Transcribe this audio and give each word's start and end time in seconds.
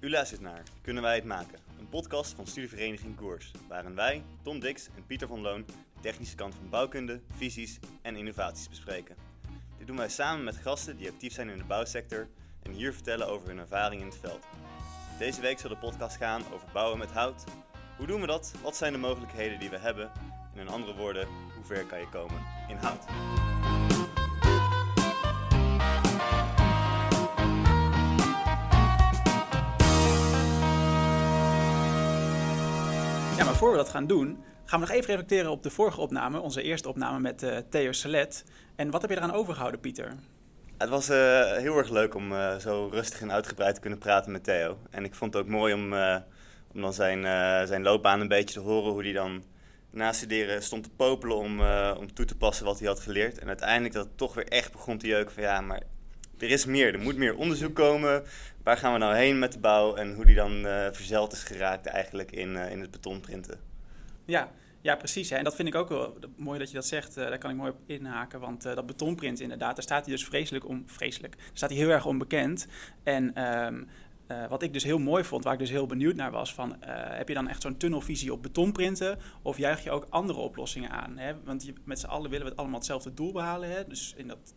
U 0.00 0.10
luistert 0.10 0.40
naar 0.40 0.62
Kunnen 0.82 1.02
wij 1.02 1.14
het 1.14 1.24
maken? 1.24 1.58
Een 1.78 1.88
podcast 1.88 2.34
van 2.34 2.46
studievereniging 2.46 3.16
Koers, 3.16 3.50
waarin 3.68 3.94
wij, 3.94 4.22
Tom 4.42 4.60
Dix 4.60 4.88
en 4.96 5.06
Pieter 5.06 5.28
van 5.28 5.40
Loon, 5.40 5.64
de 5.66 6.00
technische 6.00 6.34
kant 6.36 6.54
van 6.54 6.68
bouwkunde, 6.68 7.20
visies 7.36 7.78
en 8.02 8.16
innovaties 8.16 8.68
bespreken. 8.68 9.16
Dit 9.78 9.86
doen 9.86 9.96
wij 9.96 10.08
samen 10.08 10.44
met 10.44 10.56
gasten 10.56 10.96
die 10.96 11.08
actief 11.08 11.32
zijn 11.32 11.48
in 11.48 11.58
de 11.58 11.64
bouwsector 11.64 12.28
en 12.62 12.72
hier 12.72 12.92
vertellen 12.92 13.28
over 13.28 13.48
hun 13.48 13.58
ervaring 13.58 14.00
in 14.00 14.06
het 14.06 14.18
veld. 14.20 14.46
Deze 15.18 15.40
week 15.40 15.58
zal 15.58 15.70
de 15.70 15.76
podcast 15.76 16.16
gaan 16.16 16.42
over 16.52 16.68
bouwen 16.72 16.98
met 16.98 17.10
hout. 17.10 17.44
Hoe 17.96 18.06
doen 18.06 18.20
we 18.20 18.26
dat? 18.26 18.52
Wat 18.62 18.76
zijn 18.76 18.92
de 18.92 18.98
mogelijkheden 18.98 19.58
die 19.58 19.70
we 19.70 19.78
hebben? 19.78 20.10
En 20.54 20.60
in 20.60 20.68
andere 20.68 20.94
woorden, 20.94 21.26
hoe 21.54 21.64
ver 21.64 21.84
kan 21.84 22.00
je 22.00 22.08
komen 22.08 22.42
in 22.68 22.76
hout? 22.76 23.04
Voor 33.58 33.70
we 33.70 33.76
dat 33.76 33.88
gaan 33.88 34.06
doen, 34.06 34.44
gaan 34.64 34.80
we 34.80 34.86
nog 34.86 34.94
even 34.94 35.06
reflecteren 35.06 35.50
op 35.50 35.62
de 35.62 35.70
vorige 35.70 36.00
opname, 36.00 36.40
onze 36.40 36.62
eerste 36.62 36.88
opname 36.88 37.20
met 37.20 37.42
uh, 37.42 37.56
Theo 37.70 37.92
Salet. 37.92 38.44
En 38.76 38.90
wat 38.90 39.00
heb 39.00 39.10
je 39.10 39.16
eraan 39.16 39.32
overgehouden, 39.32 39.80
Pieter? 39.80 40.14
Het 40.76 40.88
was 40.88 41.10
uh, 41.10 41.16
heel 41.52 41.76
erg 41.78 41.90
leuk 41.90 42.14
om 42.14 42.32
uh, 42.32 42.56
zo 42.56 42.88
rustig 42.92 43.20
en 43.20 43.32
uitgebreid 43.32 43.74
te 43.74 43.80
kunnen 43.80 43.98
praten 43.98 44.32
met 44.32 44.44
Theo. 44.44 44.78
En 44.90 45.04
ik 45.04 45.14
vond 45.14 45.34
het 45.34 45.42
ook 45.42 45.48
mooi 45.48 45.74
om, 45.74 45.92
om 46.72 46.80
dan 46.80 46.92
zijn, 46.92 47.22
zijn 47.66 47.82
loopbaan 47.82 48.20
een 48.20 48.28
beetje 48.28 48.54
te 48.54 48.60
horen, 48.60 48.92
hoe 48.92 49.02
hij 49.02 49.12
dan 49.12 49.42
na 49.90 50.12
studeren 50.12 50.62
stond 50.62 50.82
te 50.82 50.90
popelen 50.90 51.36
om, 51.36 51.60
om 51.98 52.14
toe 52.14 52.24
te 52.24 52.36
passen 52.36 52.64
wat 52.64 52.78
hij 52.78 52.88
had 52.88 53.00
geleerd. 53.00 53.38
En 53.38 53.48
uiteindelijk 53.48 53.94
dat 53.94 54.04
het 54.04 54.16
toch 54.16 54.34
weer 54.34 54.48
echt 54.48 54.72
begon 54.72 54.98
te 54.98 55.06
jeuken 55.06 55.34
van 55.34 55.42
ja, 55.42 55.60
maar 55.60 55.82
er 56.38 56.50
is 56.50 56.64
meer. 56.64 56.94
Er 56.94 57.00
moet 57.00 57.16
meer 57.16 57.36
onderzoek 57.36 57.74
komen. 57.74 58.24
Waar 58.68 58.76
gaan 58.76 58.92
we 58.92 58.98
nou 58.98 59.16
heen 59.16 59.38
met 59.38 59.52
de 59.52 59.58
bouw 59.58 59.94
en 59.94 60.14
hoe 60.14 60.24
die 60.24 60.34
dan 60.34 60.52
uh, 60.52 60.88
verzeld 60.92 61.32
is 61.32 61.42
geraakt 61.42 61.86
eigenlijk 61.86 62.32
in, 62.32 62.48
uh, 62.48 62.70
in 62.70 62.80
het 62.80 62.90
betonprinten. 62.90 63.60
Ja, 64.24 64.50
ja, 64.80 64.96
precies. 64.96 65.30
Hè. 65.30 65.36
En 65.36 65.44
dat 65.44 65.54
vind 65.54 65.68
ik 65.68 65.74
ook 65.74 65.88
wel 65.88 66.18
mooi 66.36 66.58
dat 66.58 66.68
je 66.68 66.74
dat 66.74 66.86
zegt. 66.86 67.18
Uh, 67.18 67.28
daar 67.28 67.38
kan 67.38 67.50
ik 67.50 67.56
mooi 67.56 67.70
op 67.70 67.78
inhaken. 67.86 68.40
Want 68.40 68.62
dat 68.62 68.86
betonprint 68.86 69.40
inderdaad, 69.40 69.74
daar 69.74 69.84
staat 69.84 70.04
hij 70.04 70.14
dus 70.14 70.24
vreselijk 70.24 70.68
om... 70.68 70.82
Vreselijk. 70.86 71.36
Daar 71.36 71.50
staat 71.52 71.70
hij 71.70 71.78
heel 71.78 71.90
erg 71.90 72.06
onbekend. 72.06 72.66
En... 73.02 73.32
Uh, 74.30 74.46
wat 74.48 74.62
ik 74.62 74.72
dus 74.72 74.84
heel 74.84 74.98
mooi 74.98 75.24
vond, 75.24 75.44
waar 75.44 75.52
ik 75.52 75.58
dus 75.58 75.70
heel 75.70 75.86
benieuwd 75.86 76.14
naar 76.14 76.30
was, 76.30 76.54
van, 76.54 76.76
heb 76.86 77.28
je 77.28 77.34
dan 77.34 77.48
echt 77.48 77.62
zo'n 77.62 77.76
tunnelvisie 77.76 78.32
op 78.32 78.42
betonprinten 78.42 79.18
of 79.42 79.58
juich 79.58 79.84
je 79.84 79.90
ook 79.90 80.06
andere 80.10 80.38
oplossingen 80.38 80.90
aan? 80.90 81.18
Hè? 81.18 81.32
Want 81.44 81.64
je, 81.64 81.72
met 81.84 81.98
z'n 81.98 82.06
allen 82.06 82.30
willen 82.30 82.44
we 82.44 82.50
het 82.50 82.58
allemaal 82.58 82.78
hetzelfde 82.78 83.14
doel 83.14 83.32
behalen. 83.32 83.70
Hè? 83.70 83.86
Dus 83.86 84.14
in 84.16 84.28
dat 84.28 84.54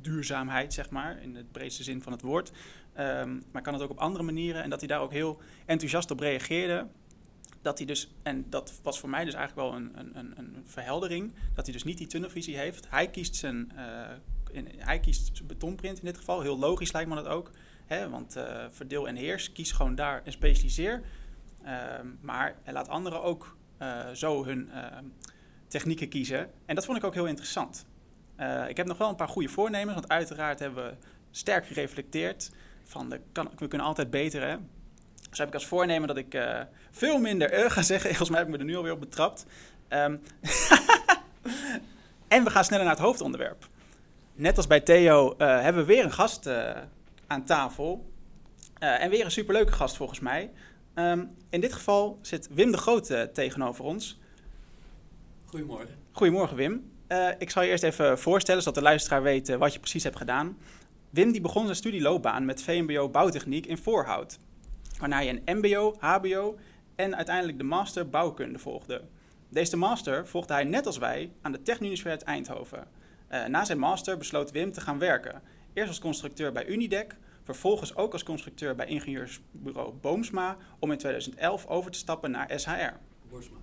duurzaamheid, 0.00 0.74
zeg 0.74 0.90
maar, 0.90 1.22
in 1.22 1.32
de 1.32 1.44
breedste 1.52 1.82
zin 1.82 2.02
van 2.02 2.12
het 2.12 2.22
woord. 2.22 2.52
Um, 3.00 3.44
maar 3.52 3.62
kan 3.62 3.72
het 3.72 3.82
ook 3.82 3.90
op 3.90 3.98
andere 3.98 4.24
manieren. 4.24 4.62
En 4.62 4.70
dat 4.70 4.78
hij 4.78 4.88
daar 4.88 5.00
ook 5.00 5.12
heel 5.12 5.40
enthousiast 5.66 6.10
op 6.10 6.20
reageerde. 6.20 6.86
Dat 7.62 7.78
hij 7.78 7.86
dus, 7.86 8.10
en 8.22 8.46
dat 8.50 8.80
was 8.82 9.00
voor 9.00 9.08
mij 9.08 9.24
dus 9.24 9.34
eigenlijk 9.34 9.68
wel 9.68 9.80
een, 9.80 10.16
een, 10.18 10.38
een 10.38 10.62
verheldering, 10.64 11.34
dat 11.54 11.64
hij 11.64 11.74
dus 11.74 11.84
niet 11.84 11.98
die 11.98 12.06
tunnelvisie 12.06 12.56
heeft. 12.56 12.90
Hij 12.90 13.10
kiest 13.10 13.34
zijn, 13.34 13.72
in, 14.50 14.68
hij 14.76 15.00
kiest 15.00 15.46
betonprint 15.46 15.98
in 15.98 16.04
dit 16.04 16.16
geval. 16.16 16.40
Heel 16.40 16.58
logisch 16.58 16.92
lijkt 16.92 17.08
me 17.08 17.14
dat 17.14 17.26
ook. 17.26 17.50
Hè? 17.86 18.08
Want 18.08 18.36
uh, 18.36 18.64
verdeel 18.70 19.08
en 19.08 19.16
heers, 19.16 19.52
kies 19.52 19.72
gewoon 19.72 19.94
daar 19.94 20.22
en 20.24 20.32
specialiseer. 20.32 21.02
Um, 22.00 22.18
maar 22.20 22.56
hij 22.62 22.72
laat 22.72 22.88
anderen 22.88 23.22
ook 23.22 23.56
uh, 23.82 24.08
zo 24.10 24.44
hun 24.44 24.70
technieken 25.68 26.08
kiezen. 26.08 26.50
En 26.66 26.74
dat 26.74 26.84
vond 26.84 26.98
ik 26.98 27.04
ook 27.04 27.14
heel 27.14 27.26
interessant. 27.26 27.86
Ik 28.68 28.76
heb 28.76 28.86
nog 28.86 28.98
wel 28.98 29.08
een 29.08 29.16
paar 29.16 29.28
goede 29.28 29.48
voornemens, 29.48 29.94
want 29.94 30.08
uiteraard 30.08 30.58
hebben 30.58 30.84
we 30.84 30.96
sterk 31.30 31.66
gereflecteerd 31.66 32.50
van 32.86 33.08
de, 33.08 33.20
kan, 33.32 33.50
we 33.58 33.68
kunnen 33.68 33.86
altijd 33.86 34.10
beter. 34.10 34.48
Hè? 34.48 34.56
Dus 35.30 35.38
heb 35.38 35.48
ik 35.48 35.54
als 35.54 35.66
voornemen 35.66 36.08
dat 36.08 36.16
ik 36.16 36.34
uh, 36.34 36.60
veel 36.90 37.18
minder 37.18 37.64
uh 37.64 37.70
ga 37.70 37.82
zeggen. 37.82 38.08
Volgens 38.16 38.30
mij 38.30 38.38
heb 38.38 38.48
ik 38.48 38.54
me 38.54 38.60
er 38.60 38.66
nu 38.66 38.76
alweer 38.76 38.92
op 38.92 39.00
betrapt. 39.00 39.46
Um, 39.88 40.20
en 42.28 42.44
we 42.44 42.50
gaan 42.50 42.64
sneller 42.64 42.84
naar 42.84 42.94
het 42.94 43.04
hoofdonderwerp. 43.04 43.68
Net 44.34 44.56
als 44.56 44.66
bij 44.66 44.80
Theo 44.80 45.34
uh, 45.38 45.60
hebben 45.60 45.86
we 45.86 45.92
weer 45.94 46.04
een 46.04 46.12
gast 46.12 46.48
aan 47.26 47.44
tafel. 47.44 48.10
en 48.78 49.10
weer 49.10 49.24
een 49.24 49.30
superleuke 49.30 49.72
gast 49.72 49.96
volgens 49.96 50.20
mij. 50.20 50.50
Um, 50.94 51.36
in 51.50 51.60
dit 51.60 51.72
geval 51.72 52.18
zit 52.22 52.48
Wim 52.50 52.70
de 52.70 52.76
Groot 52.76 53.34
tegenover 53.34 53.84
ons. 53.84 54.18
Goedemorgen. 55.44 55.94
Goedemorgen 56.12 56.56
Wim. 56.56 56.90
Ik 57.38 57.50
zal 57.50 57.62
je 57.62 57.68
eerst 57.68 57.82
even 57.82 58.18
voorstellen, 58.18 58.62
zodat 58.62 58.78
de 58.78 58.82
luisteraar 58.82 59.22
weet 59.22 59.56
wat 59.56 59.72
je 59.72 59.78
precies 59.78 60.04
hebt 60.04 60.16
gedaan. 60.16 60.56
Wim 61.10 61.32
die 61.32 61.40
begon 61.40 61.64
zijn 61.64 61.76
studieloopbaan 61.76 62.44
met 62.44 62.62
VMBO 62.62 63.08
bouwtechniek 63.08 63.66
in 63.66 63.78
Voorhout. 63.78 64.38
Waarna 64.98 65.16
hij 65.16 65.28
een 65.28 65.58
MBO, 65.58 65.96
HBO 65.98 66.58
en 66.94 67.16
uiteindelijk 67.16 67.58
de 67.58 67.64
master 67.64 68.08
bouwkunde 68.08 68.58
volgde. 68.58 69.02
Deze 69.48 69.76
master 69.76 70.26
volgde 70.26 70.52
hij 70.52 70.64
net 70.64 70.86
als 70.86 70.98
wij 70.98 71.32
aan 71.42 71.52
de 71.52 71.62
Technische 71.62 72.08
Eindhoven. 72.08 72.88
Uh, 73.32 73.44
na 73.44 73.64
zijn 73.64 73.78
master 73.78 74.16
besloot 74.16 74.50
Wim 74.50 74.72
te 74.72 74.80
gaan 74.80 74.98
werken. 74.98 75.42
Eerst 75.72 75.88
als 75.88 75.98
constructeur 75.98 76.52
bij 76.52 76.66
Unidec, 76.66 77.16
vervolgens 77.42 77.96
ook 77.96 78.12
als 78.12 78.22
constructeur 78.22 78.74
bij 78.74 78.86
ingenieursbureau 78.86 79.92
Boomsma, 79.92 80.56
om 80.78 80.90
in 80.90 80.98
2011 80.98 81.66
over 81.66 81.90
te 81.90 81.98
stappen 81.98 82.30
naar 82.30 82.60
SHR. 82.60 82.98
Borsma. 83.28 83.56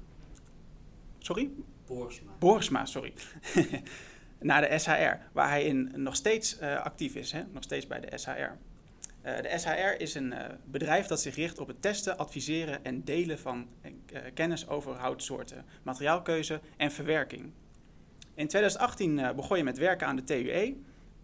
Sorry? 1.20 1.52
Borsma. 1.86 2.31
Borsma, 2.40 2.86
sorry. 2.86 3.14
naar 4.44 4.70
de 4.70 4.80
SHR, 4.80 5.18
waar 5.31 5.50
hij 5.50 5.64
in 5.64 5.92
nog 5.96 6.16
steeds 6.16 6.59
uh, 6.62 6.81
actief 6.81 7.16
is, 7.16 7.31
hè? 7.31 7.42
nog 7.52 7.64
steeds 7.64 7.88
bij 7.88 8.00
de 8.00 8.18
SHR. 8.18 8.31
Uh, 8.31 9.38
de 9.38 9.54
SHR 9.58 10.02
is 10.02 10.16
een 10.16 10.31
uh, 10.31 10.40
bedrijf 10.66 11.08
dat 11.08 11.22
zich 11.22 11.36
richt 11.36 11.59
op 11.59 11.68
het 11.68 11.81
testen, 11.81 12.18
adviseren 12.18 12.84
en 12.84 13.04
delen 13.04 13.40
van 13.40 13.68
kennis 14.34 14.68
over 14.68 14.96
houtsoorten, 14.96 15.66
materiaalkeuze 15.84 16.59
en 16.78 16.92
verwerking. 16.92 17.52
In 18.36 18.48
2018 18.48 19.36
begon 19.36 19.58
je 19.58 19.64
met 19.64 19.78
werken 19.78 20.08
aan 20.08 20.16
de 20.16 20.24
TUE, 20.24 20.78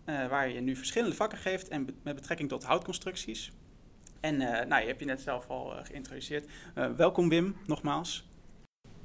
waar 0.06 0.50
je 0.50 0.62
nu 0.62 0.75
verschillende 0.75 1.16
vakken 1.16 1.38
geeft 1.38 1.68
en 1.68 1.88
met 2.03 2.16
betrekking 2.16 2.50
tot 2.50 2.63
houtconstructies. 2.63 3.51
En 4.19 4.38
nou, 4.38 4.81
je 4.81 4.88
hebt 4.88 5.00
je 5.00 5.06
net 5.06 5.22
zelf 5.22 5.47
al 5.47 5.74
geïntroduceerd. 5.84 6.46
welkom 6.96 7.30
Wim, 7.30 7.56
nogmaals. 7.66 8.28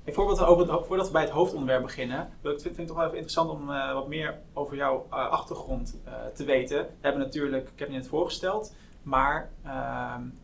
Voordat 0.06 0.38
we, 0.38 0.44
over 0.44 0.72
het, 0.72 0.86
voordat 0.86 1.06
we 1.06 1.12
bij 1.12 1.22
het 1.22 1.30
hoofdonderwerp 1.30 1.82
beginnen, 1.82 2.28
vind 2.42 2.64
ik 2.64 2.76
het 2.76 2.86
toch 2.86 2.96
wel 2.96 3.04
even 3.04 3.16
interessant 3.16 3.50
om 3.50 3.70
uh, 3.70 3.92
wat 3.92 4.08
meer 4.08 4.38
over 4.52 4.76
jouw 4.76 5.06
uh, 5.10 5.28
achtergrond 5.30 5.96
uh, 6.06 6.12
te 6.34 6.44
weten. 6.44 6.78
We 6.78 6.86
hebben 7.00 7.22
natuurlijk, 7.22 7.68
ik 7.68 7.78
heb 7.78 7.88
je 7.88 7.94
net 7.94 8.08
voorgesteld, 8.08 8.74
maar, 9.02 9.50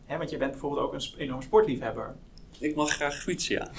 hè, 0.05 0.17
want 0.17 0.29
je 0.29 0.37
bent 0.37 0.51
bijvoorbeeld 0.51 0.81
ook 0.81 0.93
een 0.93 1.01
enorm 1.17 1.41
sportliefhebber. 1.41 2.15
Ik 2.59 2.75
mag 2.75 2.89
graag 2.89 3.15
fietsen, 3.15 3.55
ja. 3.55 3.71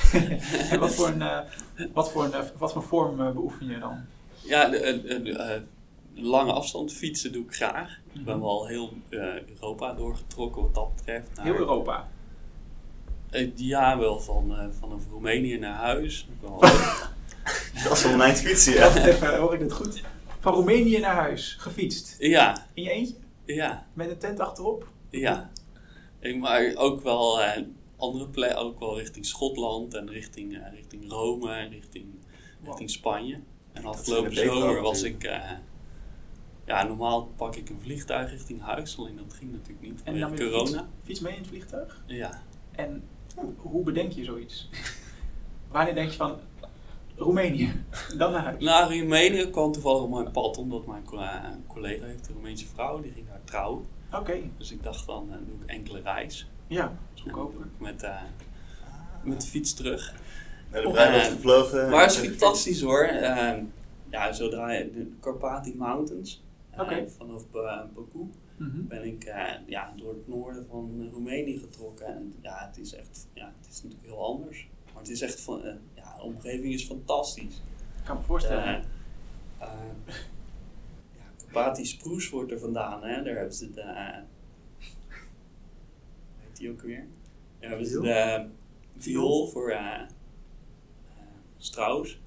en 0.71 0.81
wat 0.85 0.95
voor, 0.95 1.09
een, 1.09 1.45
wat 1.93 2.11
voor, 2.11 2.25
een, 2.25 2.45
wat 2.59 2.73
voor 2.73 2.83
vorm 2.83 3.17
beoefen 3.17 3.67
je 3.67 3.79
dan? 3.79 4.05
Ja, 4.43 4.69
de, 4.69 5.63
lange 6.15 6.53
afstand 6.53 6.93
fietsen 6.93 7.33
doe 7.33 7.45
ik 7.45 7.55
graag. 7.55 7.89
Mm 7.89 8.11
-hmm. 8.13 8.21
Ik 8.21 8.25
ben 8.25 8.41
wel 8.41 8.67
heel 8.67 8.93
Europa 9.47 9.95
doorgetrokken 9.95 10.63
wat 10.63 10.75
dat 10.75 10.95
betreft. 10.97 11.29
Naar, 11.35 11.45
heel 11.45 11.55
Europa? 11.55 12.09
Ja, 13.55 13.99
wel 13.99 14.21
van, 14.21 14.53
uh, 14.53 14.65
vanaf 14.79 15.03
Roemenië 15.11 15.59
naar 15.59 15.75
huis. 15.75 16.29
dat 17.85 17.93
is 17.93 18.03
wel 18.03 18.13
een 18.13 18.21
eind 18.21 18.41
fietsen, 18.41 18.73
ja. 18.73 18.97
Even, 19.07 19.39
hoor 19.39 19.55
ik 19.55 19.61
het 19.61 19.73
goed? 19.73 20.03
Van 20.41 20.53
Roemenië 20.53 20.99
naar 20.99 21.15
huis, 21.15 21.57
gefietst? 21.59 22.17
Ja. 22.19 22.67
In 22.75 22.83
je 22.83 22.91
eentje? 22.91 23.15
Ja. 23.45 23.87
Met 23.93 24.11
een 24.11 24.19
tent 24.19 24.41
achterop? 24.41 24.89
Ja. 25.11 25.51
Ik, 26.21 26.39
maar 26.39 26.73
ook 26.75 27.03
wel 27.03 27.41
uh, 27.41 27.51
andere 27.97 28.29
plekken, 28.29 28.59
ook 28.59 28.79
wel 28.79 28.99
richting 28.99 29.27
Schotland 29.27 29.95
en 29.95 30.11
richting, 30.11 30.53
uh, 30.53 30.73
richting 30.73 31.11
Rome 31.11 31.53
en 31.53 31.71
richting, 31.71 32.05
wow. 32.59 32.67
richting 32.67 32.91
Spanje. 32.91 33.41
En 33.73 33.85
afgelopen 33.85 34.37
zomer 34.37 34.81
was 34.81 35.03
ik... 35.03 35.23
ja, 36.67 36.83
normaal 36.83 37.33
pak 37.37 37.57
ik 37.57 37.69
een 37.69 37.81
vliegtuig 37.81 38.31
richting 38.31 38.63
huis, 38.63 38.99
alleen 38.99 39.17
dat 39.17 39.35
ging 39.35 39.53
natuurlijk 39.53 39.81
niet. 39.81 40.03
En 40.05 40.21
dan 40.21 40.37
corona. 40.37 40.65
Fiets, 40.65 40.85
fiets 41.05 41.21
mee 41.21 41.33
in 41.33 41.39
het 41.39 41.49
vliegtuig? 41.49 42.03
Ja. 42.07 42.43
En 42.73 43.03
hoe 43.57 43.85
bedenk 43.85 44.13
je 44.13 44.25
zoiets? 44.25 44.69
Wanneer 45.71 45.95
denk 45.95 46.11
je 46.11 46.17
van 46.17 46.39
Roemenië, 47.17 47.85
dan 48.17 48.33
naar 48.33 48.45
huis? 48.45 48.65
Nou, 48.65 48.99
Roemenië 48.99 49.51
kwam 49.51 49.73
toevallig 49.73 50.03
op 50.03 50.11
mijn 50.11 50.31
pad, 50.31 50.59
omdat 50.59 50.87
mijn 50.87 51.05
collega 51.67 52.05
heeft 52.07 52.29
een 52.29 52.35
Roemeense 52.35 52.67
vrouw, 52.67 53.01
die 53.01 53.13
ging 53.13 53.27
daar 53.29 53.41
trouwen. 53.45 53.85
Oké. 54.07 54.21
Okay. 54.21 54.51
Dus 54.57 54.73
ik 54.73 54.83
dacht 54.83 55.07
dan 55.07 55.27
uh, 55.31 55.35
doe 55.47 55.55
ik 55.63 55.71
enkele 55.71 56.01
reis. 56.01 56.49
Ja, 56.67 56.83
dat 56.83 56.93
is 57.15 57.21
goedkoper. 57.21 57.67
Met, 57.79 58.03
uh, 58.03 58.21
met 59.23 59.41
de 59.41 59.47
fiets 59.47 59.75
terug. 59.75 60.15
Naar 60.71 60.83
de 60.83 60.91
bruiloft 60.91 61.29
gevlogen. 61.29 61.91
Maar 61.91 62.03
het 62.03 62.13
is 62.13 62.19
fantastisch 62.19 62.81
hoor. 62.81 63.09
Uh, 63.13 63.53
ja, 64.11 64.33
zodra 64.33 64.73
je 64.73 64.93
de 64.93 65.13
Carpathian 65.21 65.77
Mountains, 65.77 66.43
okay. 66.79 67.09
vanaf 67.09 67.51
Baku, 67.51 68.31
Mm 68.63 68.71
-hmm. 68.71 68.89
ben 68.89 69.05
ik 69.05 69.27
uh, 69.27 69.53
ja, 69.67 69.93
door 69.97 70.15
het 70.15 70.29
noorden 70.29 70.67
van 70.67 71.09
Roemenië 71.13 71.59
getrokken. 71.59 72.07
En 72.07 72.35
ja, 72.41 72.67
het 72.67 72.79
is 72.79 72.95
echt, 72.95 73.29
ja, 73.33 73.55
het 73.61 73.71
is 73.71 73.83
natuurlijk 73.83 74.05
heel 74.05 74.25
anders. 74.25 74.69
Maar 74.93 75.03
het 75.03 75.11
is 75.11 75.21
echt 75.21 75.41
van, 75.41 75.67
uh, 75.67 75.75
ja, 75.95 76.17
de 76.17 76.23
omgeving 76.23 76.73
is 76.73 76.85
fantastisch. 76.85 77.63
Ik 77.99 78.05
kan 78.05 78.17
me 78.17 78.23
voorstellen. 78.23 78.85
Uh, 79.61 79.69
ja, 81.53 81.75
Sproes 81.85 82.31
wordt 82.31 82.53
er 82.53 82.59
vandaan, 82.59 83.03
hè. 83.03 83.23
Daar 83.23 83.35
hebben 83.35 83.55
ze 83.55 83.71
de, 83.71 84.23
heet 86.39 86.57
die 86.57 86.71
ook 86.71 86.83
weer? 86.83 87.07
Ja, 87.59 87.69
hebben 87.69 87.87
ze 87.87 88.01
de 88.01 88.49
viool 88.97 89.47
voor 89.47 89.77
Strauss. 91.57 92.21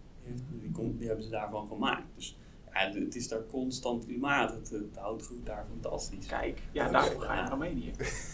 Die, 0.61 0.71
komt, 0.71 0.97
die 0.97 1.07
hebben 1.07 1.25
ze 1.25 1.31
daarvan 1.31 1.67
gemaakt. 1.67 2.07
Dus 2.15 2.37
ja, 2.75 2.99
het 2.99 3.15
is 3.15 3.27
daar 3.27 3.45
constant 3.51 4.05
klimaat. 4.05 4.51
Het, 4.51 4.69
het 4.69 4.97
hout 4.97 5.25
groeit 5.25 5.45
daar 5.45 5.65
fantastisch. 5.69 6.25
Kijk, 6.25 6.61
ja, 6.71 6.89
daarvoor 6.89 7.21
ga 7.21 7.33
je 7.33 7.41
naar 7.41 7.49
Roemenië. 7.49 7.91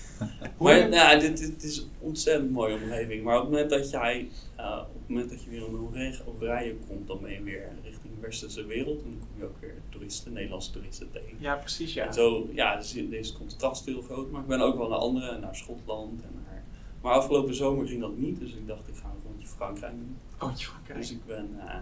maar 0.60 0.90
nou, 0.90 1.20
dit, 1.20 1.38
dit 1.38 1.64
is 1.64 1.78
een 1.78 1.90
ontzettend 2.00 2.52
mooie 2.52 2.76
omgeving. 2.76 3.24
Maar 3.24 3.36
op 3.36 3.42
het 3.42 3.52
moment 3.52 3.70
dat 3.70 3.90
jij, 3.90 4.30
uh, 4.60 4.82
op 4.88 5.00
het 5.00 5.08
moment 5.08 5.30
dat 5.30 5.44
je 5.44 5.50
weer 5.50 5.66
in 5.66 6.16
Hongarije 6.26 6.76
komt, 6.88 7.08
dan 7.08 7.22
ben 7.22 7.32
je 7.32 7.44
weer 7.44 7.70
richting 7.84 8.16
de 8.16 8.22
westerse 8.22 8.66
wereld. 8.66 9.04
En 9.04 9.10
dan 9.10 9.28
kom 9.28 9.38
je 9.38 9.44
ook 9.44 9.60
weer 9.60 9.82
toeristen, 9.90 10.34
Nederlandse 10.34 10.72
toeristen 10.72 11.12
tegen. 11.12 11.38
Ja, 11.40 11.56
precies, 11.56 11.94
ja. 11.94 12.06
En 12.06 12.14
zo, 12.14 12.50
ja, 12.54 12.76
dus 12.76 12.94
deze 12.94 13.38
contrast 13.38 13.86
heel 13.86 14.02
groot. 14.02 14.32
Maar 14.32 14.42
ik 14.42 14.48
ben 14.48 14.62
ook 14.62 14.78
wel 14.78 14.90
naar 14.90 15.00
andere, 15.00 15.40
naar 15.40 15.56
Schotland 15.56 16.22
en 16.22 16.32
naar... 16.34 16.64
Maar 17.02 17.14
afgelopen 17.14 17.56
zomer 17.56 17.88
ging 17.88 18.02
dat 18.02 18.18
niet, 18.18 18.40
dus 18.40 18.54
ik 18.54 18.68
dacht 18.68 18.88
ik 18.88 18.96
ga 18.96 19.06
een 19.06 19.30
rondje 19.30 19.48
Frankrijk 19.48 19.94
doen. 19.94 20.18
Rondje 20.38 20.66
Frankrijk. 20.66 21.00
Dus 21.00 21.12
ik 21.12 21.26
ben... 21.26 21.50
Uh, 21.58 21.76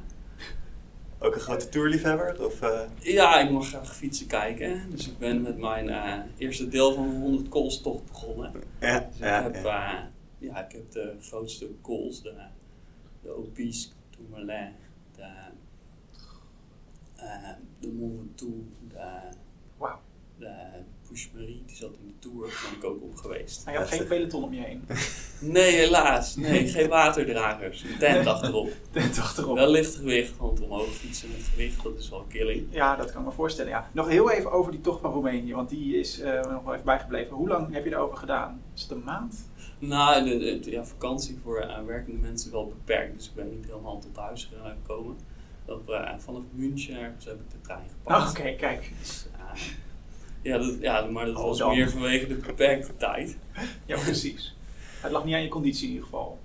ook 1.19 1.36
een 1.36 1.42
grote 1.42 1.69
tourliefhebber? 1.69 2.45
Of, 2.45 2.62
uh... 2.62 2.81
Ja, 3.00 3.39
ik 3.39 3.51
mag 3.51 3.68
graag 3.68 3.95
fietsen 3.95 4.27
kijken. 4.27 4.89
Dus 4.89 5.07
ik 5.07 5.18
ben 5.18 5.42
met 5.42 5.57
mijn 5.57 5.88
uh, 5.88 6.18
eerste 6.38 6.68
deel 6.68 6.94
van 6.94 7.10
een 7.10 7.21
100 7.21 7.50
koolstocht 7.50 8.06
begonnen. 8.06 8.51
Ja, 8.80 9.00
dus 9.00 9.19
ja, 9.19 9.45
ik, 9.45 9.54
heb, 9.54 9.63
ja. 9.63 9.94
Uh, 9.94 10.06
ja, 10.38 10.66
ik 10.66 10.71
heb 10.71 10.92
de 10.92 11.16
grootste 11.21 11.69
kools, 11.81 12.21
de, 12.21 12.33
de 13.21 13.30
Opis, 13.30 13.94
Tourmalet, 14.10 14.71
de, 15.16 15.30
de 17.80 17.92
Mont 17.92 18.18
Ventoux, 18.18 18.66
de, 18.88 19.19
wow. 19.77 19.98
de 20.38 20.56
Pushmarie, 21.09 21.63
die 21.65 21.75
zat 21.75 21.91
in 22.01 22.07
de 22.07 22.29
Tour, 22.29 22.47
daar 22.47 22.61
ben 22.69 22.79
ik 22.79 22.83
ook 22.95 23.03
op 23.03 23.15
geweest. 23.15 23.65
Maar 23.65 23.73
je 23.73 23.79
had 23.79 23.89
geen 23.89 24.07
peloton 24.07 24.44
om 24.44 24.53
je 24.53 24.61
heen? 24.61 24.83
Nee, 25.41 25.71
helaas. 25.71 26.35
Nee, 26.35 26.67
geen 26.67 26.88
waterdragers. 26.88 27.83
Een 27.83 27.97
tent 28.00 28.27
achterop. 28.27 28.71
Tent 28.91 29.19
achterop. 29.19 29.56
Wel 29.56 29.71
licht 29.71 29.95
gewicht, 29.95 30.38
want 30.38 30.61
omhoog 30.61 30.88
fietsen 30.88 31.29
met 31.31 31.41
gewicht, 31.51 31.83
dat 31.83 31.97
is 31.97 32.09
wel 32.09 32.25
killing. 32.29 32.67
Ja, 32.69 32.95
dat 32.95 33.11
kan 33.11 33.21
ik 33.21 33.27
me 33.27 33.33
voorstellen. 33.33 33.71
Ja. 33.71 33.89
Nog 33.91 34.07
heel 34.07 34.31
even 34.31 34.51
over 34.51 34.71
die 34.71 34.81
tocht 34.81 35.01
van 35.01 35.11
Roemenië, 35.11 35.53
want 35.53 35.69
die 35.69 36.00
is 36.00 36.19
uh, 36.19 36.41
nog 36.41 36.63
wel 36.63 36.73
even 36.73 36.85
bijgebleven. 36.85 37.35
Hoe 37.35 37.47
lang 37.47 37.73
heb 37.73 37.85
je 37.85 37.91
erover 37.91 38.17
gedaan? 38.17 38.61
Is 38.75 38.81
het 38.81 38.91
een 38.91 39.03
maand? 39.03 39.50
Nou, 39.79 40.23
de, 40.23 40.38
de, 40.38 40.59
de 40.59 40.71
ja, 40.71 40.85
vakantie 40.85 41.39
voor 41.44 41.63
uh, 41.63 41.85
werkende 41.85 42.19
mensen 42.19 42.51
wel 42.51 42.67
beperkt, 42.67 43.17
dus 43.17 43.27
ik 43.27 43.35
ben 43.35 43.50
niet 43.50 43.65
helemaal 43.65 44.00
tot 44.00 44.15
huis 44.15 44.50
gekomen. 44.63 45.17
Op, 45.65 45.89
uh, 45.89 46.13
vanaf 46.17 46.41
München 46.51 47.00
ergens 47.00 47.25
heb 47.25 47.35
ik 47.35 47.50
de 47.51 47.61
trein 47.61 47.89
gepakt. 47.89 48.21
Oh, 48.21 48.29
Oké, 48.29 48.39
okay, 48.39 48.56
kijk. 48.56 48.91
Dus, 49.00 49.25
ja, 50.41 50.57
dat, 50.57 50.77
ja, 50.81 51.06
maar 51.06 51.25
dat 51.25 51.36
oh, 51.36 51.44
was 51.44 51.57
dan. 51.57 51.75
meer 51.75 51.89
vanwege 51.89 52.27
de 52.27 52.36
beperkte 52.36 52.97
tijd. 52.97 53.38
Ja, 53.86 54.00
precies. 54.00 54.56
Het 55.01 55.12
lag 55.12 55.25
niet 55.25 55.33
aan 55.33 55.41
je 55.41 55.47
conditie 55.47 55.83
in 55.83 55.89
ieder 55.89 56.06
geval. 56.06 56.39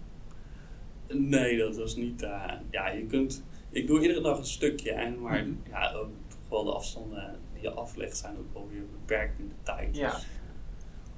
Nee, 1.09 1.59
dat 1.59 1.77
was 1.77 1.97
niet. 1.97 2.23
Uh, 2.23 2.53
ja, 2.71 2.89
je 2.89 3.07
kunt. 3.07 3.43
Ik 3.71 3.87
doe 3.87 4.01
iedere 4.01 4.21
dag 4.21 4.39
een 4.39 4.47
stukje, 4.47 4.93
en, 4.93 5.21
maar 5.21 5.45
mm 5.45 5.45
-hmm. 5.45 5.61
ja, 5.71 5.93
ook 5.93 6.11
toch 6.29 6.39
wel 6.49 6.65
de 6.65 6.73
afstanden 6.73 7.39
die 7.53 7.63
je 7.63 7.71
aflegt 7.71 8.17
zijn 8.17 8.37
ook 8.39 8.53
wel 8.53 8.69
weer 8.73 8.87
beperkt 8.91 9.39
in 9.39 9.49
de 9.49 9.63
tijd. 9.63 9.97
Ja. 9.97 10.11
Dus, 10.11 10.27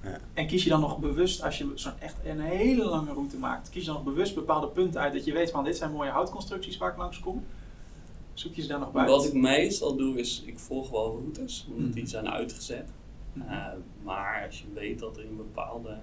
ja. 0.02 0.18
En 0.34 0.46
kies 0.46 0.64
je 0.64 0.70
dan 0.70 0.80
nog 0.80 0.98
bewust, 0.98 1.42
als 1.42 1.58
je 1.58 1.72
zo'n 1.74 1.98
echt 1.98 2.16
een 2.24 2.40
hele 2.40 2.84
lange 2.84 3.12
route 3.12 3.36
maakt, 3.36 3.70
kies 3.70 3.80
je 3.80 3.86
dan 3.86 4.04
nog 4.04 4.14
bewust 4.14 4.34
bepaalde 4.34 4.68
punten 4.68 5.00
uit 5.00 5.12
dat 5.12 5.24
je 5.24 5.32
weet 5.32 5.50
van 5.50 5.64
dit 5.64 5.76
zijn 5.76 5.92
mooie 5.92 6.10
houtconstructies 6.10 6.76
waar 6.76 6.90
ik 6.90 6.96
langs 6.96 7.20
kom? 7.20 7.44
Zoek 8.38 8.54
je 8.54 8.62
ze 8.62 8.68
daar 8.68 8.78
nog 8.78 8.92
bij? 8.92 9.06
Wat 9.06 9.24
ik 9.24 9.32
meestal 9.32 9.96
doe 9.96 10.18
is, 10.18 10.42
ik 10.46 10.58
volg 10.58 10.90
wel 10.90 11.10
routes, 11.10 11.66
omdat 11.70 11.92
die 11.92 12.06
zijn 12.06 12.30
uitgezet. 12.30 12.88
Mhm. 13.32 13.52
Uh, 13.52 13.66
maar 14.02 14.44
als 14.46 14.58
je 14.58 14.64
weet 14.74 14.98
dat 14.98 15.16
er 15.16 15.24
in 15.24 15.36
bepaalde, 15.36 15.98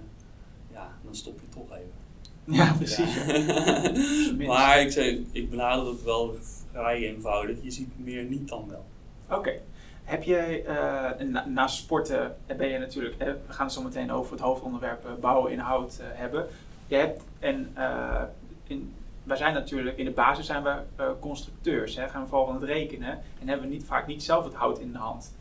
ja, 0.71 0.97
dan 1.03 1.15
stop 1.15 1.39
je 1.39 1.49
toch 1.49 1.71
even. 1.71 1.91
Ja, 2.43 2.73
precies. 2.73 3.15
Ja. 4.37 4.47
maar 4.53 4.81
ik, 4.81 4.91
zeg, 4.91 5.17
ik 5.31 5.49
benader 5.49 5.87
het 5.87 6.03
wel 6.03 6.35
vrij 6.71 7.07
eenvoudig. 7.13 7.57
Je 7.61 7.71
ziet 7.71 7.99
meer 7.99 8.23
niet 8.23 8.47
dan 8.47 8.67
wel. 8.69 8.85
Oké. 9.25 9.37
Okay. 9.37 9.61
Heb 10.03 10.23
jij, 10.23 10.65
uh, 10.65 11.27
na, 11.27 11.45
naast 11.47 11.77
sporten 11.77 12.35
ben 12.57 12.67
je 12.67 12.77
natuurlijk, 12.77 13.17
we 13.17 13.53
gaan 13.53 13.65
het 13.65 13.75
zo 13.75 13.81
meteen 13.81 14.11
over 14.11 14.31
het 14.31 14.41
hoofdonderwerp 14.41 15.05
uh, 15.05 15.11
bouwen 15.19 15.51
in 15.51 15.59
hout 15.59 15.97
uh, 16.01 16.05
hebben. 16.09 16.47
Je 16.87 16.95
hebt, 16.95 17.23
en 17.39 17.75
in, 18.67 18.93
wij 19.23 19.37
zijn 19.37 19.53
natuurlijk, 19.53 19.97
in 19.97 20.05
de 20.05 20.11
basis 20.11 20.45
zijn 20.45 20.63
we 20.63 20.75
uh, 20.99 21.09
constructeurs, 21.19 21.95
hè, 21.95 22.09
gaan 22.09 22.21
we 22.21 22.27
vooral 22.27 22.45
van 22.45 22.55
het 22.55 22.63
rekenen 22.63 23.21
en 23.39 23.47
hebben 23.47 23.67
we 23.67 23.73
niet, 23.73 23.85
vaak 23.85 24.07
niet 24.07 24.23
zelf 24.23 24.45
het 24.45 24.53
hout 24.53 24.79
in 24.79 24.91
de 24.91 24.97
hand. 24.97 25.35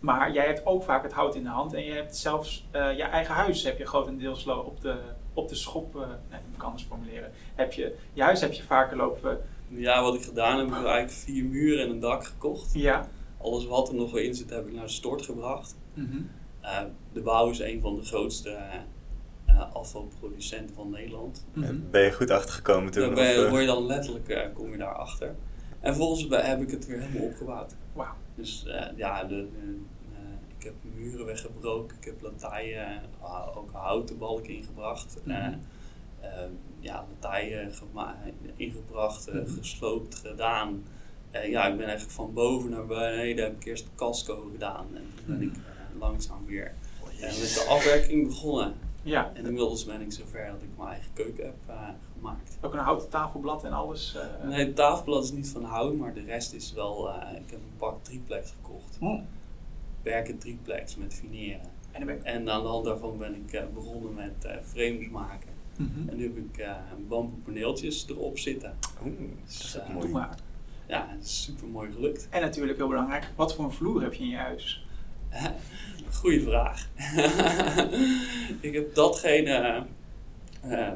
Maar 0.00 0.32
jij 0.32 0.46
hebt 0.46 0.66
ook 0.66 0.82
vaak 0.82 1.02
het 1.02 1.12
hout 1.12 1.34
in 1.34 1.42
de 1.42 1.48
hand 1.48 1.74
en 1.74 1.84
je 1.84 1.92
hebt 1.92 2.16
zelfs 2.16 2.66
uh, 2.72 2.96
je 2.96 3.02
eigen 3.02 3.34
huis 3.34 3.64
heb 3.64 3.78
je 3.78 3.86
grotendeels 3.86 4.46
op 4.46 4.80
de, 4.80 4.96
op 5.34 5.48
de 5.48 5.54
schop, 5.54 5.96
uh, 5.96 6.00
nee, 6.00 6.40
ik 6.52 6.58
kan 6.58 6.68
anders 6.68 6.84
formuleren, 6.84 7.32
heb 7.54 7.72
je, 7.72 7.96
je 8.12 8.22
huis 8.22 8.40
heb 8.40 8.52
je 8.52 8.62
vaker 8.62 8.96
lopen. 8.96 9.40
Ja, 9.68 10.02
wat 10.02 10.14
ik 10.14 10.22
gedaan 10.22 10.58
heb, 10.58 10.68
heb 10.68 10.78
ik 10.78 10.84
eigenlijk 10.84 11.12
vier 11.12 11.44
muren 11.44 11.84
en 11.84 11.90
een 11.90 12.00
dak 12.00 12.24
gekocht. 12.24 12.74
Ja. 12.74 13.08
Alles 13.38 13.66
wat 13.66 13.88
er 13.88 13.94
nog 13.94 14.12
wel 14.12 14.22
in 14.22 14.34
zit 14.34 14.50
heb 14.50 14.66
ik 14.66 14.72
naar 14.72 14.84
de 14.84 14.92
stort 14.92 15.22
gebracht. 15.22 15.76
Mm 15.94 16.10
-hmm. 16.10 16.30
de 17.12 17.20
bouw 17.20 17.50
is 17.50 17.58
een 17.58 17.80
van 17.80 17.96
de 17.96 18.04
grootste 18.04 18.58
uh, 19.54 19.74
afvalproducenten 19.74 20.74
van 20.74 20.90
Nederland. 20.90 21.44
-hmm. 21.52 21.86
Ben 21.90 22.02
je 22.02 22.12
goed 22.12 22.30
achtergekomen 22.30 22.92
toen? 22.92 23.02
Daar 23.02 23.14
ben, 23.14 23.48
word 23.48 23.60
je 23.60 23.66
dan 23.66 23.86
letterlijk, 23.86 24.28
uh, 24.28 24.40
kom 24.54 24.70
je 24.70 24.76
daar 24.78 24.94
achter. 24.94 25.28
En 25.80 25.94
vervolgens 25.94 26.26
heb 26.46 26.60
ik 26.60 26.70
het 26.70 26.86
weer 26.86 27.00
helemaal 27.00 27.26
opgebouwd. 27.28 27.74
Wow. 27.92 28.06
Dus 28.34 28.64
uh, 28.66 28.86
ja, 28.96 29.24
de, 29.24 29.48
ik 30.58 30.64
heb 30.64 30.74
muren 30.94 31.26
weggebroken, 31.26 31.96
ik 32.00 32.04
heb 32.04 32.22
latijen, 32.22 33.02
ook 33.54 33.70
houten 33.72 34.18
balken 34.18 34.54
ingebracht. 34.54 35.16
Mhm. 35.24 35.36
Mm 35.38 35.42
-hmm. 35.44 36.58
ja, 36.80 37.06
latijen 37.14 37.72
ingebracht, 38.56 39.32
Mhm. 39.32 39.46
gesloopt, 39.58 40.14
gedaan. 40.14 40.84
ja, 41.32 41.66
ik 41.66 41.76
ben 41.76 41.86
eigenlijk 41.86 42.10
van 42.10 42.32
boven 42.32 42.70
naar 42.70 42.86
beneden, 42.86 43.44
heb 43.44 43.56
ik 43.56 43.64
eerst 43.64 43.86
casco 43.96 44.48
gedaan. 44.52 44.86
En 44.94 45.02
toen 45.14 45.24
ben 45.26 45.36
Mhm. 45.36 45.56
ik 45.56 45.62
langzaam 45.98 46.46
weer 46.46 46.74
met 47.20 47.54
de 47.54 47.66
afwerking 47.68 48.26
begonnen. 48.26 48.74
Ja. 49.04 49.30
En 49.34 49.46
inmiddels 49.46 49.84
ben 49.84 50.00
ik 50.00 50.12
zover 50.12 50.46
dat 50.46 50.62
ik 50.62 50.68
mijn 50.76 50.88
eigen 50.88 51.12
keuken 51.12 51.44
heb 51.44 51.56
uh, 51.68 51.88
gemaakt. 52.14 52.58
Ook 52.60 52.72
een 52.72 52.78
houten 52.78 53.08
tafelblad 53.08 53.64
en 53.64 53.72
alles? 53.72 54.16
Uh... 54.16 54.48
Nee, 54.48 54.66
het 54.66 54.76
tafelblad 54.76 55.24
is 55.24 55.32
niet 55.32 55.48
van 55.48 55.64
hout, 55.64 55.96
maar 55.96 56.14
de 56.14 56.22
rest 56.22 56.52
is 56.52 56.72
wel... 56.72 57.08
Uh, 57.08 57.14
ik 57.32 57.50
heb 57.50 57.60
een 57.60 57.76
pak 57.76 58.04
triplex 58.04 58.50
gekocht. 58.50 58.96
Oh. 59.00 59.20
Werken 60.02 60.38
triplex 60.38 60.96
met 60.96 61.14
fineren. 61.14 61.70
En, 61.90 62.08
ik... 62.08 62.22
en 62.22 62.50
aan 62.50 62.62
de 62.62 62.68
hand 62.68 62.84
daarvan 62.84 63.18
ben 63.18 63.34
ik 63.34 63.74
begonnen 63.74 64.14
met 64.14 64.46
frames 64.64 65.08
maken. 65.08 65.52
Mm 65.76 65.90
-hmm. 65.94 66.08
En 66.08 66.16
nu 66.16 66.22
heb 66.22 66.36
ik 66.36 66.66
bamboe 67.08 67.40
paneeltjes 67.44 68.08
erop 68.08 68.38
zitten. 68.38 68.74
Oeh, 69.04 69.14
dus, 69.44 69.72
dat 69.72 69.82
is 69.88 70.08
mooi. 70.10 70.26
Ja, 70.86 71.06
het 71.08 71.24
is 71.24 71.42
super 71.42 71.68
mooi 71.68 71.92
gelukt. 71.92 72.28
En 72.30 72.40
natuurlijk 72.40 72.78
heel 72.78 72.88
belangrijk, 72.88 73.30
wat 73.36 73.54
voor 73.54 73.64
een 73.64 73.72
vloer 73.72 74.02
heb 74.02 74.14
je 74.14 74.22
in 74.22 74.28
je 74.28 74.36
huis? 74.36 74.83
Goeie 76.18 76.42
vraag. 76.42 76.88
ik 78.66 78.74
heb 78.74 78.94
datgene 78.94 79.86
uh, 80.64 80.92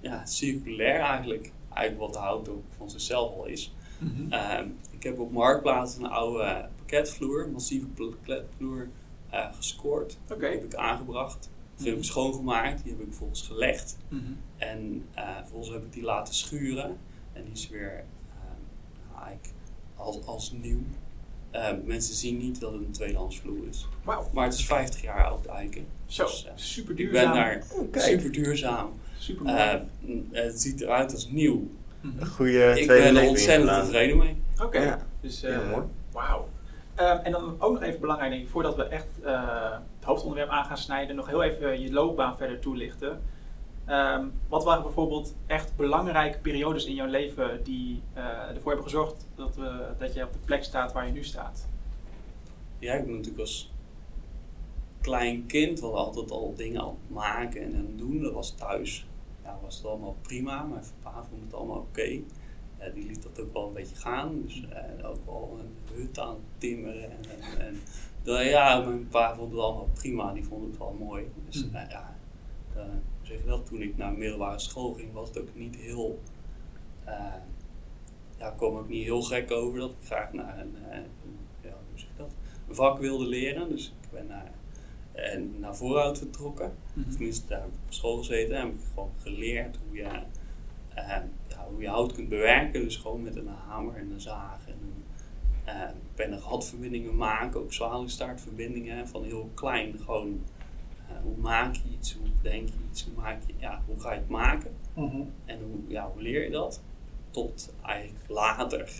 ja, 0.00 0.26
circulair 0.26 1.00
eigenlijk, 1.00 1.52
eigenlijk 1.72 2.04
wat 2.04 2.12
de 2.12 2.18
hout 2.28 2.48
ook 2.48 2.64
van 2.76 2.90
zichzelf 2.90 3.36
al 3.36 3.46
is. 3.46 3.74
Mm 3.98 4.14
-hmm. 4.16 4.32
uh, 4.32 4.60
ik 4.90 5.02
heb 5.02 5.18
op 5.18 5.32
Marktplaats 5.32 5.96
een 5.96 6.06
oude 6.06 6.68
pakketvloer, 6.76 7.48
massieve 7.52 7.86
pakketvloer, 7.86 8.88
uh, 9.32 9.54
gescoord. 9.54 10.18
Okay. 10.30 10.50
Die 10.50 10.60
heb 10.60 10.72
ik 10.72 10.74
aangebracht. 10.74 11.50
Die 11.76 11.88
heb 11.88 11.98
ik 11.98 12.04
schoongemaakt, 12.04 12.82
die 12.82 12.92
heb 12.92 13.06
ik 13.06 13.14
volgens 13.14 13.42
gelegd. 13.42 13.98
Mm 14.08 14.18
-hmm. 14.18 14.36
En 14.56 15.06
vervolgens 15.14 15.72
heb 15.72 15.84
ik 15.84 15.92
die 15.92 16.02
laten 16.02 16.34
schuren. 16.34 16.96
En 17.32 17.44
die 17.44 17.52
is 17.52 17.68
weer 17.68 18.04
eigenlijk 19.14 19.52
als, 19.96 20.26
als 20.26 20.52
nieuw. 20.52 20.82
Uh, 21.54 21.68
mensen 21.84 22.14
zien 22.14 22.38
niet 22.38 22.60
dat 22.60 22.72
het 22.72 22.80
een 22.80 22.90
tweedehandsvloer 22.90 23.66
is. 23.68 23.88
Wow. 24.04 24.32
Maar 24.32 24.44
het 24.44 24.54
is 24.54 24.66
50 24.66 25.02
jaar 25.02 25.24
oud 25.24 25.46
eiken. 25.46 25.86
Zo, 26.06 26.24
dus, 26.24 26.44
uh, 26.46 26.52
super 26.54 26.90
Ik 26.90 26.96
duurzaam. 26.96 27.32
ben 27.32 27.34
daar 27.34 27.64
super 28.02 28.32
duurzaam. 28.32 28.92
Super 29.18 29.46
uh, 29.46 29.74
het 30.30 30.60
ziet 30.60 30.80
eruit 30.80 31.12
als 31.12 31.28
nieuw. 31.30 31.68
-hmm. 32.00 32.14
Een 32.18 32.26
goede 32.26 32.80
Ik 32.80 32.86
ben 32.86 33.16
er 33.16 33.28
ontzettend 33.28 33.84
tevreden 33.84 34.16
mee. 34.16 34.36
Oké, 34.54 34.64
okay. 34.64 34.84
ja. 34.84 35.06
dus 35.20 35.40
Heel 35.40 35.64
mooi. 35.70 35.84
wauw. 36.12 36.48
Uh, 37.00 37.26
en 37.26 37.32
dan 37.32 37.56
ook 37.58 37.72
nog 37.72 37.82
even 37.82 38.00
belangrijk, 38.00 38.30
denk 38.30 38.42
ik, 38.42 38.48
voordat 38.48 38.76
we 38.76 38.82
echt 38.84 39.06
uh, 39.24 39.72
het 39.72 40.04
hoofdonderwerp 40.04 40.50
aan 40.50 40.64
gaan 40.64 40.78
snijden, 40.78 41.16
nog 41.16 41.26
heel 41.26 41.42
even 41.42 41.80
je 41.80 41.92
loopbaan 41.92 42.36
verder 42.36 42.58
toelichten. 42.58 43.20
Um, 43.90 44.32
wat 44.48 44.64
waren 44.64 44.82
bijvoorbeeld 44.82 45.34
echt 45.46 45.76
belangrijke 45.76 46.38
periodes 46.38 46.84
in 46.84 46.94
jouw 46.94 47.06
leven 47.06 47.64
die 47.64 48.02
uh, 48.16 48.22
ervoor 48.24 48.72
hebben 48.72 48.90
gezorgd 48.90 49.26
dat, 49.34 49.56
we, 49.56 49.86
dat 49.98 50.14
je 50.14 50.24
op 50.24 50.32
de 50.32 50.38
plek 50.44 50.64
staat 50.64 50.92
waar 50.92 51.06
je 51.06 51.12
nu 51.12 51.24
staat? 51.24 51.68
Ja, 52.78 52.94
ik 52.94 53.04
ben 53.04 53.14
natuurlijk 53.14 53.40
als 53.40 53.72
klein 55.00 55.46
kind 55.46 55.80
wel 55.80 55.96
altijd 55.96 56.30
al 56.30 56.54
dingen 56.56 56.80
aan 56.80 56.88
het 56.88 57.16
maken 57.16 57.62
en 57.62 57.74
aan 57.74 57.86
het 57.86 57.98
doen. 57.98 58.22
Dat 58.22 58.32
was 58.32 58.50
thuis. 58.50 59.06
Ja, 59.44 59.58
was 59.62 59.76
het 59.76 59.86
allemaal 59.86 60.16
prima. 60.22 60.62
Mijn 60.62 60.84
papa 61.02 61.24
vond 61.30 61.42
het 61.42 61.54
allemaal 61.54 61.76
oké. 61.76 62.00
Okay. 62.00 62.24
Uh, 62.80 62.94
die 62.94 63.06
liet 63.06 63.22
dat 63.22 63.40
ook 63.40 63.52
wel 63.52 63.66
een 63.66 63.72
beetje 63.72 63.96
gaan. 63.96 64.42
Dus 64.42 64.60
uh, 65.00 65.08
ook 65.08 65.24
wel 65.26 65.58
een 65.60 65.96
hut 65.96 66.18
aan 66.18 66.28
het 66.28 66.38
timmeren. 66.58 67.10
En, 67.10 67.18
en, 67.30 67.66
en 67.66 67.80
dan, 68.22 68.44
ja, 68.44 68.80
mijn 68.80 69.08
pa 69.08 69.34
vond 69.34 69.50
het 69.50 69.60
allemaal 69.60 69.88
prima. 69.94 70.32
Die 70.32 70.44
vond 70.44 70.66
het 70.66 70.78
wel 70.78 70.96
mooi. 70.98 71.32
Dus 71.48 71.64
Mm. 71.64 71.70
ja, 71.72 72.16
dat, 73.46 73.66
toen 73.66 73.82
ik 73.82 73.96
naar 73.96 74.12
middelbare 74.12 74.58
school 74.58 74.92
ging, 74.92 75.12
was 75.12 75.28
het 75.28 75.38
ook 75.38 75.54
niet 75.54 75.76
heel, 75.76 76.20
ja, 78.38 78.50
kwam 78.56 78.76
ook 78.76 78.88
niet 78.88 79.04
heel 79.04 79.22
gek 79.22 79.50
over 79.50 79.78
dat 79.78 79.90
ik 79.90 80.06
graag 80.06 80.32
naar 80.32 80.58
een, 80.58 80.76
ja, 81.62 81.70
hoe 81.90 81.98
zeg 81.98 82.08
je 82.08 82.16
dat, 82.16 82.34
een 82.68 82.74
vak 82.74 82.98
wilde 82.98 83.26
leren. 83.26 83.68
Dus 83.68 83.94
ik 84.02 84.10
ben 84.10 84.26
naar, 84.26 84.50
en 85.12 85.60
naar 85.60 85.76
vooruit 85.76 86.18
vertrokken. 86.18 86.72
Mm 86.94 87.10
Tenminste, 87.10 87.46
daar 87.48 87.60
heb 87.60 87.68
ik 87.68 87.78
op 87.86 87.92
school 87.92 88.16
gezeten 88.16 88.56
en 88.56 88.66
heb 88.66 88.74
ik 88.74 88.80
gewoon 88.94 89.12
geleerd 89.22 89.78
hoe 89.86 89.96
je, 89.96 90.08
ja, 90.94 91.66
hoe 91.70 91.82
je 91.82 91.88
hout 91.88 92.12
kunt 92.12 92.28
bewerken. 92.28 92.82
Dus 92.84 92.96
gewoon 92.96 93.22
met 93.22 93.36
een 93.36 93.48
hamer 93.48 93.96
en 93.96 94.10
een 94.10 94.20
zaag 94.20 94.66
en 94.66 94.78
een 94.82 95.04
uh, 95.66 95.90
ben 96.14 96.32
er 96.32 96.38
hadverbindingen 96.38 97.16
maken, 97.16 97.60
ook 97.60 97.72
zwaluwstaartverbindingen 97.72 99.08
van 99.08 99.24
heel 99.24 99.50
klein. 99.54 99.98
Gewoon 99.98 100.28
uh, 100.28 100.59
hoe 101.22 101.36
maak 101.36 101.74
je 101.74 101.82
iets, 101.98 102.14
hoe 102.14 102.28
denk 102.42 102.68
je 102.68 102.74
iets, 102.90 103.04
hoe, 103.04 103.14
maak 103.22 103.40
je, 103.46 103.52
ja, 103.58 103.82
hoe 103.86 104.00
ga 104.00 104.12
je 104.12 104.18
het 104.18 104.28
maken 104.28 104.76
mhm. 104.94 105.20
en 105.44 105.58
hoe, 105.58 105.80
ja, 105.86 106.10
hoe 106.12 106.22
leer 106.22 106.44
je 106.44 106.50
dat? 106.50 106.80
Tot 107.30 107.72
eigenlijk 107.82 108.28
later. 108.28 108.90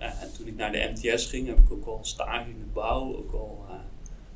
Uh, 0.00 0.22
toen 0.36 0.46
ik 0.46 0.56
naar 0.56 0.72
de 0.72 0.92
MTS 0.94 1.26
ging, 1.26 1.46
heb 1.46 1.58
ik 1.58 1.70
ook 1.70 1.86
al 1.86 1.98
stage 2.02 2.50
in 2.50 2.58
de 2.58 2.72
bouw, 2.72 3.16
ook 3.16 3.32
al 3.32 3.64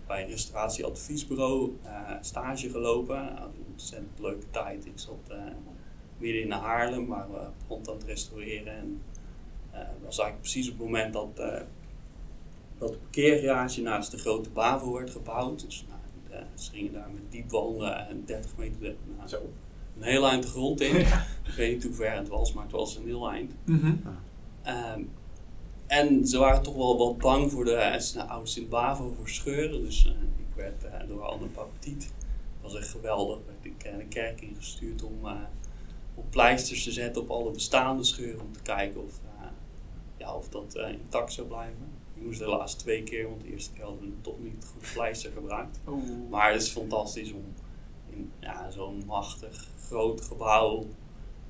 bij 0.07 0.23
een 0.23 0.29
restauratieadviesbureau 0.29 1.79
stage 2.21 2.71
gelopen. 2.71 3.19
Een 3.19 3.65
ontzettend 3.71 4.19
leuke 4.19 4.51
tijd. 4.51 4.87
Ik 4.87 4.99
zat 4.99 5.33
midden 6.19 6.43
in 6.43 6.51
Haarlem, 6.51 7.07
waar 7.07 7.31
we 7.33 7.47
rond 7.69 7.89
aan 7.89 7.95
het 7.95 8.05
restaureren 8.05 8.77
en 8.77 9.03
dat 9.77 9.85
eh, 9.85 10.05
was 10.05 10.19
eigenlijk 10.19 10.41
precies 10.41 10.71
op 10.71 10.79
het 10.79 10.87
moment 10.87 11.13
dat, 11.13 11.29
uh, 11.39 11.61
dat 12.79 12.91
het 12.91 13.01
parkeergarage 13.01 13.83
naast 13.83 14.11
de 14.11 14.19
grote 14.19 14.51
BAVO 14.51 14.93
werd 14.93 15.11
gebouwd. 15.11 15.61
Dus 15.61 15.85
nou, 15.89 15.96
ze 16.55 16.71
gingen 16.71 16.93
daar 16.93 17.11
met 17.15 17.33
diep 17.33 17.51
wanden 17.51 18.09
en 18.09 18.23
30 18.25 18.57
meter 18.57 18.95
nou, 19.17 19.29
Zo. 19.29 19.51
een 19.97 20.03
heel 20.03 20.29
eind 20.29 20.43
de 20.43 20.49
grond 20.49 20.81
in. 20.81 20.97
Ik 21.47 21.53
weet 21.57 21.73
niet 21.73 21.85
hoe 21.85 21.95
ver 21.95 22.17
het 22.17 22.29
was, 22.29 22.53
maar 22.53 22.63
het 22.63 22.73
was 22.73 22.97
een 22.97 23.07
heel 23.07 23.31
eind. 23.31 23.53
Mhm. 23.65 23.95
Ehm, 24.63 25.01
en 25.87 26.27
ze 26.27 26.39
waren 26.39 26.63
toch 26.63 26.75
wel 26.75 26.99
wat 26.99 27.19
bang 27.19 27.51
voor 27.51 27.65
de 27.65 28.11
uh, 28.17 28.31
oude 28.31 28.49
Sint-Bavo 28.49 29.15
voor 29.17 29.29
scheuren. 29.29 29.83
Dus 29.85 30.05
uh, 30.05 30.13
ik 30.13 30.55
werd 30.55 30.85
uh, 30.85 31.09
door 31.09 31.23
Anne 31.23 31.47
Papetiet, 31.47 32.13
dat 32.63 32.73
was 32.73 32.81
echt 32.81 32.89
geweldig, 32.89 33.39
werd 33.47 33.65
ik 33.65 33.99
de 33.99 34.07
kerk 34.09 34.41
ingestuurd 34.41 35.03
om, 35.03 35.27
om 36.15 36.25
pleisters 36.31 36.85
te 36.85 36.93
zetten 36.93 37.23
op 37.23 37.31
alle 37.31 37.51
bestaande 37.51 38.05
scheuren. 38.05 38.41
Om 38.41 38.53
te 38.53 38.63
kijken 38.63 39.05
of 39.05 39.21
ja, 40.17 40.35
of 40.35 40.49
dat 40.49 40.77
uh, 40.77 40.89
intact 40.89 41.33
zou 41.33 41.47
blijven. 41.47 41.96
Ik 42.27 42.33
moest 42.33 42.45
helaas 42.45 42.75
twee 42.75 43.03
keer, 43.03 43.29
want 43.29 43.41
de 43.41 43.51
eerste 43.51 43.73
keer 43.73 43.85
hadden 43.85 44.03
we 44.03 44.21
toch 44.21 44.39
niet 44.39 44.67
goed 44.73 44.93
pleister 44.93 45.33
gebruikt. 45.33 45.81
Maar 46.31 46.53
het 46.53 46.63
is 46.63 46.69
fantastisch 46.69 47.33
om 47.33 47.45
in 48.11 48.33
ja, 48.41 48.71
zo'n 48.71 49.03
machtig 49.07 49.69
groot 49.89 50.21
gebouw 50.21 50.87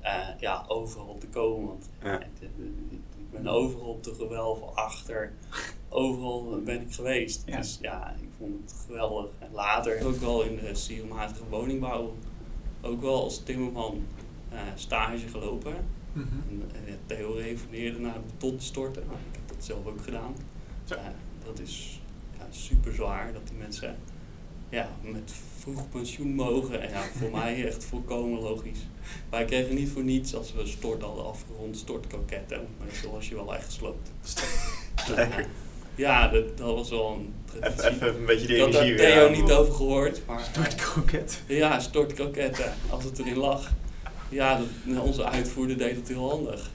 uh, 0.03 0.27
ja, 0.39 0.65
overal 0.67 1.17
te 1.17 1.27
komen. 1.27 1.67
Want 1.67 1.89
ja. 2.03 2.19
ik, 2.19 2.49
ben 3.31 3.47
overal 3.47 3.87
op 3.87 4.03
de 4.03 4.13
gewelven 4.13 4.75
achter, 4.75 5.33
overal 5.89 6.61
ben 6.63 6.81
ik 6.81 6.93
geweest. 6.93 7.43
Ja. 7.45 7.57
Dus 7.57 7.77
ja, 7.81 8.15
ik 8.21 8.29
vond 8.37 8.53
het 8.61 8.83
geweldig. 8.85 9.29
En 9.39 9.51
later 9.51 10.05
ook 10.05 10.15
wel 10.15 10.41
in 10.41 10.55
de 10.55 10.75
siermatige 10.75 11.43
woningbouw, 11.49 12.13
ook 12.81 13.01
wel 13.01 13.23
als 13.23 13.43
timmerman 13.43 14.05
uh, 14.53 14.59
stage 14.75 15.27
gelopen. 15.27 15.75
Mm 16.13 16.27
En 16.85 16.99
Theo 17.05 17.31
refereerde 17.31 17.99
naar 17.99 18.21
beton 18.25 18.59
storten. 18.59 19.03
Nou, 19.05 19.17
ik 19.17 19.35
heb 19.35 19.47
dat 19.47 19.65
zelf 19.65 19.85
ook 19.85 20.01
gedaan. 20.01 20.35
Dat 21.45 21.59
is 21.59 22.01
ja, 22.37 22.45
super 22.49 22.93
zwaar 22.93 23.33
dat 23.33 23.47
die 23.47 23.57
mensen 23.57 23.97
ja, 24.69 24.89
met 25.01 25.33
vroeg 25.59 25.89
pensioen 25.89 26.35
mogen. 26.35 26.81
En 26.81 26.89
ja, 26.89 27.03
voor 27.17 27.29
mij 27.39 27.65
echt 27.67 27.83
volkomen 27.83 28.39
logisch. 28.39 28.87
Wij 29.29 29.45
kregen 29.45 29.75
niet 29.75 29.89
voor 29.89 30.03
niets 30.03 30.35
als 30.35 30.53
we 30.53 30.65
stort 30.65 31.01
hadden 31.01 31.25
afgerond 31.25 31.77
stortkoketten. 31.77 32.67
Meestal 32.85 33.11
was 33.11 33.29
je 33.29 33.35
wel 33.35 33.55
echt 33.55 33.65
gesloopt. 33.65 34.11
Lekker. 35.15 35.47
Ja, 35.95 36.27
dat, 36.27 36.57
dat 36.57 36.75
was 36.75 36.89
wel 36.89 37.13
een 37.13 37.33
traditie. 37.45 37.89
Even, 37.89 38.07
even 38.07 38.19
een 38.19 38.25
beetje 38.25 38.47
de 38.47 38.53
Ik 38.53 38.61
had 38.61 38.73
energie 38.73 38.97
daar 38.97 39.11
Theo 39.11 39.29
niet 39.29 39.51
over 39.51 39.73
gehoord. 39.73 40.21
Maar, 40.25 40.39
stortkroket. 40.51 41.41
Ja, 41.47 41.79
stortkroketten. 41.79 42.73
Als 42.89 43.03
het 43.03 43.19
erin 43.19 43.37
lag. 43.37 43.71
Ja, 44.29 44.59
onze 44.99 45.25
uitvoerder 45.25 45.77
deed 45.77 45.95
het 45.95 46.07
heel 46.07 46.29
handig. 46.29 46.69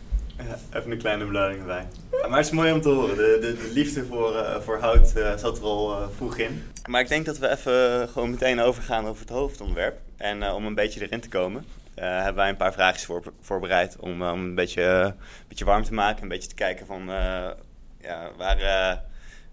Even 0.72 0.90
een 0.90 0.98
kleine 0.98 1.24
beloning 1.24 1.60
erbij. 1.60 1.86
maar 2.28 2.38
het 2.38 2.46
is 2.46 2.52
mooi 2.52 2.72
om 2.72 2.80
te 2.80 2.88
horen. 2.88 3.16
De, 3.16 3.38
de, 3.40 3.56
de 3.56 3.70
liefde 3.72 4.04
voor, 4.04 4.32
uh, 4.32 4.60
voor 4.60 4.78
hout 4.78 5.12
uh, 5.16 5.36
zat 5.36 5.58
er 5.58 5.64
al 5.64 5.90
uh, 5.90 6.06
vroeg 6.16 6.36
in. 6.36 6.62
Maar 6.88 7.00
ik 7.00 7.08
denk 7.08 7.26
dat 7.26 7.38
we 7.38 7.48
even 7.48 8.08
gewoon 8.08 8.30
meteen 8.30 8.60
overgaan 8.60 9.06
over 9.06 9.20
het 9.20 9.30
hoofdonderwerp. 9.30 10.00
En 10.16 10.52
om 10.52 10.66
een 10.66 10.74
beetje 10.74 11.00
erin 11.00 11.20
te 11.20 11.28
komen, 11.28 11.64
hebben 11.94 12.34
wij 12.34 12.48
een 12.48 12.56
paar 12.56 12.72
vraagjes 12.72 13.04
voor, 13.04 13.22
voorbereid 13.40 13.96
om, 13.96 14.22
om 14.22 14.44
een 14.44 14.54
beetje, 14.54 14.82
een 14.82 15.14
beetje 15.48 15.64
warm 15.64 15.82
te 15.82 15.94
maken. 15.94 16.22
Een 16.22 16.28
beetje 16.28 16.48
te 16.48 16.54
kijken 16.54 16.86
van 16.86 17.06
ja, 18.00 18.30
waar, 18.36 19.02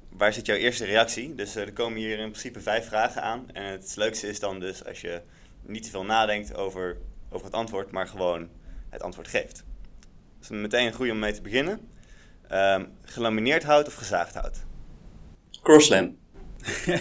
waar 0.10 0.34
zit 0.34 0.46
jouw 0.46 0.56
eerste 0.56 0.86
reactie. 0.86 1.36
Dus 1.36 1.56
er 1.56 1.74
komen 1.74 2.00
hier 2.00 2.20
in 2.20 2.30
principe 2.30 2.60
vijf 2.60 2.88
vragen 2.88 3.22
aan. 3.22 3.46
En 3.54 3.64
het 3.64 3.94
leukste 3.96 4.28
is 4.28 4.40
dan 4.40 4.60
dus 4.60 4.86
als 4.86 5.02
je 5.02 5.22
niet 5.62 5.84
te 5.84 5.90
veel 5.90 6.06
nadenkt 6.06 6.56
over 6.56 6.98
over 7.30 7.46
het 7.46 7.56
antwoord, 7.56 7.92
maar 7.92 8.08
gewoon 8.08 8.50
het 8.90 9.04
antwoord 9.04 9.28
geeft. 9.28 9.64
Dus 10.40 10.50
meteen 10.50 10.86
een 10.86 10.94
goede 10.94 11.12
om 11.12 11.20
mee 11.20 11.34
te 11.34 11.42
beginnen. 11.42 11.80
Um, 12.52 12.92
gelamineerd 13.02 13.64
hout 13.64 13.88
of 13.88 13.94
gezaagd 13.94 14.34
hout? 14.34 14.58
Crosslam. 15.62 16.18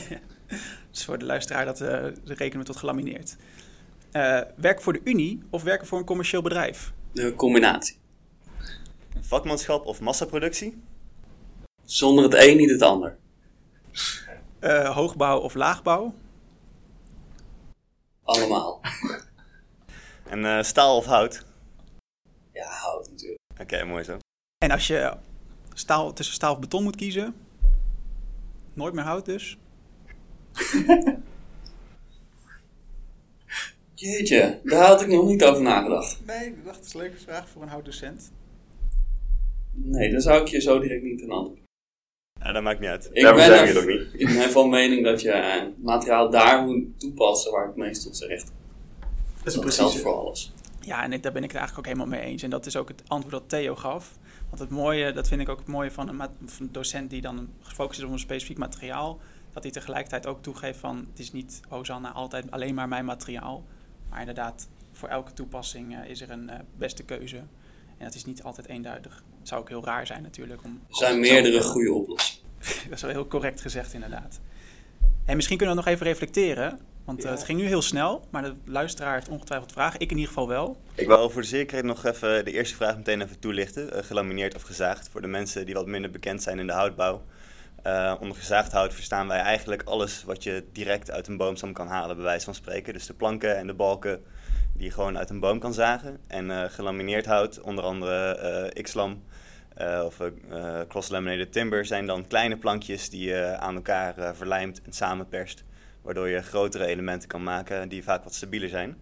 dus 0.91 1.05
voor 1.05 1.19
de 1.19 1.25
luisteraar, 1.25 1.65
dat 1.65 1.81
uh, 1.81 2.07
rekenen 2.25 2.59
we 2.59 2.65
tot 2.65 2.77
gelamineerd. 2.77 3.37
Uh, 4.13 4.41
werken 4.57 4.83
voor 4.83 4.93
de 4.93 5.01
Unie 5.05 5.43
of 5.51 5.63
werken 5.63 5.87
voor 5.87 5.99
een 5.99 6.05
commercieel 6.05 6.43
bedrijf? 6.43 6.93
De 7.13 7.35
combinatie. 7.35 7.99
Vakmanschap 9.21 9.87
of 9.87 10.01
massaproductie? 10.01 10.83
Zonder 11.85 12.25
het 12.25 12.35
een 12.35 12.57
niet 12.57 12.71
het 12.71 12.83
ander. 12.83 13.17
Uh, 14.61 14.95
hoogbouw 14.95 15.39
of 15.39 15.55
laagbouw? 15.55 16.15
Allemaal. 18.23 18.81
En 20.29 20.39
uh, 20.39 20.63
staal 20.63 20.97
of 20.97 21.05
hout? 21.05 21.45
Ja, 22.53 22.67
hout 22.69 23.11
natuurlijk. 23.11 23.18
Oké, 23.61 23.75
okay, 23.75 23.83
mooi 23.89 24.05
zo. 24.05 24.19
En 24.59 24.71
als 24.71 24.87
je 24.87 25.13
staal, 25.75 26.13
tussen 26.13 26.35
staal 26.35 26.53
of 26.53 26.59
beton 26.59 26.83
moet 26.83 26.97
kiezen, 26.97 27.35
nooit 28.75 28.95
meer 28.95 29.05
hout 29.05 29.25
dus? 29.25 29.59
Jeetje, 33.95 34.61
daar 34.65 34.87
had 34.87 35.01
ik 35.01 35.09
nog 35.09 35.27
niet 35.27 35.45
over 35.45 35.63
nagedacht. 35.63 36.21
Nee, 36.27 36.47
ik 36.47 36.65
dacht, 36.65 36.77
dat 36.77 36.87
is 36.87 36.95
een 36.95 37.01
leuke 37.01 37.19
vraag 37.19 37.49
voor 37.49 37.63
een 37.63 37.69
houtdocent. 37.69 38.33
Nee, 39.73 40.11
dan 40.11 40.21
zou 40.21 40.41
ik 40.41 40.49
je 40.49 40.61
zo 40.61 40.81
direct 40.81 41.03
niet 41.03 41.23
een 41.23 41.31
antwoord. 41.31 41.61
Ja, 42.41 42.53
dat 42.53 42.63
maakt 42.63 42.81
niet 42.81 42.89
uit. 42.89 43.11
Ik 43.13 43.23
Daarom 43.23 43.41
ben, 43.41 43.51
er, 43.51 43.79
ook 43.79 43.87
niet. 43.87 44.21
ik 44.21 44.27
ben 44.27 44.51
van 44.51 44.71
mening 44.71 45.05
dat 45.05 45.21
je 45.21 45.29
uh, 45.29 45.85
materiaal 45.85 46.31
daar 46.31 46.65
moet 46.65 47.01
toepassen 47.01 47.53
waar 47.53 47.67
het 47.67 47.77
meest 47.77 48.03
tot 48.03 48.17
zijn 48.17 48.31
recht 48.31 48.53
dat, 49.55 49.65
is 49.65 49.77
dat 49.77 49.87
geldt 49.87 50.01
voor 50.01 50.15
alles. 50.15 50.53
Ja, 50.89 51.03
en 51.03 51.21
daar 51.21 51.33
ben 51.33 51.43
ik 51.43 51.51
het 51.51 51.59
eigenlijk 51.59 51.79
ook 51.79 51.95
helemaal 51.95 52.19
mee 52.19 52.29
eens. 52.29 52.43
En 52.43 52.51
dat 52.51 52.67
is 52.67 52.77
ook 52.77 52.89
het 52.89 53.03
antwoord 53.07 53.35
dat 53.35 53.49
Theo 53.49 53.77
gaf. 53.77 54.19
Want 54.49 54.61
het 54.61 54.71
mooie, 54.71 55.13
dat 55.13 55.29
vind 55.29 55.41
ik 55.41 55.49
ook 55.49 55.59
het 55.59 55.67
mooie 55.67 55.91
van 55.91 56.09
een, 56.09 56.17
van 56.17 56.67
een 56.67 56.73
docent 56.73 57.11
die 57.11 57.21
dan 57.21 57.49
gefocust 57.61 57.99
is 57.99 58.07
op 58.07 58.13
een 58.13 58.19
specifiek 58.19 58.59
materiaal. 58.59 59.21
Dat 59.53 59.63
hij 59.63 59.73
tegelijkertijd 59.73 60.27
ook 60.27 60.43
toegeeft 60.43 60.79
van 60.79 61.07
het 61.11 61.19
is 61.19 61.33
niet 61.33 61.61
Hosanna 61.69 62.13
altijd 62.13 62.51
alleen 62.51 62.75
maar 62.75 62.89
mijn 62.89 63.05
materiaal. 63.05 63.65
Maar 64.11 64.21
inderdaad, 64.21 64.69
voor 64.93 65.09
elke 65.09 65.33
toepassing 65.33 65.93
uh, 65.93 66.11
is 66.11 66.21
er 66.21 66.31
een 66.31 66.49
uh, 66.49 66.55
beste 66.77 67.03
keuze. 67.03 67.37
En 67.99 68.05
dat 68.05 68.15
is 68.15 68.25
niet 68.25 68.43
altijd 68.43 68.69
eenduidig. 68.69 69.23
Het 69.39 69.49
zou 69.49 69.61
ook 69.61 69.69
heel 69.69 69.85
raar 69.85 70.07
zijn 70.07 70.23
natuurlijk. 70.23 70.65
Om 70.65 70.81
er 70.89 70.97
zijn 70.97 71.21
meerdere 71.21 71.63
goede 71.63 71.93
oplossingen. 71.93 72.47
dat 72.89 72.93
is 72.93 73.03
wel 73.03 73.11
heel 73.11 73.27
correct 73.27 73.61
gezegd 73.61 73.93
inderdaad. 73.93 74.41
En 75.25 75.37
misschien 75.37 75.57
kunnen 75.57 75.77
we 75.77 75.83
nog 75.83 75.93
even 75.93 76.07
reflecteren. 76.07 76.81
Want 77.09 77.23
ja. 77.23 77.29
uh, 77.29 77.35
het 77.35 77.45
ging 77.45 77.61
nu 77.61 77.67
heel 77.67 77.83
snel, 77.83 78.27
maar 78.31 78.43
de 78.43 78.55
luisteraar 78.65 79.15
heeft 79.15 79.29
ongetwijfeld 79.29 79.73
vragen. 79.73 80.01
Ik 80.01 80.11
in 80.11 80.17
ieder 80.17 80.33
geval 80.33 80.49
wel. 80.49 80.77
Ik 80.95 81.07
wil 81.07 81.31
voor 81.31 81.43
de 81.43 81.49
zekerheid 81.49 81.85
nog 81.85 82.05
even 82.05 82.45
de 82.45 82.53
eerste 82.53 82.77
vraag 82.77 82.97
meteen 82.97 83.23
even 83.23 83.39
toelichten. 83.39 83.97
Uh, 83.97 84.03
gelamineerd 84.03 84.55
of 84.55 84.63
gezaagd, 84.63 85.09
voor 85.09 85.21
de 85.21 85.27
mensen 85.27 85.67
die 85.67 85.75
wat 85.75 85.87
minder 85.87 86.11
bekend 86.11 86.43
zijn 86.43 86.59
in 86.59 86.67
de 86.67 86.73
houtbouw. 86.73 87.23
Uh, 87.87 88.15
onder 88.21 88.37
gezaagd 88.37 88.73
hout 88.73 88.95
verstaan 88.95 89.29
wij 89.29 89.39
eigenlijk 89.39 89.83
alles 89.83 90.25
wat 90.25 90.43
je 90.43 90.65
direct 90.73 91.11
uit 91.11 91.27
een 91.27 91.37
boomstam 91.37 91.73
kan 91.73 91.87
halen, 91.87 92.17
bij 92.17 92.25
wijze 92.25 92.45
van 92.45 92.55
spreken. 92.55 92.93
Dus 92.93 93.07
de 93.07 93.15
planken 93.15 93.57
en 93.57 93.67
de 93.67 93.75
balken 93.75 94.25
die 94.73 94.85
je 94.85 94.93
gewoon 94.93 95.19
uit 95.19 95.31
een 95.31 95.41
boom 95.41 95.59
kan 95.59 95.75
zagen. 95.75 96.19
En 96.27 96.71
gelamineerd 96.71 97.27
hout, 97.27 97.61
onder 97.61 97.85
andere 97.85 98.73
X-lam 98.83 99.23
of 100.05 100.21
cross-laminated 100.89 101.53
timber, 101.53 101.87
zijn 101.87 102.07
dan 102.07 102.27
kleine 102.27 102.57
plankjes 102.57 103.11
die 103.11 103.29
je 103.29 103.57
aan 103.59 103.75
elkaar 103.75 104.37
verlijmt 104.37 104.83
en 104.83 104.93
samenperst 104.93 105.65
waardoor 106.09 106.29
je 106.29 106.43
grotere 106.43 106.87
elementen 106.87 107.29
kan 107.29 107.43
maken 107.43 107.89
die 107.89 108.03
vaak 108.03 108.25
wat 108.25 108.35
stabieler 108.35 108.69
zijn. 108.69 108.97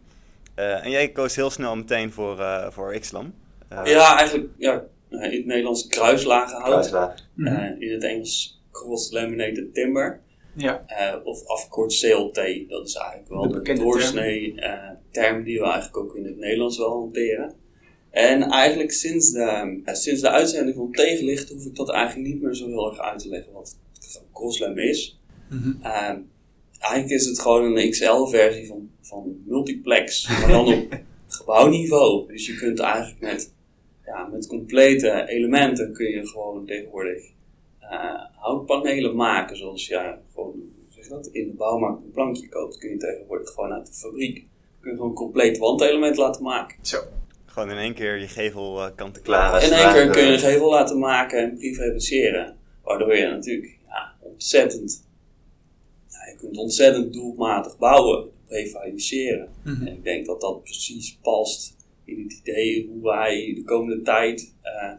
Uh, 0.56 0.84
en 0.84 0.90
jij 0.90 1.08
koos 1.08 1.36
heel 1.36 1.50
snel 1.50 1.76
meteen 1.76 2.12
voor, 2.12 2.38
uh, 2.38 2.70
voor 2.70 2.98
Xlam. 2.98 3.34
Uh, 3.72 3.80
ja, 3.84 4.18
eigenlijk 4.18 4.48
ja, 4.58 4.84
in 5.10 5.18
het 5.20 5.46
Nederlands 5.46 5.86
kruislagen 5.86 6.56
hout. 6.56 6.68
Kruislagen. 6.68 7.24
Mm 7.34 7.46
-hmm. 7.46 7.76
in 7.78 7.92
het 7.92 8.04
Engels 8.04 8.62
cross 8.72 9.12
laminated 9.12 9.74
timber. 9.74 10.20
Ja. 10.56 10.80
Uh, 10.88 11.26
of 11.26 11.46
afgekort 11.46 12.00
CLT. 12.00 12.68
Dat 12.68 12.86
is 12.86 12.94
eigenlijk 12.94 13.28
wel 13.28 13.48
de, 13.48 13.62
de 13.62 13.72
doorsnee 13.72 14.54
term. 14.54 14.98
term 15.10 15.44
die 15.44 15.58
we 15.58 15.64
eigenlijk 15.64 15.96
ook 15.96 16.16
in 16.16 16.24
het 16.24 16.36
Nederlands 16.36 16.78
wel 16.78 16.90
hanteren. 16.90 17.54
En 18.10 18.42
eigenlijk 18.42 18.92
sinds 18.92 19.32
de, 19.32 19.80
sinds 19.84 20.20
de 20.20 20.30
uitzending 20.30 20.76
van 20.76 20.92
Tegenlicht 20.92 21.48
hoef 21.48 21.64
ik 21.64 21.76
dat 21.76 21.90
eigenlijk 21.90 22.28
niet 22.28 22.42
meer 22.42 22.54
zo 22.54 22.66
heel 22.66 22.90
erg 22.90 23.00
uit 23.00 23.18
te 23.18 23.28
leggen 23.28 23.52
wat 23.52 23.78
Crosslem 24.32 24.78
is. 24.78 25.20
Mm 25.50 25.80
eigenlijk 26.88 27.20
is 27.20 27.26
het 27.26 27.40
gewoon 27.40 27.76
een 27.76 27.90
XL-versie 27.90 28.66
van, 28.66 28.90
van 29.00 29.42
multiplex, 29.46 30.28
maar 30.28 30.48
dan 30.48 30.74
op 30.74 30.98
gebouwniveau. 31.38 32.32
Dus 32.32 32.46
je 32.46 32.54
kunt 32.54 32.78
eigenlijk 32.78 33.20
met, 33.20 33.52
ja, 34.04 34.26
met 34.26 34.46
complete 34.46 35.24
elementen 35.28 35.92
kun 35.92 36.10
je 36.10 36.26
gewoon 36.26 36.66
tegenwoordig 36.66 37.24
uh, 37.82 38.24
houtpanelen 38.34 39.16
maken. 39.16 39.56
Zoals 39.56 39.86
ja, 39.86 40.18
gewoon, 40.34 40.54
zeg 40.88 41.08
dat, 41.08 41.26
in 41.26 41.46
de 41.46 41.52
bouwmarkt 41.52 42.02
een 42.04 42.10
plankje 42.10 42.48
koopt, 42.48 42.78
kun 42.78 42.90
je 42.90 42.96
tegenwoordig 42.96 43.50
gewoon 43.50 43.72
uit 43.72 43.86
de 43.86 43.92
fabriek. 43.92 44.46
Kun 44.80 44.90
je 44.90 44.96
gewoon 44.96 45.10
een 45.10 45.16
compleet 45.16 45.58
wandelement 45.58 46.16
laten 46.16 46.42
maken. 46.42 46.76
Zo. 46.82 46.98
Gewoon 47.46 47.70
in 47.70 47.76
één 47.76 47.94
keer 47.94 48.18
je 48.18 48.28
gevel 48.28 48.78
uh, 48.78 48.86
kant 48.94 49.22
klaar. 49.22 49.62
In 49.62 49.72
één 49.72 49.92
keer 49.92 50.10
kun 50.10 50.24
je 50.24 50.32
een 50.32 50.38
gevel 50.38 50.70
laten 50.70 50.98
maken 50.98 51.38
en 51.38 51.56
prefabriceren. 51.56 52.56
Waardoor 52.82 53.16
je 53.16 53.26
natuurlijk 53.26 53.78
ja, 53.88 54.12
ontzettend 54.20 55.05
kunt 56.36 56.56
ontzettend 56.56 57.12
doelmatig 57.12 57.78
bouwen, 57.78 58.30
prefabriceren. 58.46 59.48
Mhm. 59.64 59.86
En 59.86 59.92
ik 59.92 60.04
denk 60.04 60.26
dat 60.26 60.40
dat 60.40 60.62
precies 60.62 61.18
past 61.22 61.76
in 62.04 62.22
het 62.22 62.32
idee 62.32 62.86
hoe 62.86 63.02
wij 63.02 63.52
de 63.54 63.62
komende 63.64 64.02
tijd 64.02 64.54
uh, 64.62 64.92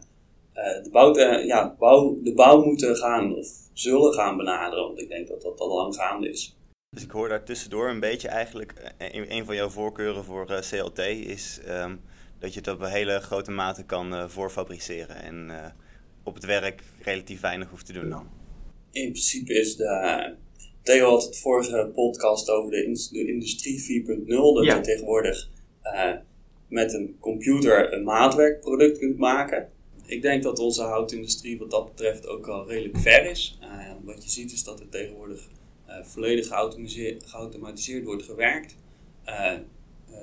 uh, 0.54 0.82
de, 0.84 0.88
bouw, 0.90 1.16
uh, 1.16 1.46
ja, 1.46 1.74
bouw, 1.78 2.18
de 2.22 2.34
bouw 2.34 2.64
moeten 2.64 2.96
gaan 2.96 3.34
of 3.34 3.48
zullen 3.72 4.12
gaan 4.12 4.36
benaderen. 4.36 4.84
Want 4.84 5.00
ik 5.00 5.08
denk 5.08 5.28
dat 5.28 5.42
dat 5.42 5.60
al 5.60 5.74
lang 5.74 5.94
gaande 5.94 6.30
is. 6.30 6.56
Dus 6.90 7.04
ik 7.04 7.10
hoor 7.10 7.28
daar 7.28 7.44
tussendoor 7.44 7.88
een 7.88 8.00
beetje 8.00 8.28
eigenlijk, 8.28 8.92
een, 8.98 9.32
een 9.32 9.44
van 9.44 9.54
jouw 9.54 9.68
voorkeuren 9.68 10.24
voor 10.24 10.46
CLT 10.70 10.98
is 10.98 11.60
um, 11.68 12.00
dat 12.38 12.52
je 12.52 12.58
het 12.58 12.68
op 12.68 12.80
een 12.80 12.90
hele 12.90 13.20
grote 13.20 13.50
mate 13.50 13.84
kan 13.84 14.30
voorfabriceren 14.30 15.16
en 15.16 15.50
op 16.22 16.34
het 16.34 16.44
werk 16.44 16.82
relatief 17.02 17.40
weinig 17.40 17.70
hoeft 17.70 17.86
te 17.86 17.92
doen 17.92 18.08
dan. 18.08 18.28
In 18.90 19.10
principe 19.10 19.58
is 19.58 19.76
de, 19.76 20.36
Theo 20.88 21.10
had 21.10 21.24
het 21.24 21.38
vorige 21.38 21.90
podcast 21.94 22.50
over 22.50 22.70
de, 22.70 22.84
industrie 23.12 24.04
4.0. 24.06 24.26
Dat 24.26 24.64
je 24.64 24.80
tegenwoordig 24.80 25.50
uh, 25.84 26.12
met 26.68 26.92
een 26.92 27.16
computer 27.20 27.92
een 27.92 28.04
maatwerkproduct 28.04 28.98
kunt 28.98 29.18
maken. 29.18 29.68
Ik 30.06 30.22
denk 30.22 30.42
dat 30.42 30.58
onze 30.58 30.82
houtindustrie 30.82 31.58
wat 31.58 31.70
dat 31.70 31.88
betreft 31.88 32.26
ook 32.26 32.48
al 32.48 32.68
redelijk 32.68 32.98
ver 32.98 33.30
is. 33.30 33.58
Uh, 33.62 33.92
wat 34.04 34.24
je 34.24 34.30
ziet 34.30 34.52
is 34.52 34.64
dat 34.64 34.80
er 34.80 34.88
tegenwoordig 34.88 35.48
uh, 35.88 35.94
volledig 36.02 36.46
geautomatiseerd 37.24 38.04
wordt 38.04 38.22
gewerkt. 38.22 38.76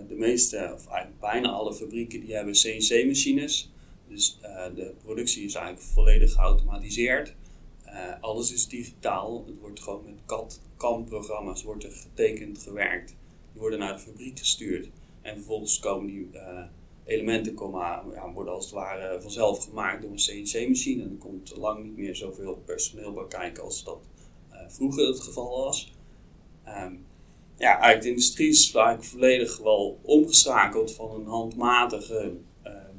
de 0.08 0.16
meeste, 0.16 0.58
of 0.58 0.88
eigenlijk 0.88 1.20
bijna 1.20 1.50
alle 1.50 1.74
fabrieken, 1.74 2.20
die 2.20 2.36
hebben 2.36 2.54
CNC-machines. 2.54 3.72
Dus 4.10 4.40
de 4.76 4.94
productie 5.04 5.46
is 5.46 5.56
eigenlijk 5.56 5.86
volledig 5.86 6.34
geautomatiseerd. 6.34 7.36
Uh, 7.96 8.22
alles 8.22 8.54
is 8.54 8.68
digitaal. 8.68 9.44
Het 9.46 9.60
wordt 9.60 9.80
gewoon 9.80 10.04
met 10.06 10.20
CAD, 10.26 10.62
CAM-programma's 10.78 11.64
wordt 11.64 11.84
er 11.84 11.92
getekend, 11.92 12.58
gewerkt. 12.58 13.08
Die 13.52 13.62
worden 13.62 13.80
naar 13.80 13.94
de 13.94 14.00
fabriek 14.00 14.40
gestuurd. 14.40 14.90
En 15.22 15.36
vervolgens 15.36 15.80
komen 15.80 16.08
die 16.08 16.30
uh, 16.34 16.64
elementen 17.06 17.54
komen, 17.54 17.80
ja, 18.14 18.32
worden 18.34 18.54
als 18.54 18.66
het 18.66 18.74
ware 18.74 19.22
vanzelf 19.22 19.64
gemaakt 19.64 20.02
door 20.02 20.12
een 20.12 20.44
CNC-machine. 20.44 21.04
En 21.04 21.10
er 21.10 21.18
komt 21.18 21.58
lang 21.58 21.84
niet 21.84 21.98
meer 21.98 22.16
zoveel 22.16 22.62
personeel 22.66 23.14
bij 23.14 23.28
kijken 23.28 23.64
als 23.64 23.84
dat 23.84 24.00
uh, 24.52 24.58
vroeger 24.68 25.08
het 25.08 25.20
geval 25.20 25.50
was. 25.50 25.94
Um, 26.68 27.06
ja, 27.58 27.72
eigenlijk 27.72 28.02
de 28.02 28.10
industrie 28.10 28.50
is 28.50 28.74
eigenlijk 28.74 29.08
volledig 29.08 29.58
wel 29.58 30.00
omgeschakeld 30.02 30.94
van 30.94 31.16
een 31.16 31.26
handmatige 31.26 32.34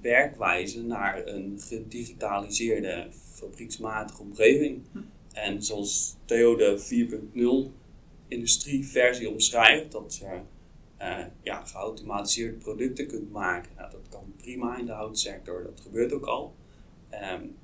werkwijze 0.00 0.82
naar 0.82 1.26
een 1.26 1.60
gedigitaliseerde 1.60 3.08
fabrieksmatige 3.36 4.22
omgeving. 4.22 4.82
Hm. 4.92 4.98
En 5.32 5.62
zoals 5.62 6.16
Theo 6.24 6.56
de 6.56 7.68
4.0 7.70 7.72
industrieversie 8.28 9.30
omschrijft, 9.30 9.92
dat 9.92 10.16
je 10.16 10.40
uh, 11.00 11.24
ja, 11.42 11.64
geautomatiseerde 11.64 12.56
producten 12.56 13.06
kunt 13.06 13.30
maken. 13.30 13.70
Nou, 13.76 13.90
dat 13.90 14.08
kan 14.08 14.32
prima 14.36 14.78
in 14.78 14.86
de 14.86 14.92
houtsector, 14.92 15.62
dat 15.62 15.80
gebeurt 15.80 16.12
ook 16.12 16.26
al. 16.26 16.54
Um, 17.12 17.56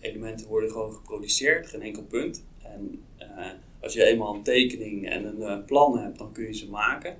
elementen 0.00 0.46
worden 0.46 0.70
gewoon 0.70 0.92
geproduceerd, 0.92 1.66
geen 1.66 1.82
enkel 1.82 2.02
punt. 2.02 2.44
En 2.62 3.02
uh, 3.18 3.46
als 3.80 3.92
je 3.92 4.04
eenmaal 4.04 4.34
een 4.34 4.42
tekening 4.42 5.08
en 5.08 5.24
een 5.24 5.40
uh, 5.40 5.64
plan 5.64 5.98
hebt, 5.98 6.18
dan 6.18 6.32
kun 6.32 6.44
je 6.44 6.54
ze 6.54 6.70
maken. 6.70 7.16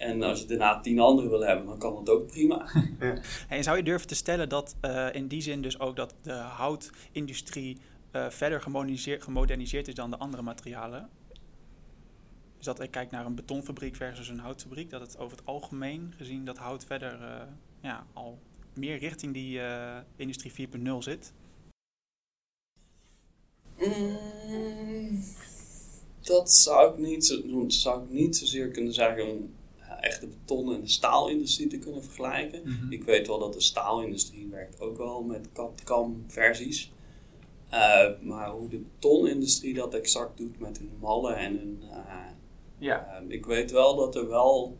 En 0.00 0.22
als 0.22 0.40
je 0.40 0.46
daarna 0.46 0.80
tien 0.80 1.00
andere 1.00 1.28
wil 1.28 1.40
hebben, 1.40 1.66
dan 1.66 1.78
kan 1.78 1.94
dat 1.94 2.08
ook 2.14 2.26
prima. 2.26 2.68
Ja. 3.00 3.18
En 3.48 3.62
zou 3.62 3.76
je 3.76 3.82
durven 3.82 4.06
te 4.06 4.14
stellen 4.14 4.48
dat 4.48 4.76
uh, 4.84 5.14
in 5.14 5.28
die 5.28 5.40
zin 5.40 5.62
dus 5.62 5.78
ook 5.80 5.96
dat 5.96 6.14
de 6.22 6.32
houtindustrie 6.32 7.78
uh, 8.12 8.30
verder 8.30 8.60
gemoderniseerd, 8.60 9.22
gemoderniseerd 9.22 9.88
is 9.88 9.94
dan 9.94 10.10
de 10.10 10.16
andere 10.16 10.42
materialen? 10.42 11.08
Dus 12.56 12.64
dat 12.64 12.80
ik 12.80 12.90
kijk 12.90 13.10
naar 13.10 13.26
een 13.26 13.34
betonfabriek 13.34 13.96
versus 13.96 14.28
een 14.28 14.38
houtfabriek, 14.38 14.90
dat 14.90 15.00
het 15.00 15.18
over 15.18 15.36
het 15.36 15.46
algemeen 15.46 16.14
gezien 16.16 16.44
dat 16.44 16.58
hout 16.58 16.84
verder 16.84 17.20
uh, 17.20 17.42
ja, 17.80 18.06
al 18.12 18.38
meer 18.74 18.98
richting 18.98 19.34
die 19.34 19.60
industrie 20.16 20.68
4.0 20.68 20.82
zit? 20.98 21.32
Mm, 23.78 25.24
dat 26.20 26.52
zou 26.52 26.92
ik, 26.92 26.98
niet 26.98 27.26
zo, 27.26 27.64
zou 27.66 28.04
ik 28.04 28.10
niet 28.10 28.36
zozeer 28.36 28.70
kunnen 28.70 28.94
zeggen 28.94 29.58
echt 30.00 30.20
de 30.20 30.26
beton- 30.26 30.74
en 30.74 30.80
de 30.80 30.88
staalindustrie 30.88 31.66
te 31.66 31.78
kunnen 31.78 32.02
vergelijken. 32.02 32.62
Mhm. 32.64 32.92
Ik 32.92 33.04
weet 33.04 33.26
wel 33.26 33.38
dat 33.38 33.52
de 33.52 33.60
staalindustrie 33.60 34.48
werkt 34.48 34.80
ook 34.80 34.96
wel 34.96 35.22
met 35.22 35.52
CAD-CAM 35.52 36.24
versies. 36.26 36.92
Uh, 37.72 38.08
maar 38.20 38.50
hoe 38.50 38.68
de 38.68 38.78
betonindustrie 38.78 39.74
dat 39.74 39.94
exact 39.94 40.36
doet 40.36 40.58
met 40.58 40.78
hun 40.78 40.92
mallen 41.00 41.36
en 41.36 41.56
hun... 41.56 41.78
Uh, 41.82 42.26
ja. 42.78 43.22
Uh, 43.22 43.30
ik 43.30 43.46
weet 43.46 43.70
wel 43.70 43.96
dat 43.96 44.16
er 44.16 44.28
wel 44.28 44.78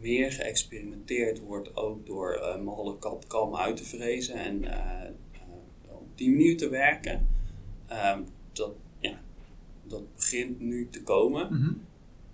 meer 0.00 0.32
geëxperimenteerd 0.32 1.40
wordt 1.40 1.76
ook 1.76 2.06
door 2.06 2.58
mallen 2.64 2.98
CAD-CAM 2.98 3.56
uit 3.56 3.76
te 3.76 3.84
vrezen 3.84 4.34
en 4.34 4.64
op 5.88 6.08
die 6.14 6.30
manier 6.30 6.56
te 6.56 6.68
werken. 6.68 7.26
dat, 8.52 8.72
ja, 8.98 9.20
dat 9.82 10.14
begint 10.14 10.60
nu 10.60 10.88
te 10.90 11.02
komen. 11.02 11.54
Mhm. 11.54 11.72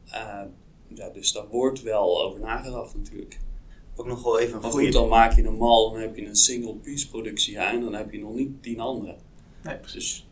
Uh, 0.07 0.43
ja, 0.89 1.09
dus 1.09 1.33
daar 1.33 1.49
wordt 1.49 1.83
wel 1.83 2.23
over 2.23 2.41
nagedacht 2.41 2.95
natuurlijk. 2.97 3.39
Ook 3.97 4.07
nog 4.07 4.23
wel 4.23 4.39
even 4.39 4.55
een 4.55 4.61
maar 4.61 4.71
goede... 4.71 4.85
goed, 4.85 4.95
dan 4.95 5.09
maak 5.09 5.33
je 5.33 5.45
een 5.45 5.57
mal, 5.57 5.91
dan 5.91 6.01
heb 6.01 6.17
je 6.17 6.27
een 6.27 6.37
single 6.37 6.75
piece 6.75 7.09
productie 7.09 7.59
en 7.59 7.81
dan 7.81 7.95
heb 7.95 8.13
je 8.13 8.19
nog 8.19 8.35
niet 8.35 8.63
tien 8.63 8.81
andere. 8.81 9.17
Nee, 9.63 9.77
precies. 9.77 10.15
Dus, 10.15 10.27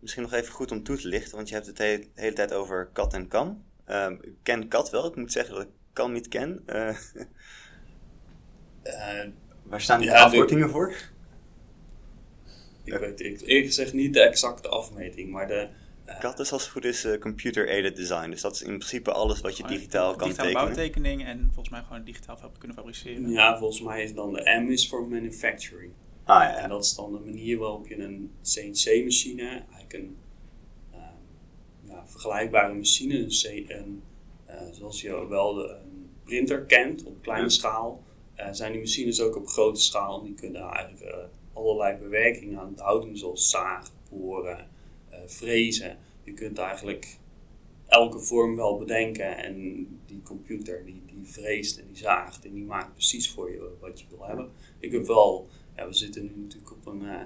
Misschien 0.00 0.22
nog 0.22 0.32
even 0.32 0.52
goed 0.52 0.70
om 0.70 0.82
toe 0.82 0.96
te 0.96 1.08
lichten, 1.08 1.36
want 1.36 1.48
je 1.48 1.54
hebt 1.54 1.66
het 1.66 1.76
de 1.76 1.82
hele, 1.82 2.06
hele 2.14 2.32
tijd 2.32 2.52
over 2.52 2.88
kat 2.92 3.14
en 3.14 3.28
kam. 3.28 3.64
Uh, 3.88 4.10
ik 4.20 4.34
ken 4.42 4.68
kat 4.68 4.90
wel, 4.90 5.06
ik 5.06 5.16
moet 5.16 5.32
zeggen 5.32 5.54
dat 5.54 5.62
ik 5.62 5.70
kan 5.92 6.12
niet 6.12 6.28
ken. 6.28 6.62
Uh, 6.66 6.96
waar 9.62 9.80
staan 9.80 10.00
die 10.00 10.08
ja, 10.08 10.22
afkortingen 10.22 10.70
voor? 10.70 10.94
Ik 12.84 12.98
weet 12.98 13.20
ik, 13.20 13.40
eerlijk 13.40 13.66
gezegd 13.66 13.92
niet 13.92 14.14
de 14.14 14.20
exacte 14.20 14.68
afmeting, 14.68 15.30
maar 15.30 15.48
de, 15.48 15.68
CAD 16.18 16.38
is 16.38 16.52
als 16.52 16.62
het 16.62 16.70
goed 16.70 16.84
is 16.84 17.04
uh, 17.04 17.18
computer-aided 17.18 17.96
design. 17.96 18.30
Dus 18.30 18.40
dat 18.40 18.54
is 18.54 18.62
in 18.62 18.78
principe 18.78 19.12
alles 19.12 19.40
wat 19.40 19.56
je 19.56 19.66
digitaal 19.66 20.16
kan 20.16 20.28
digitaal 20.28 20.46
tekenen. 20.46 20.64
bouwtekening 20.64 21.24
en 21.24 21.44
volgens 21.44 21.68
mij 21.68 21.82
gewoon 21.82 22.04
digitaal 22.04 22.36
fab 22.36 22.58
kunnen 22.58 22.76
fabriceren. 22.76 23.30
Ja, 23.30 23.58
volgens 23.58 23.80
mij 23.80 24.02
is 24.02 24.14
dan 24.14 24.32
de 24.32 24.60
M 24.66 24.70
is 24.70 24.88
voor 24.88 25.08
manufacturing. 25.08 25.92
Ah, 26.24 26.42
ja. 26.42 26.56
En 26.56 26.68
dat 26.68 26.84
is 26.84 26.94
dan 26.94 27.12
de 27.12 27.18
manier 27.18 27.58
waarop 27.58 27.86
je 27.86 27.98
een 27.98 28.30
CNC-machine, 28.42 29.48
eigenlijk 29.48 29.92
een 29.92 30.16
uh, 30.94 31.00
ja, 31.88 32.06
vergelijkbare 32.06 32.74
machine, 32.74 33.18
een, 33.18 33.28
C, 33.28 33.70
een 33.70 34.02
uh, 34.48 34.54
zoals 34.72 35.00
je 35.00 35.26
wel 35.28 35.54
de, 35.54 35.68
een 35.68 36.10
printer 36.24 36.64
kent 36.64 37.04
op 37.04 37.22
kleine 37.22 37.44
ja. 37.44 37.50
schaal, 37.50 38.02
zijn 38.50 38.72
die 38.72 38.80
machines 38.80 39.20
ook 39.20 39.36
op 39.36 39.46
grote 39.46 39.80
schaal. 39.80 40.22
Die 40.22 40.34
kunnen 40.34 40.62
eigenlijk 40.62 41.28
allerlei 41.52 41.96
bewerkingen 41.96 42.58
aan 42.58 42.70
het 42.70 42.80
houden, 42.80 43.18
zoals 43.18 43.50
zagen, 43.50 43.92
boren, 44.10 44.68
frezen. 45.26 45.98
Je 46.24 46.32
kunt 46.32 46.58
eigenlijk 46.58 47.16
elke 47.86 48.20
vorm 48.20 48.56
wel 48.56 48.78
bedenken 48.78 49.36
en 49.36 49.86
die 50.06 50.22
computer 50.22 50.84
die, 50.84 51.02
die 51.06 51.32
vreest 51.32 51.78
en 51.78 51.84
die 51.86 51.96
zaagt 51.96 52.44
en 52.44 52.52
die 52.52 52.64
maakt 52.64 52.92
precies 52.92 53.30
voor 53.30 53.50
je 53.50 53.76
wat 53.80 54.00
je 54.00 54.06
wil 54.10 54.26
hebben. 54.26 54.50
Ik 54.78 54.92
heb 54.92 55.06
wel, 55.06 55.48
we 55.74 55.92
zitten 55.92 56.22
nu 56.22 56.32
natuurlijk 56.36 56.72
op 56.72 56.86
een, 56.86 57.02
uh, 57.02 57.20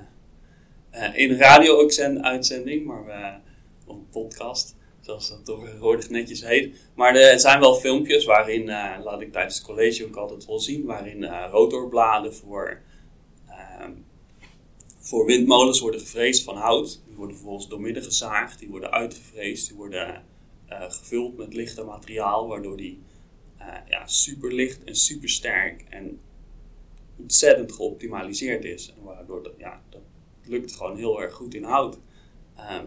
uh, 0.94 1.18
in 1.18 1.30
een 1.30 1.38
radio-uitzending, 1.38 2.86
maar 2.86 3.04
we, 3.04 3.34
op 3.86 3.96
een 3.96 4.08
podcast, 4.10 4.76
zoals 5.00 5.28
dat 5.28 5.44
tegenwoordig 5.44 6.10
netjes 6.10 6.46
heet. 6.46 6.76
Maar 6.94 7.16
er 7.16 7.40
zijn 7.40 7.60
wel 7.60 7.74
filmpjes 7.74 8.24
waarin, 8.24 8.64
laat 9.02 9.20
ik 9.20 9.32
tijdens 9.32 9.56
het 9.56 9.64
college 9.64 10.06
ook 10.06 10.16
altijd 10.16 10.46
wel 10.46 10.60
zien, 10.60 10.84
waarin 10.84 11.24
rotorbladen 11.50 12.34
voor 12.34 12.82
voor 15.02 15.26
windmolens 15.26 15.80
worden 15.80 16.00
gevreesd 16.00 16.42
van 16.42 16.56
hout. 16.56 17.00
Die 17.12 17.20
worden 17.20 17.36
vervolgens 17.36 17.68
doormidden 17.68 18.02
gezaagd, 18.02 18.58
die 18.58 18.68
worden 18.68 18.90
uitgevreesd, 18.90 19.68
die 19.68 19.76
worden 19.76 20.24
eh, 20.66 20.90
gevuld 20.90 21.36
met 21.36 21.54
lichter 21.54 21.84
materiaal, 21.84 22.48
waardoor 22.48 22.76
die 22.76 23.02
uh, 23.60 23.66
ja, 23.88 24.06
super 24.06 24.54
licht 24.54 24.84
en 24.84 24.96
super 24.96 25.28
sterk 25.28 25.84
en 25.88 26.20
ontzettend 27.16 27.72
geoptimaliseerd 27.72 28.64
is. 28.64 28.92
En 28.96 29.02
waardoor 29.02 29.42
dat, 29.42 29.52
ja, 29.58 29.82
dat 29.90 30.00
lukt 30.44 30.76
gewoon 30.76 30.96
heel 30.96 31.22
erg 31.22 31.34
goed 31.34 31.54
in 31.54 31.64
hout. 31.64 31.98
Ehm, 32.56 32.86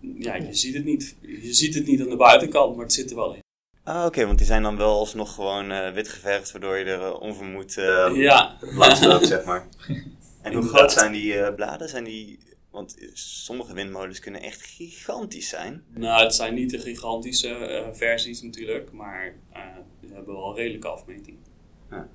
ja, 0.00 0.34
je 0.34 0.54
ziet, 0.54 0.74
het 0.74 0.84
niet, 0.84 1.16
je 1.20 1.54
ziet 1.54 1.74
het 1.74 1.86
niet 1.86 2.00
aan 2.00 2.10
de 2.10 2.16
buitenkant, 2.16 2.76
maar 2.76 2.84
het 2.84 2.94
zit 2.94 3.10
er 3.10 3.16
wel 3.16 3.34
in. 3.34 3.42
Ah, 3.82 4.04
oké, 4.04 4.26
want 4.26 4.38
die 4.38 4.46
zijn 4.46 4.62
dan 4.62 4.76
wel 4.76 4.98
alsnog 4.98 5.34
gewoon 5.34 5.70
uh, 5.70 5.92
wit 5.92 6.08
geverfd, 6.08 6.52
waardoor 6.52 6.76
je 6.76 6.84
er 6.84 7.18
onvermoed 7.18 7.76
uh, 7.76 8.10
ja. 8.14 8.58
langs 8.60 9.04
loopt, 9.04 9.26
zeg 9.26 9.44
maar. 9.44 9.68
En 10.42 10.52
hoe 10.52 10.62
groot 10.62 10.92
zijn 10.92 11.12
die 11.12 11.52
bladen? 11.52 11.88
Zijn 11.88 12.04
die 12.04 12.38
want 12.74 12.96
sommige 13.12 13.74
windmolens 13.74 14.18
kunnen 14.18 14.40
echt 14.40 14.62
gigantisch 14.62 15.48
zijn. 15.48 15.84
Nou, 15.88 16.22
het 16.22 16.34
zijn 16.34 16.54
niet 16.54 16.70
de 16.70 16.78
gigantische 16.78 17.48
uh, 17.48 17.88
versies 17.92 18.42
natuurlijk, 18.42 18.92
maar 18.92 19.34
uh, 19.52 19.76
die 20.00 20.12
hebben 20.12 20.34
wel 20.34 20.56
redelijke 20.56 20.88
afmeting. 20.88 21.38
Ja. 21.90 22.08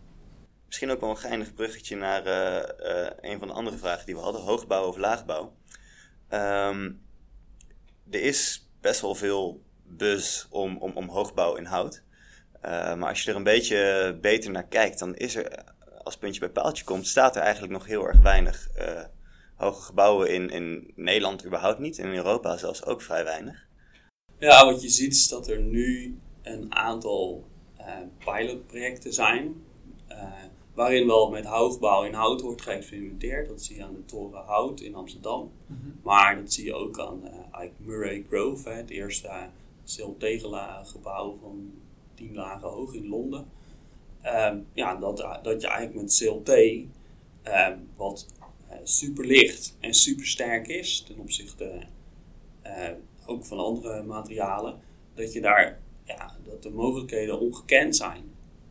Misschien 0.65 0.89
ook 0.89 0.99
wel 0.99 1.09
een 1.09 1.17
geinig 1.17 1.53
bruggetje 1.53 1.95
naar 1.95 2.27
uh, 2.27 3.09
een 3.31 3.39
van 3.39 3.47
de 3.47 3.53
andere 3.53 3.77
vragen 3.77 4.05
die 4.05 4.15
we 4.15 4.21
hadden: 4.21 4.41
hoogbouw 4.41 4.87
of 4.87 4.97
laagbouw. 4.97 5.53
Um, 6.29 7.01
er 8.11 8.21
is 8.21 8.69
best 8.81 9.01
wel 9.01 9.15
veel 9.15 9.61
buzz 9.83 10.45
om, 10.49 10.77
om, 10.77 10.91
om 10.93 11.07
hoogbouw 11.07 11.55
in 11.55 11.65
hout. 11.65 12.03
maar 12.61 13.09
als 13.09 13.23
je 13.23 13.29
er 13.29 13.35
een 13.35 13.43
beetje 13.43 14.17
beter 14.21 14.51
naar 14.51 14.67
kijkt, 14.67 14.99
dan 14.99 15.15
is 15.15 15.35
er, 15.35 15.63
als 16.03 16.17
puntje 16.17 16.39
bij 16.39 16.49
paaltje 16.49 16.83
komt, 16.83 17.07
staat 17.07 17.35
er 17.35 17.41
eigenlijk 17.41 17.73
nog 17.73 17.85
heel 17.85 18.07
erg 18.07 18.21
weinig 18.21 18.67
hoge 19.59 19.81
gebouwen 19.81 20.33
in, 20.33 20.49
in 20.49 20.91
Nederland 20.95 21.45
überhaupt 21.45 21.79
niet. 21.79 21.99
En 21.99 22.05
in 22.05 22.15
Europa 22.15 22.57
zelfs 22.57 22.85
ook 22.85 23.01
vrij 23.01 23.23
weinig. 23.23 23.67
Ja, 24.39 24.65
wat 24.65 24.81
je 24.81 24.89
ziet 24.89 25.13
is 25.13 25.27
dat 25.27 25.47
er 25.47 25.61
nu 25.61 26.17
een 26.41 26.75
aantal 26.75 27.47
uh, 27.79 27.85
pilotprojecten 28.25 29.13
zijn. 29.13 29.63
Uh, 30.09 30.33
waarin 30.73 31.07
wel 31.07 31.29
met 31.29 31.45
hoogbouw 31.45 32.03
in 32.03 32.13
hout 32.13 32.41
wordt 32.41 32.61
geëxperimenteerd. 32.61 33.47
Dat 33.47 33.61
zie 33.61 33.75
je 33.75 33.83
aan 33.83 33.93
de 33.93 34.05
Toren 34.05 34.43
Hout 34.45 34.79
in 34.79 34.95
Amsterdam. 34.95 35.51
Mm 35.65 35.79
-hmm. 35.81 35.99
Maar 36.03 36.35
dat 36.35 36.53
zie 36.53 36.65
je 36.65 36.73
ook 36.73 36.99
aan 36.99 37.21
uh, 37.23 37.69
Murray 37.77 38.25
Grove, 38.29 38.69
hè, 38.69 38.75
het 38.75 38.89
eerste 38.89 39.27
uh, 39.97 40.77
gebouw 40.83 41.37
van 41.41 41.71
10 42.13 42.35
lagen 42.35 42.69
hoog 42.69 42.93
in 42.93 43.07
Londen. 43.07 43.47
Um, 44.25 44.67
ja, 44.73 44.95
dat, 44.95 45.17
dat 45.43 45.61
je 45.61 45.67
eigenlijk 45.67 46.01
met 46.01 46.17
CLT, 46.17 46.49
um, 46.49 47.89
wat 47.95 48.27
uh, 48.38 48.38
super 48.83 49.25
licht 49.25 49.77
en 49.79 49.93
super 49.93 50.25
sterk 50.25 50.67
is 50.67 51.01
ten 51.01 51.19
opzichte 51.19 51.83
uh, 52.65 52.89
ook 53.25 53.45
van 53.45 53.57
andere 53.57 54.03
materialen, 54.03 54.79
dat 55.13 55.33
je 55.33 55.41
daar 55.41 55.79
ja, 56.03 56.35
dat 56.43 56.63
de 56.63 56.69
mogelijkheden 56.69 57.39
ongekend 57.39 57.95
zijn. 57.95 58.23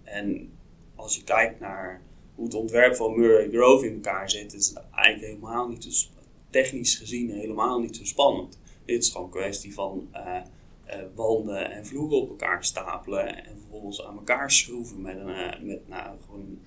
En 0.02 0.52
als 0.94 1.16
je 1.16 1.24
kijkt 1.24 1.60
naar 1.60 2.02
hoe 2.34 2.44
het 2.44 2.54
ontwerp 2.54 2.96
van 2.96 3.18
Murray 3.18 3.48
Grove 3.50 3.86
in 3.86 3.94
elkaar 3.94 4.30
zit, 4.30 4.54
is 4.54 4.68
het 4.68 4.80
eigenlijk 4.90 5.26
helemaal 5.26 5.68
niet 5.68 5.84
zo 5.84 6.08
technisch 6.50 6.94
gezien 6.94 7.30
helemaal 7.30 7.80
niet 7.80 7.96
zo 7.96 8.04
spannend. 8.04 8.58
Dit 8.84 9.02
is 9.02 9.10
gewoon 9.10 9.26
een 9.26 9.32
kwestie 9.32 9.74
van 9.74 10.08
uh, 10.14 10.40
wanden 11.14 11.70
en 11.70 11.86
vloeren 11.86 12.20
op 12.20 12.28
elkaar 12.28 12.64
stapelen 12.64 13.44
en 13.44 13.58
vervolgens 13.58 14.04
aan 14.04 14.16
elkaar 14.16 14.50
schroeven 14.50 15.00
met 15.00 15.16
een, 15.16 15.66
met, 15.66 15.88
nou, 15.88 16.16
gewoon 16.26 16.58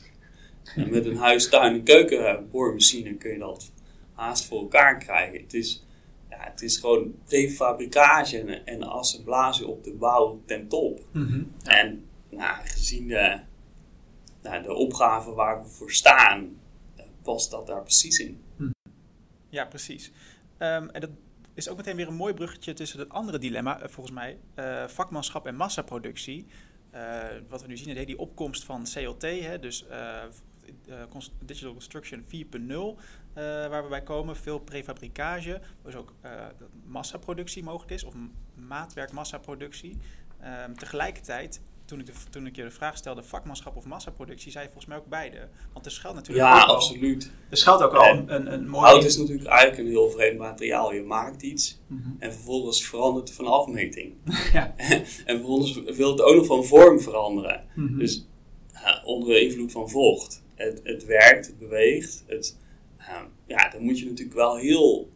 en 0.75 0.89
met 0.89 1.05
een 1.05 1.17
huis, 1.17 1.49
tuin 1.49 1.73
en 1.73 1.83
keukenboormachine 1.83 3.15
kun 3.15 3.31
je 3.31 3.39
dat 3.39 3.71
haast 4.13 4.45
voor 4.45 4.59
elkaar 4.59 4.97
krijgen. 4.97 5.41
Het 5.41 5.53
is, 5.53 5.85
ja, 6.29 6.37
het 6.39 6.61
is 6.61 6.77
gewoon 6.77 7.15
prefabricage 7.25 8.39
en, 8.39 8.65
en 8.65 8.83
assemblage 8.83 9.67
op 9.67 9.83
de 9.83 9.93
bouw 9.93 10.41
ten 10.45 10.67
top. 10.67 11.05
Mhm. 11.11 11.43
En 11.63 12.05
nou, 12.29 12.65
gezien 12.65 13.07
de, 13.07 13.39
nou, 14.41 14.63
de 14.63 14.73
opgave 14.73 15.31
waar 15.31 15.63
we 15.63 15.69
voor 15.69 15.91
staan, 15.91 16.59
eh, 16.95 17.05
past 17.21 17.51
dat 17.51 17.67
daar 17.67 17.81
precies 17.81 18.19
in. 18.19 18.41
Mhm. 18.55 18.71
Ja, 19.49 19.65
precies. 19.65 20.11
Um, 20.57 20.89
en 20.89 21.01
dat 21.01 21.09
is 21.53 21.69
ook 21.69 21.77
meteen 21.77 21.95
weer 21.95 22.07
een 22.07 22.13
mooi 22.13 22.33
bruggetje 22.33 22.73
tussen 22.73 22.99
het 22.99 23.09
andere 23.09 23.39
dilemma, 23.39 23.81
eh, 23.81 23.89
volgens 23.89 24.15
mij, 24.15 24.37
uh, 24.55 24.87
vakmanschap 24.87 25.47
en 25.47 25.55
massaproductie. 25.55 26.45
Uh, 26.93 27.23
wat 27.49 27.61
we 27.61 27.67
nu 27.67 27.77
zien, 27.77 28.05
die 28.05 28.19
opkomst 28.19 28.63
van 28.63 28.83
CLT, 28.93 29.21
hè, 29.21 29.59
dus 29.59 29.85
uh, 29.89 30.23
Digital 31.45 31.73
Construction 31.73 32.23
4.0 32.23 32.29
uh, 32.29 32.95
waar 33.33 33.83
we 33.83 33.89
bij 33.89 34.03
komen. 34.03 34.35
Veel 34.35 34.59
prefabricage, 34.59 35.61
dus 35.83 35.95
ook 35.95 36.13
dat 36.57 36.69
massaproductie 36.85 37.63
mogelijk 37.63 37.91
is, 37.91 38.03
of 38.03 38.13
maatwerk 38.55 39.11
massaproductie. 39.11 39.97
Um, 40.67 40.77
tegelijkertijd, 40.77 41.61
toen 41.85 41.99
ik, 41.99 42.05
de, 42.05 42.11
toen 42.29 42.45
ik 42.45 42.55
je 42.55 42.63
de 42.63 42.71
vraag 42.71 42.97
stelde, 42.97 43.23
vakmanschap 43.23 43.75
of 43.75 43.85
massaproductie, 43.85 44.51
zei 44.51 44.63
je 44.63 44.71
volgens 44.71 44.93
mij 44.93 45.01
ook 45.01 45.09
beide. 45.09 45.49
Want 45.73 45.85
er 45.85 45.91
schuilt 45.91 46.15
natuurlijk 46.15 46.47
Ja, 46.47 46.63
absoluut. 46.63 47.31
er 47.49 47.57
schuilt 47.57 47.81
ook 47.81 47.93
al 47.93 48.09
een, 48.09 48.35
een, 48.35 48.53
een 48.53 48.69
mooi... 48.69 48.85
Hout 48.85 49.03
is 49.03 49.17
natuurlijk 49.17 49.47
eigenlijk 49.47 49.79
een 49.79 49.87
heel 49.87 50.09
vreemd 50.09 50.37
materiaal. 50.37 50.93
Je 50.93 51.03
maakt 51.03 51.41
iets 51.41 51.81
mm 51.87 52.01
-hmm. 52.03 52.15
en 52.19 52.33
vervolgens 52.33 52.85
verandert 52.85 53.27
het 53.27 53.37
van 53.37 53.47
afmeting. 53.47 54.13
ja. 54.53 54.73
en 55.25 55.37
vervolgens 55.37 55.95
wil 55.97 56.11
het 56.11 56.21
ook 56.21 56.35
nog 56.35 56.45
van 56.45 56.65
vorm 56.65 56.99
veranderen. 56.99 57.63
Mm 57.75 57.87
-hmm. 57.87 57.99
Dus 57.99 58.25
onder 59.03 59.41
invloed 59.41 59.71
van 59.71 59.89
vocht 59.89 60.40
het, 60.61 60.81
het 60.83 61.05
werkt, 61.05 61.45
het 61.45 61.59
beweegt. 61.59 62.23
Het, 62.27 62.57
uh, 62.99 63.21
ja, 63.45 63.69
dan 63.69 63.83
moet 63.83 63.99
je 63.99 64.05
natuurlijk 64.05 64.37
wel 64.37 64.55
heel 64.55 65.09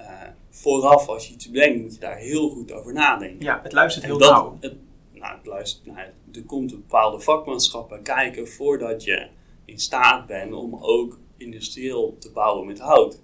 uh, 0.00 0.22
vooraf, 0.50 1.08
als 1.08 1.26
je 1.26 1.34
iets 1.34 1.50
bedenkt, 1.50 1.82
moet 1.82 1.94
je 1.94 2.00
daar 2.00 2.16
heel 2.16 2.48
goed 2.48 2.72
over 2.72 2.92
nadenken. 2.92 3.44
Ja, 3.44 3.60
het 3.62 3.72
luistert 3.72 4.04
heel 4.04 4.18
nauw. 4.18 4.56
Het, 4.60 4.74
nou, 5.12 5.36
het 5.36 5.46
luistert, 5.46 5.86
nou, 5.86 5.98
er 6.32 6.44
komt 6.44 6.72
een 6.72 6.80
bepaalde 6.80 7.20
vakmanschap 7.20 7.88
bij 7.88 8.00
kijken 8.00 8.48
voordat 8.48 9.04
je 9.04 9.28
in 9.64 9.78
staat 9.78 10.26
bent 10.26 10.52
om 10.52 10.76
ook 10.80 11.18
industrieel 11.36 12.16
te 12.18 12.30
bouwen 12.30 12.66
met 12.66 12.78
hout. 12.78 13.20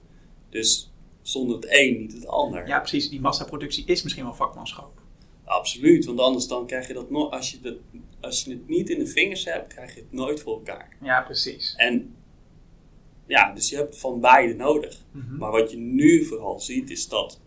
Dus 0.49 0.93
zonder 1.23 1.57
het 1.57 1.67
een 1.69 1.99
niet 1.99 2.13
het 2.13 2.27
ander. 2.27 2.67
Ja, 2.67 2.79
precies. 2.79 3.09
Die 3.09 3.21
massaproductie 3.21 3.85
is 3.85 4.03
misschien 4.03 4.25
wel 4.25 4.35
vakmanschap. 4.35 5.01
Absoluut, 5.51 6.05
want 6.05 6.21
anders 6.21 6.47
dan 6.47 6.67
krijg 6.67 6.87
je 6.87 6.93
dat 6.93 7.11
nog, 7.11 7.31
als 7.31 7.51
je, 7.51 7.79
als 8.21 8.45
je 8.45 8.51
het 8.51 8.69
niet 8.69 8.91
in 8.91 8.99
de 8.99 9.07
vingers 9.07 9.45
hebt, 9.45 9.75
krijg 9.75 9.95
je 9.95 10.01
het 10.01 10.13
nooit 10.13 10.41
voor 10.41 10.55
elkaar. 10.55 10.97
Ja, 11.03 11.23
precies. 11.23 11.75
En 11.77 12.15
ja, 13.27 13.53
dus 13.53 13.69
je 13.69 13.77
hebt 13.77 13.99
van 13.99 14.21
beide 14.21 14.55
nodig. 14.55 15.05
Mm 15.13 15.21
-hmm. 15.21 15.39
Maar 15.39 15.51
wat 15.51 15.71
je 15.71 15.77
nu 15.77 16.25
vooral 16.25 16.61
ziet, 16.61 16.91
is 16.91 17.09
dat 17.09 17.41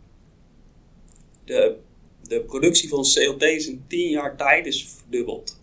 de, 1.45 1.77
de 2.21 2.41
productie 2.41 2.89
van 2.89 3.03
CLT's 3.03 3.67
in 3.67 3.83
10 3.87 4.09
jaar 4.09 4.37
tijd 4.37 4.65
is 4.65 4.85
verdubbeld. 4.87 5.61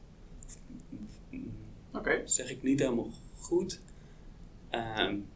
Oké. 1.33 1.98
Okay. 1.98 2.22
zeg 2.24 2.50
ik 2.50 2.62
niet 2.62 2.81
helemaal 2.81 3.11
goed. 3.38 3.81
Um, 4.70 5.26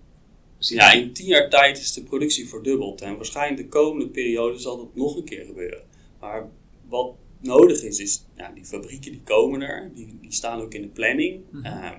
ja, 0.58 0.92
in 0.92 1.12
10 1.12 1.26
jaar 1.26 1.50
tijd 1.50 1.78
is 1.78 1.92
de 1.92 2.02
productie 2.02 2.48
verdubbeld. 2.48 3.00
En 3.00 3.16
waarschijnlijk 3.16 3.62
de 3.62 3.68
komende 3.68 4.08
periode 4.08 4.58
zal 4.58 4.76
dat 4.76 4.94
nog 4.94 5.16
een 5.16 5.24
keer 5.24 5.44
gebeuren. 5.44 5.82
Maar 6.20 6.48
wat 6.94 7.14
nodig 7.40 7.82
is, 7.82 7.98
is 7.98 8.24
ja, 8.36 8.50
die 8.54 8.64
fabrieken 8.64 9.12
die 9.12 9.22
komen 9.24 9.60
er, 9.62 9.90
die, 9.94 10.18
die 10.20 10.32
staan 10.32 10.60
ook 10.60 10.74
in 10.74 10.82
de 10.82 10.88
planning. 10.88 11.40
Mm 11.50 11.64
-hmm. 11.64 11.82
uh, 11.82 11.90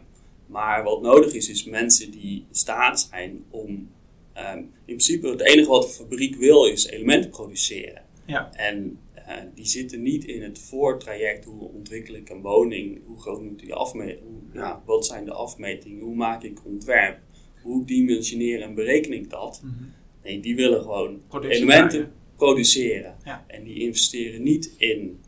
maar 0.46 0.84
wat 0.84 1.02
nodig 1.02 1.34
is, 1.34 1.50
is 1.50 1.64
mensen 1.64 2.12
die 2.12 2.46
in 2.50 2.56
staat 2.56 3.10
zijn 3.12 3.44
om. 3.50 3.94
Um, 4.38 4.58
in 4.60 4.70
principe, 4.86 5.28
het 5.28 5.42
enige 5.42 5.70
wat 5.70 5.82
de 5.82 5.90
fabriek 5.90 6.36
wil, 6.36 6.66
is 6.66 6.86
elementen 6.86 7.30
produceren. 7.30 8.02
Ja. 8.26 8.54
En 8.54 9.00
uh, 9.16 9.34
die 9.54 9.66
zitten 9.66 10.02
niet 10.02 10.26
in 10.26 10.44
het 10.44 10.60
voortraject. 10.60 11.46
Hoe 11.46 11.70
ontwikkel 11.70 12.16
ik 12.16 12.30
een 12.30 12.42
woning? 12.42 13.02
Hoe 13.06 13.20
groot 13.20 13.42
moet 13.42 13.60
die 13.60 13.74
afmeten? 13.74 14.50
Ja, 14.54 14.84
wat 14.86 15.06
zijn 15.06 15.26
de 15.26 15.32
afmetingen? 15.32 16.04
Hoe 16.04 16.16
maak 16.16 16.44
ik 16.44 16.66
ontwerp? 16.66 17.20
Hoe 17.62 17.86
dimensioneer 17.86 18.62
en 18.62 18.74
bereken 18.74 19.14
ik 19.14 19.30
dat? 19.30 19.62
Mm 19.64 19.76
-hmm. 19.78 19.94
Nee, 20.24 20.40
die 20.40 20.56
willen 20.56 20.82
gewoon 20.82 21.22
elementen 21.42 22.12
produceren. 22.36 23.16
Ja. 23.24 23.46
En 23.48 23.64
die 23.64 23.80
investeren 23.80 24.44
niet 24.44 24.72
in 24.78 25.20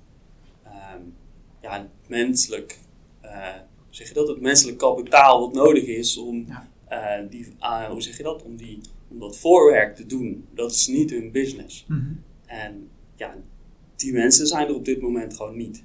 um, 0.66 1.14
ja, 1.62 1.90
menselijk, 2.08 2.78
uh, 3.24 3.56
zeg 3.90 4.08
je 4.08 4.14
dat, 4.14 4.28
het 4.28 4.42
menselijk 4.42 4.78
kapitaal 4.78 5.40
wat 5.40 5.54
nodig 5.54 5.86
is 5.86 6.18
om, 6.18 6.46
ja. 6.48 6.70
uh, 7.22 7.30
die, 7.30 7.48
uh, 7.60 7.90
hoe 7.90 8.02
zeg 8.02 8.18
je 8.18 8.24
dat, 8.24 8.44
om, 8.44 8.56
die, 8.56 8.80
om 9.08 9.20
dat 9.20 9.38
voorwerk 9.38 9.96
te 9.96 10.06
doen. 10.06 10.48
Dat 10.54 10.72
is 10.72 10.88
niet 10.88 11.10
hun 11.10 11.32
business. 11.32 11.86
Mm 11.88 11.98
-hmm. 11.98 12.24
En 12.46 12.90
ja, 13.16 13.36
die 13.96 14.14
mensen 14.14 14.48
zijn 14.48 14.68
er 14.68 14.76
op 14.76 14.86
dit 14.86 15.02
moment 15.02 15.36
gewoon 15.36 15.58
niet. 15.58 15.84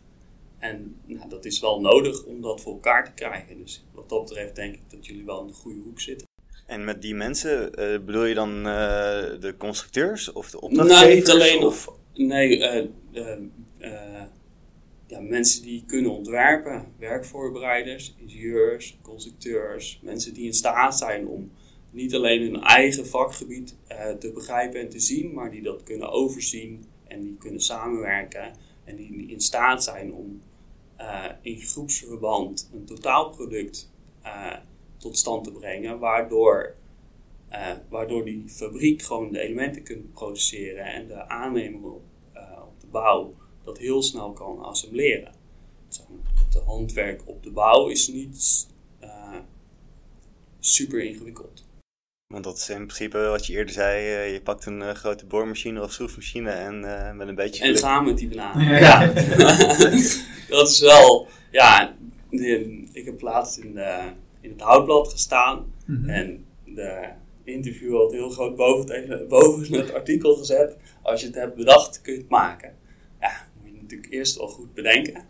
En 0.59 0.97
nou, 1.05 1.29
dat 1.29 1.45
is 1.45 1.61
wel 1.61 1.81
nodig 1.81 2.25
om 2.25 2.41
dat 2.41 2.61
voor 2.61 2.73
elkaar 2.73 3.05
te 3.05 3.13
krijgen. 3.13 3.59
Dus 3.59 3.85
wat 3.95 4.09
dat 4.09 4.23
betreft 4.23 4.57
denk 4.57 4.75
ik 4.75 4.81
dat 4.89 5.07
jullie 5.07 5.25
wel 5.25 5.41
in 5.41 5.47
de 5.47 5.53
goede 5.53 5.81
hoek 5.81 6.01
zitten. 6.01 6.27
En 6.73 6.85
met 6.85 7.03
die 7.03 7.15
mensen 7.15 7.81
uh, 7.81 8.05
bedoel 8.05 8.25
je 8.25 8.35
dan 8.35 8.57
uh, 8.57 8.65
de 9.41 9.55
constructeurs 9.59 10.33
of 10.33 10.51
de 10.51 10.61
opdrachtgevers? 10.61 11.07
Nee, 11.07 11.17
niet 11.17 11.31
alleen. 11.31 11.65
Of, 11.65 11.93
nee, 12.15 12.59
uh, 13.13 13.33
ja, 15.07 15.21
mensen 15.21 15.63
die 15.63 15.85
kunnen 15.87 16.11
ontwerpen. 16.11 16.85
Werkvoorbereiders, 16.99 18.15
ingenieurs, 18.19 18.99
constructeurs. 19.03 20.01
Mensen 20.03 20.35
die 20.35 20.45
in 20.45 20.53
staat 20.53 20.99
zijn 20.99 21.27
om 21.27 21.51
niet 21.91 22.15
alleen 22.15 22.43
hun 22.43 22.61
eigen 22.61 23.07
vakgebied 23.07 23.77
te 24.19 24.33
begrijpen 24.35 24.81
en 24.81 24.89
te 24.89 25.01
zien, 25.01 25.33
maar 25.33 25.51
die 25.51 25.63
dat 25.63 25.83
kunnen 25.83 26.11
overzien 26.11 26.85
en 27.09 27.21
die 27.21 27.37
kunnen 27.39 27.61
samenwerken 27.61 28.53
en 28.85 28.97
die 28.97 29.27
in 29.27 29.41
staat 29.41 29.85
zijn 29.85 30.13
om 30.13 30.43
in 31.43 31.61
groepsverband 31.61 32.71
een 32.73 32.85
totaalproduct 32.85 33.91
tot 35.03 35.19
stand 35.19 35.45
te 35.45 35.53
brengen, 35.53 35.99
waardoor 35.99 36.75
uh, 37.53 37.71
waardoor 37.88 38.25
die 38.25 38.45
fabriek 38.47 39.03
gewoon 39.03 39.33
de 39.33 39.41
elementen 39.41 39.83
kunt 39.83 40.12
produceren 40.12 40.85
en 40.85 41.07
de 41.07 41.29
aannemer 41.29 41.91
op, 41.91 42.03
uh, 42.35 42.41
op 42.62 42.81
de 42.81 42.87
bouw 42.87 43.35
dat 43.65 43.79
heel 43.79 44.03
snel 44.03 44.33
kan 44.33 44.62
assembleren. 44.62 45.33
Het 46.45 46.62
handwerk 46.65 47.23
op 47.25 47.43
de 47.43 47.51
bouw 47.51 47.88
is 47.88 48.09
niet 48.09 48.67
uh, 49.03 49.38
super 50.61 51.05
ingewikkeld. 51.05 51.65
Want 52.27 52.45
dat 52.45 52.57
is 52.57 52.69
in 52.69 52.77
principe 52.77 53.19
wat 53.19 53.47
je 53.47 53.53
eerder 53.53 53.75
zei, 53.75 54.33
je 54.33 54.41
pakt 54.41 54.67
een 54.67 54.97
grote 54.97 55.27
boormachine 55.27 55.83
of 55.83 55.93
schroefmachine 55.93 56.51
en 56.51 56.81
met 57.17 57.29
een 57.29 57.35
beetje... 57.35 57.65
En 57.65 57.77
gaan 57.77 58.05
met 58.05 58.19
die 58.19 58.29
bananen. 58.29 58.79
Ja. 58.79 59.07
dat 60.49 60.69
is 60.69 60.81
wel, 60.81 61.29
ja, 61.51 61.97
ik 62.93 63.05
heb 63.05 63.21
laatst 63.21 63.59
in, 63.59 63.79
in 64.42 64.50
het 64.50 64.61
houtblad 64.61 65.09
gestaan 65.09 65.72
mm 65.87 65.96
-hmm. 65.96 66.09
en 66.09 66.44
de 66.64 67.09
interview 67.44 67.96
had 67.96 68.12
heel 68.12 68.31
groot 68.31 68.57
boven 68.57 69.11
het, 69.11 69.28
boven 69.28 69.74
het 69.74 69.92
artikel 69.92 70.37
gezet. 70.37 70.76
Als 71.02 71.20
je 71.20 71.26
het 71.26 71.35
hebt 71.35 71.57
bedacht, 71.57 72.00
kun 72.00 72.12
je 72.12 72.18
het 72.18 72.28
maken. 72.28 72.74
Ja, 73.20 73.48
moet 73.62 73.70
je 73.74 73.81
natuurlijk 73.81 74.12
eerst 74.12 74.37
wel 74.37 74.48
goed 74.48 74.74
bedenken. 74.74 75.24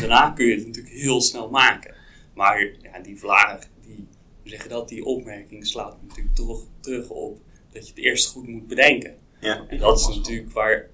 Daarna 0.00 0.30
kun 0.30 0.46
je 0.46 0.54
het 0.54 0.66
natuurlijk 0.66 0.94
heel 0.94 1.20
snel 1.20 1.50
maken. 1.50 1.94
Maar 2.34 2.72
ja, 2.82 3.00
die 3.02 3.18
vlaag, 3.18 3.58
die, 3.86 4.06
hoe 4.42 4.50
zeg 4.50 4.62
je 4.62 4.68
dat, 4.68 4.88
die 4.88 5.04
opmerking 5.04 5.66
slaat 5.66 5.96
natuurlijk 6.02 6.34
terug, 6.34 6.58
terug 6.80 7.10
op 7.10 7.40
dat 7.72 7.86
je 7.86 7.94
het 7.94 8.04
eerst 8.04 8.28
goed 8.28 8.48
moet 8.48 8.66
bedenken. 8.66 9.16
Ja. 9.40 9.64
En 9.68 9.78
dat 9.78 9.98
is 9.98 10.16
natuurlijk 10.16 10.52
waar, 10.52 10.90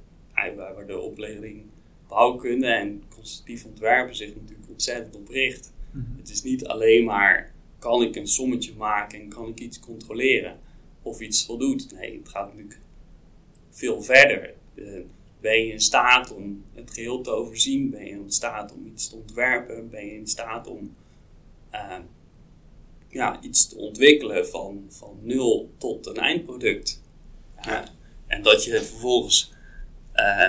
waar 0.56 0.86
de 0.86 0.98
opleiding 0.98 1.62
bouwkunde 2.08 2.66
en 2.66 3.02
constructief 3.14 3.64
ontwerpen 3.64 4.16
zich 4.16 4.34
natuurlijk 4.34 4.68
ontzettend 4.70 5.16
op 5.16 5.28
richt. 5.28 5.72
Mhm. 5.90 6.04
Het 6.16 6.30
is 6.30 6.42
niet 6.42 6.66
alleen 6.66 7.04
maar 7.04 7.53
kan 7.84 8.02
ik 8.02 8.16
een 8.16 8.28
sommetje 8.28 8.74
maken 8.74 9.20
en 9.20 9.28
kan 9.28 9.48
ik 9.48 9.60
iets 9.60 9.80
controleren 9.80 10.58
of 11.02 11.20
iets 11.20 11.44
voldoet. 11.44 11.92
Nee, 11.92 12.18
het 12.18 12.28
gaat 12.28 12.46
natuurlijk 12.46 12.80
veel 13.70 14.02
verder. 14.02 14.54
ben 15.40 15.66
je 15.66 15.72
in 15.72 15.80
staat 15.80 16.34
om 16.34 16.64
het 16.74 16.90
geheel 16.90 17.20
te 17.20 17.30
overzien? 17.30 17.90
Ben 17.90 18.04
je 18.04 18.10
in 18.10 18.32
staat 18.32 18.72
om 18.72 18.86
iets 18.86 19.08
te 19.08 19.16
ontwerpen? 19.16 19.90
Ben 19.90 20.06
je 20.06 20.14
in 20.14 20.26
staat 20.26 20.66
om 20.66 20.94
uh, 21.72 21.98
ja, 23.08 23.42
iets 23.42 23.68
te 23.68 23.76
ontwikkelen 23.76 24.48
van, 24.48 24.84
van 24.88 25.18
nul 25.22 25.70
tot 25.78 26.06
een 26.06 26.16
eindproduct? 26.16 27.02
Uh, 27.66 27.80
en 28.26 28.42
dat 28.42 28.64
je 28.64 28.82
vervolgens 28.82 29.52
uh, 30.14 30.48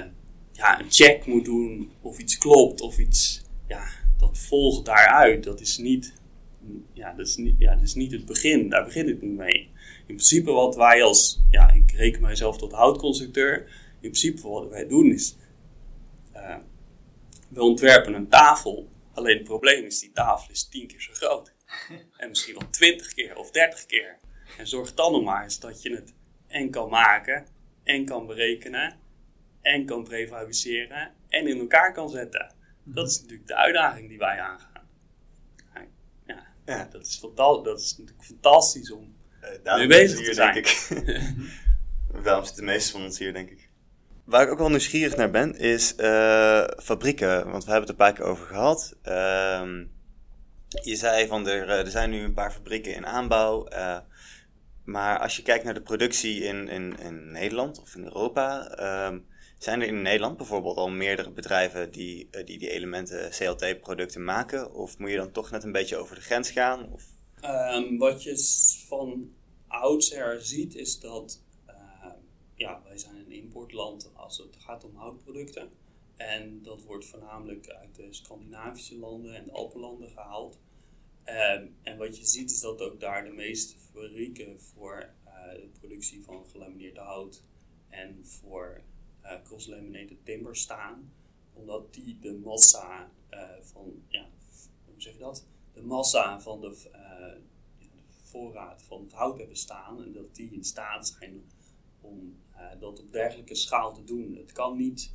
ja, 0.51 0.79
een 0.79 0.91
check 0.91 1.25
moet 1.25 1.45
doen 1.45 1.91
of 2.01 2.19
iets 2.19 2.37
klopt 2.37 2.81
of 2.81 2.97
iets, 2.97 3.41
ja, 3.67 3.87
dat 4.17 4.37
volgt 4.37 4.85
daaruit. 4.85 5.43
Dat 5.43 5.59
is 5.61 5.77
niet 5.77 6.13
ja, 6.93 7.13
dat 7.13 7.27
is 7.27 7.35
niet, 7.35 7.55
ja, 7.57 7.73
dat 7.73 7.83
is 7.83 7.93
niet 7.93 8.11
het 8.11 8.25
begin. 8.25 8.69
Daar 8.69 8.83
begint 8.83 9.09
het 9.09 9.21
niet 9.21 9.35
mee. 9.35 9.71
In 10.07 10.15
principe 10.15 10.51
wat 10.51 10.75
wij 10.75 11.03
als, 11.03 11.41
ja, 11.49 11.71
ik 11.71 11.91
reken 11.91 12.21
mijzelf 12.21 12.57
tot 12.57 12.71
houtconstructeur. 12.71 13.57
In 13.93 14.11
principe 14.11 14.47
wat 14.47 14.69
wij 14.69 14.87
doen 14.87 15.11
is, 15.11 15.35
uh, 16.35 16.55
we 17.49 17.61
ontwerpen 17.61 18.13
een 18.13 18.29
tafel. 18.29 18.89
Alleen 19.13 19.35
het 19.37 19.43
probleem 19.43 19.83
is, 19.83 19.99
die 19.99 20.11
tafel 20.11 20.51
is 20.51 20.67
tien 20.67 20.87
keer 20.87 21.01
zo 21.01 21.13
groot. 21.13 21.53
En 22.17 22.29
misschien 22.29 22.55
wel 22.59 22.69
twintig 22.69 23.13
keer 23.13 23.35
of 23.35 23.51
dertig 23.51 23.85
keer. 23.85 24.17
En 24.57 24.67
zorg 24.67 24.93
dan 24.93 25.11
nog 25.11 25.23
maar 25.23 25.43
eens 25.43 25.59
dat 25.59 25.81
je 25.81 25.95
het 25.95 26.13
en 26.47 26.69
kan 26.69 26.89
maken, 26.89 27.45
en 27.83 28.05
kan 28.05 28.25
berekenen, 28.25 28.99
en 29.61 29.85
kan 29.85 30.03
prefabriceren, 30.03 31.11
en 31.29 31.47
in 31.47 31.59
elkaar 31.59 31.93
kan 31.93 32.09
zetten. 32.09 32.53
Dat 32.83 33.09
is 33.09 33.21
natuurlijk 33.21 33.47
de 33.47 33.55
uitdaging 33.55 34.09
die 34.09 34.17
wij 34.17 34.39
aangaan. 34.39 34.74
Ja, 36.65 36.87
dat 36.91 37.05
is, 37.05 37.19
dat 37.35 37.79
is 37.79 37.97
natuurlijk 37.97 38.25
fantastisch 38.25 38.91
om 38.91 39.15
uh, 39.63 39.75
mee 39.75 39.87
bezig 39.87 40.17
hier, 40.17 40.27
te 40.27 40.33
zijn. 40.33 40.53
Denk 40.53 40.67
ik. 40.67 40.89
Daarom 42.23 42.45
zitten 42.45 42.65
de 42.65 42.71
meeste 42.71 42.91
van 42.91 43.03
ons 43.03 43.19
hier, 43.19 43.33
denk 43.33 43.49
ik. 43.49 43.69
Waar 44.23 44.43
ik 44.43 44.51
ook 44.51 44.57
wel 44.57 44.69
nieuwsgierig 44.69 45.15
naar 45.15 45.31
ben, 45.31 45.55
is 45.57 45.93
uh, 45.97 46.67
fabrieken. 46.77 47.51
Want 47.51 47.65
we 47.65 47.71
hebben 47.71 47.89
het 47.89 47.89
een 47.89 48.05
paar 48.05 48.13
keer 48.13 48.25
over 48.25 48.45
gehad. 48.45 48.95
Uh, 49.03 49.61
je 50.83 50.95
zei 50.95 51.27
van 51.27 51.47
er, 51.47 51.69
eh, 51.69 51.79
er 51.79 51.91
zijn 51.91 52.09
nu 52.09 52.23
een 52.23 52.33
paar 52.33 52.51
fabrieken 52.51 52.95
in 52.95 53.05
aanbouw. 53.05 53.67
Uh, 53.71 53.97
maar 54.83 55.19
als 55.19 55.35
je 55.35 55.41
kijkt 55.41 55.63
naar 55.63 55.73
de 55.73 55.81
productie 55.81 56.43
in, 56.43 56.67
in, 56.67 56.99
in 56.99 57.31
Nederland 57.31 57.81
of 57.81 57.95
in 57.95 58.03
Europa. 58.03 58.67
Ehm, 58.67 59.19
zijn 59.65 59.81
er 59.81 59.87
in 59.87 60.01
Nederland 60.01 60.37
bijvoorbeeld 60.37 60.77
al 60.77 60.89
meerdere 60.89 61.31
bedrijven 61.31 61.91
die 61.91 62.27
uh, 62.31 62.45
die, 62.45 62.57
die 62.57 62.69
elementen 62.69 63.29
CLT-producten 63.31 64.23
maken? 64.23 64.73
Of 64.73 64.97
moet 64.97 65.09
je 65.09 65.15
dan 65.15 65.31
toch 65.31 65.51
net 65.51 65.63
een 65.63 65.71
beetje 65.71 65.97
over 65.97 66.15
de 66.15 66.21
grens 66.21 66.51
gaan? 66.51 66.91
Of? 66.91 67.03
Um, 67.43 67.97
wat 67.97 68.23
je 68.23 68.37
van 68.87 69.33
oudsher 69.67 70.41
ziet 70.41 70.75
is 70.75 70.99
dat 70.99 71.41
uh, 71.67 71.75
ja, 72.55 72.81
wij 72.83 72.97
zijn 72.97 73.15
een 73.15 73.31
importland 73.31 74.11
als 74.13 74.37
het 74.37 74.55
gaat 74.57 74.83
om 74.83 74.95
houtproducten. 74.95 75.69
En 76.15 76.61
dat 76.61 76.83
wordt 76.83 77.05
voornamelijk 77.05 77.69
uit 77.69 77.95
de 77.95 78.07
Scandinavische 78.09 78.97
landen 78.97 79.35
en 79.35 79.43
de 79.43 79.51
Alpenlanden 79.51 80.09
gehaald. 80.09 80.59
Um, 81.25 81.75
en 81.81 81.97
wat 81.97 82.17
je 82.17 82.25
ziet 82.25 82.51
is 82.51 82.59
dat 82.59 82.81
ook 82.81 82.99
daar 82.99 83.23
de 83.23 83.31
meeste 83.31 83.75
fabrieken 83.77 84.59
voor 84.59 85.13
uh, 85.25 85.53
de 85.53 85.69
productie 85.79 86.23
van 86.23 86.45
gelamineerd 86.51 86.97
hout 86.97 87.43
en 87.89 88.25
voor 88.25 88.81
uh, 89.25 89.41
cross-laminated 89.43 90.17
timber 90.25 90.55
staan, 90.55 91.11
omdat 91.53 91.93
die 91.93 92.19
de 92.19 92.33
massa 92.33 93.11
uh, 93.33 93.39
van, 93.61 94.03
ja, 94.07 94.29
hoe 94.85 95.01
zeg 95.01 95.13
je 95.13 95.19
dat? 95.19 95.47
De 95.73 95.81
massa 95.81 96.41
van 96.41 96.61
de, 96.61 96.67
uh, 96.67 97.41
de, 97.79 97.87
voorraad 98.23 98.83
van 98.83 99.01
het 99.01 99.13
hout 99.13 99.37
hebben 99.37 99.57
staan 99.57 100.03
en 100.03 100.11
dat 100.13 100.35
die 100.35 100.51
in 100.51 100.63
staat 100.63 101.07
zijn 101.07 101.43
om 102.01 102.43
dat 102.79 102.99
op 102.99 103.11
dergelijke 103.11 103.55
schaal 103.55 103.93
te 103.93 104.03
doen. 104.03 104.35
Het 104.35 104.51
kan 104.51 104.77
niet, 104.77 105.13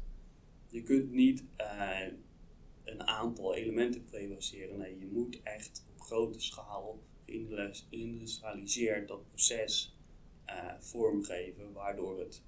je 0.68 0.82
kunt 0.82 1.10
niet 1.10 1.44
een 2.84 3.06
aantal 3.06 3.54
elementen 3.54 4.04
prefabriceren. 4.04 4.78
Nee, 4.78 4.98
je 4.98 5.06
moet 5.06 5.42
echt 5.42 5.84
op 5.94 6.00
grote 6.00 6.40
schaal 6.40 7.02
geïndustrialiseerd 7.88 9.08
dat 9.08 9.28
proces 9.28 9.96
vormgeven, 10.78 11.72
waardoor 11.72 12.18
het 12.18 12.42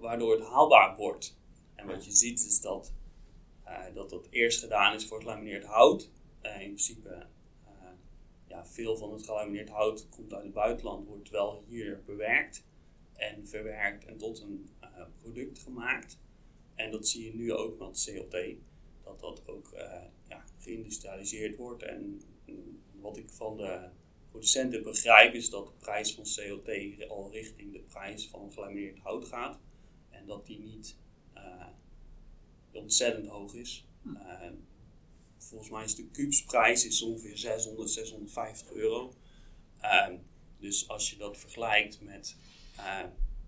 waardoor 0.00 0.32
het 0.32 0.48
haalbaar 0.48 0.96
wordt. 0.96 1.36
En 1.74 1.86
wat 1.86 2.04
je 2.04 2.10
ziet 2.12 2.46
is 2.46 2.60
dat 2.60 2.92
uh, 3.66 3.94
dat, 3.94 4.10
dat 4.10 4.26
eerst 4.30 4.60
gedaan 4.60 4.94
is 4.94 5.06
voor 5.06 5.20
gelamineerd 5.20 5.64
hout. 5.64 6.10
Uh, 6.42 6.52
in 6.52 6.66
principe, 6.66 7.26
uh, 7.66 7.88
ja, 8.46 8.66
veel 8.66 8.96
van 8.96 9.12
het 9.12 9.22
gelamineerd 9.22 9.68
hout 9.68 10.08
komt 10.08 10.34
uit 10.34 10.44
het 10.44 10.52
buitenland, 10.52 11.06
wordt 11.06 11.30
wel 11.30 11.64
hier 11.68 12.02
bewerkt 12.06 12.64
en 13.14 13.46
verwerkt 13.46 14.04
en 14.04 14.16
tot 14.16 14.40
een 14.40 14.70
product 15.20 15.58
gemaakt. 15.58 16.18
En 16.74 16.90
dat 16.90 17.08
zie 17.08 17.24
je 17.24 17.34
nu 17.34 17.52
ook 17.52 17.78
met 17.78 18.04
CLT, 18.04 18.36
dat 19.04 19.20
dat 19.20 19.48
ook 19.48 19.70
ja, 20.28 20.44
geïndustrialiseerd 20.58 21.56
wordt. 21.56 21.82
En, 21.82 22.22
en 22.44 22.82
wat 23.00 23.16
ik 23.16 23.30
van 23.30 23.56
de 23.56 23.88
producenten 24.30 24.82
begrijp 24.82 25.34
is 25.34 25.50
dat 25.50 25.66
de 25.66 25.72
prijs 25.78 26.14
van 26.14 26.24
CLT 26.24 27.08
al 27.08 27.30
richting 27.32 27.72
de 27.72 27.78
prijs 27.78 28.28
van 28.28 28.52
gelamineerd 28.52 28.98
hout 28.98 29.24
gaat. 29.24 29.58
En 30.22 30.28
dat 30.28 30.46
die 30.46 30.58
niet 30.58 30.96
uh, 31.36 31.66
ontzettend 32.72 33.26
hoog 33.26 33.54
is. 33.54 33.86
Uh, 34.06 34.50
volgens 35.38 35.70
mij 35.70 35.84
is 35.84 35.94
de 35.94 36.06
kubsprijs 36.06 36.86
is 36.86 37.02
ongeveer 37.02 37.38
600, 37.38 37.90
650 37.90 38.72
euro. 38.72 39.14
Uh, 39.82 40.06
dus 40.58 40.88
als 40.88 41.10
je 41.10 41.16
dat 41.16 41.38
vergelijkt 41.38 42.00
met 42.00 42.36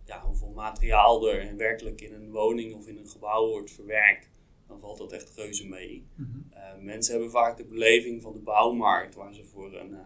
ja, 0.05 0.21
hoeveel 0.27 0.53
materiaal 0.53 1.29
er 1.29 1.57
werkelijk 1.57 2.01
in 2.01 2.13
een 2.13 2.31
woning 2.31 2.75
of 2.75 2.89
in 2.89 2.99
een 2.99 3.09
gebouw 3.09 3.49
wordt 3.49 3.71
verwerkt, 3.71 4.29
dan 4.67 4.81
valt 4.81 4.99
dat 4.99 5.13
echt 5.13 5.33
reuze 5.37 5.69
mee. 5.69 6.07
Mm 6.15 6.51
-hmm. 6.53 6.85
mensen 6.85 7.13
hebben 7.13 7.31
vaak 7.31 7.57
de 7.57 7.65
beleving 7.65 8.23
van 8.23 8.33
de 8.33 8.39
bouwmarkt, 8.39 9.15
waar 9.15 9.35
ze 9.35 9.45
voor 9.45 9.75
een, 9.75 9.97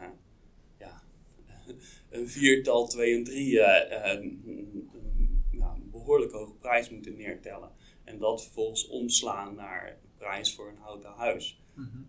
ja, 0.79 1.03
een 2.11 2.29
viertal, 2.29 2.89
twee 2.89 3.17
en 3.17 3.25
drie 3.25 3.61
behoorlijk 6.09 6.33
hoge 6.33 6.53
prijs 6.53 6.91
moeten 6.91 7.17
neertellen. 7.17 7.71
En 8.05 8.19
dat 8.19 8.43
vervolgens 8.43 8.89
omslaan 8.89 9.55
naar 9.55 9.99
prijs 10.17 10.55
voor 10.55 10.69
een 10.69 10.79
houten 10.79 11.11
huis. 11.11 11.61
Mm 11.75 12.07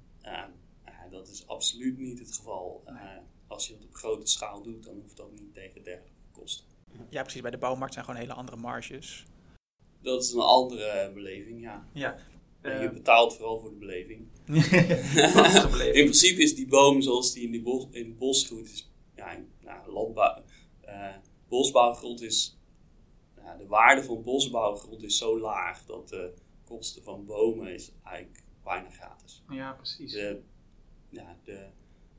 dat 1.10 1.28
is 1.28 1.48
absoluut 1.48 1.98
niet 1.98 2.20
het 2.20 2.36
geval. 2.36 2.84
Uh, 2.88 3.02
als 3.48 3.68
je 3.68 3.74
het 3.74 3.84
op 3.84 3.96
grote 3.96 4.28
schaal 4.28 4.62
doet, 4.62 4.84
dan 4.84 4.96
hoeft 5.02 5.18
dat 5.18 5.32
niet 5.32 5.54
tegen 5.54 5.84
dergelijke 5.84 6.20
kosten. 6.32 6.66
Ja, 7.10 7.22
precies. 7.22 7.42
Bij 7.42 7.52
de 7.52 7.58
bouwmarkt 7.58 7.94
zijn 7.94 8.06
gewoon 8.06 8.20
hele 8.20 8.34
andere 8.34 8.58
marges. 8.58 9.26
Dat 10.02 10.24
is 10.24 10.32
een 10.32 10.40
andere 10.40 11.12
beleving, 11.14 11.62
ja. 11.62 11.88
ja. 11.94 12.18
je 12.62 12.70
eh. 12.70 12.92
betaalt 12.92 13.36
vooral 13.36 13.60
voor 13.60 13.70
de 13.70 13.76
beleving. 13.76 14.28
beleving. 15.72 15.96
in 15.96 16.04
principe 16.04 16.42
is 16.42 16.56
die 16.56 16.68
boom 16.68 17.02
zoals 17.02 17.34
die 17.34 17.44
in, 17.44 17.52
die 17.52 17.62
bos, 17.62 17.88
in 17.92 18.06
het 18.06 18.18
bos 18.18 18.46
groeit, 18.46 18.66
is, 18.66 18.92
ja, 19.16 19.38
nou, 19.62 19.92
landbouw, 19.92 20.44
bosbouwgrond 21.48 22.22
is, 22.22 22.59
de 23.60 23.67
waarde 23.67 24.04
van 24.04 24.24
bosbouwgrond 24.24 25.04
is 25.04 25.17
zo 25.17 25.39
laag 25.39 25.86
dat 25.86 26.10
de 26.10 26.34
kosten 26.63 27.04
van 27.04 27.26
bomen 27.26 27.74
is 27.74 27.91
eigenlijk 28.04 28.43
bijna 28.63 28.89
gratis. 28.89 29.43
Ja, 29.50 29.72
precies. 29.74 30.12
De, 30.12 30.41
ja, 31.10 31.38
de, 31.43 31.67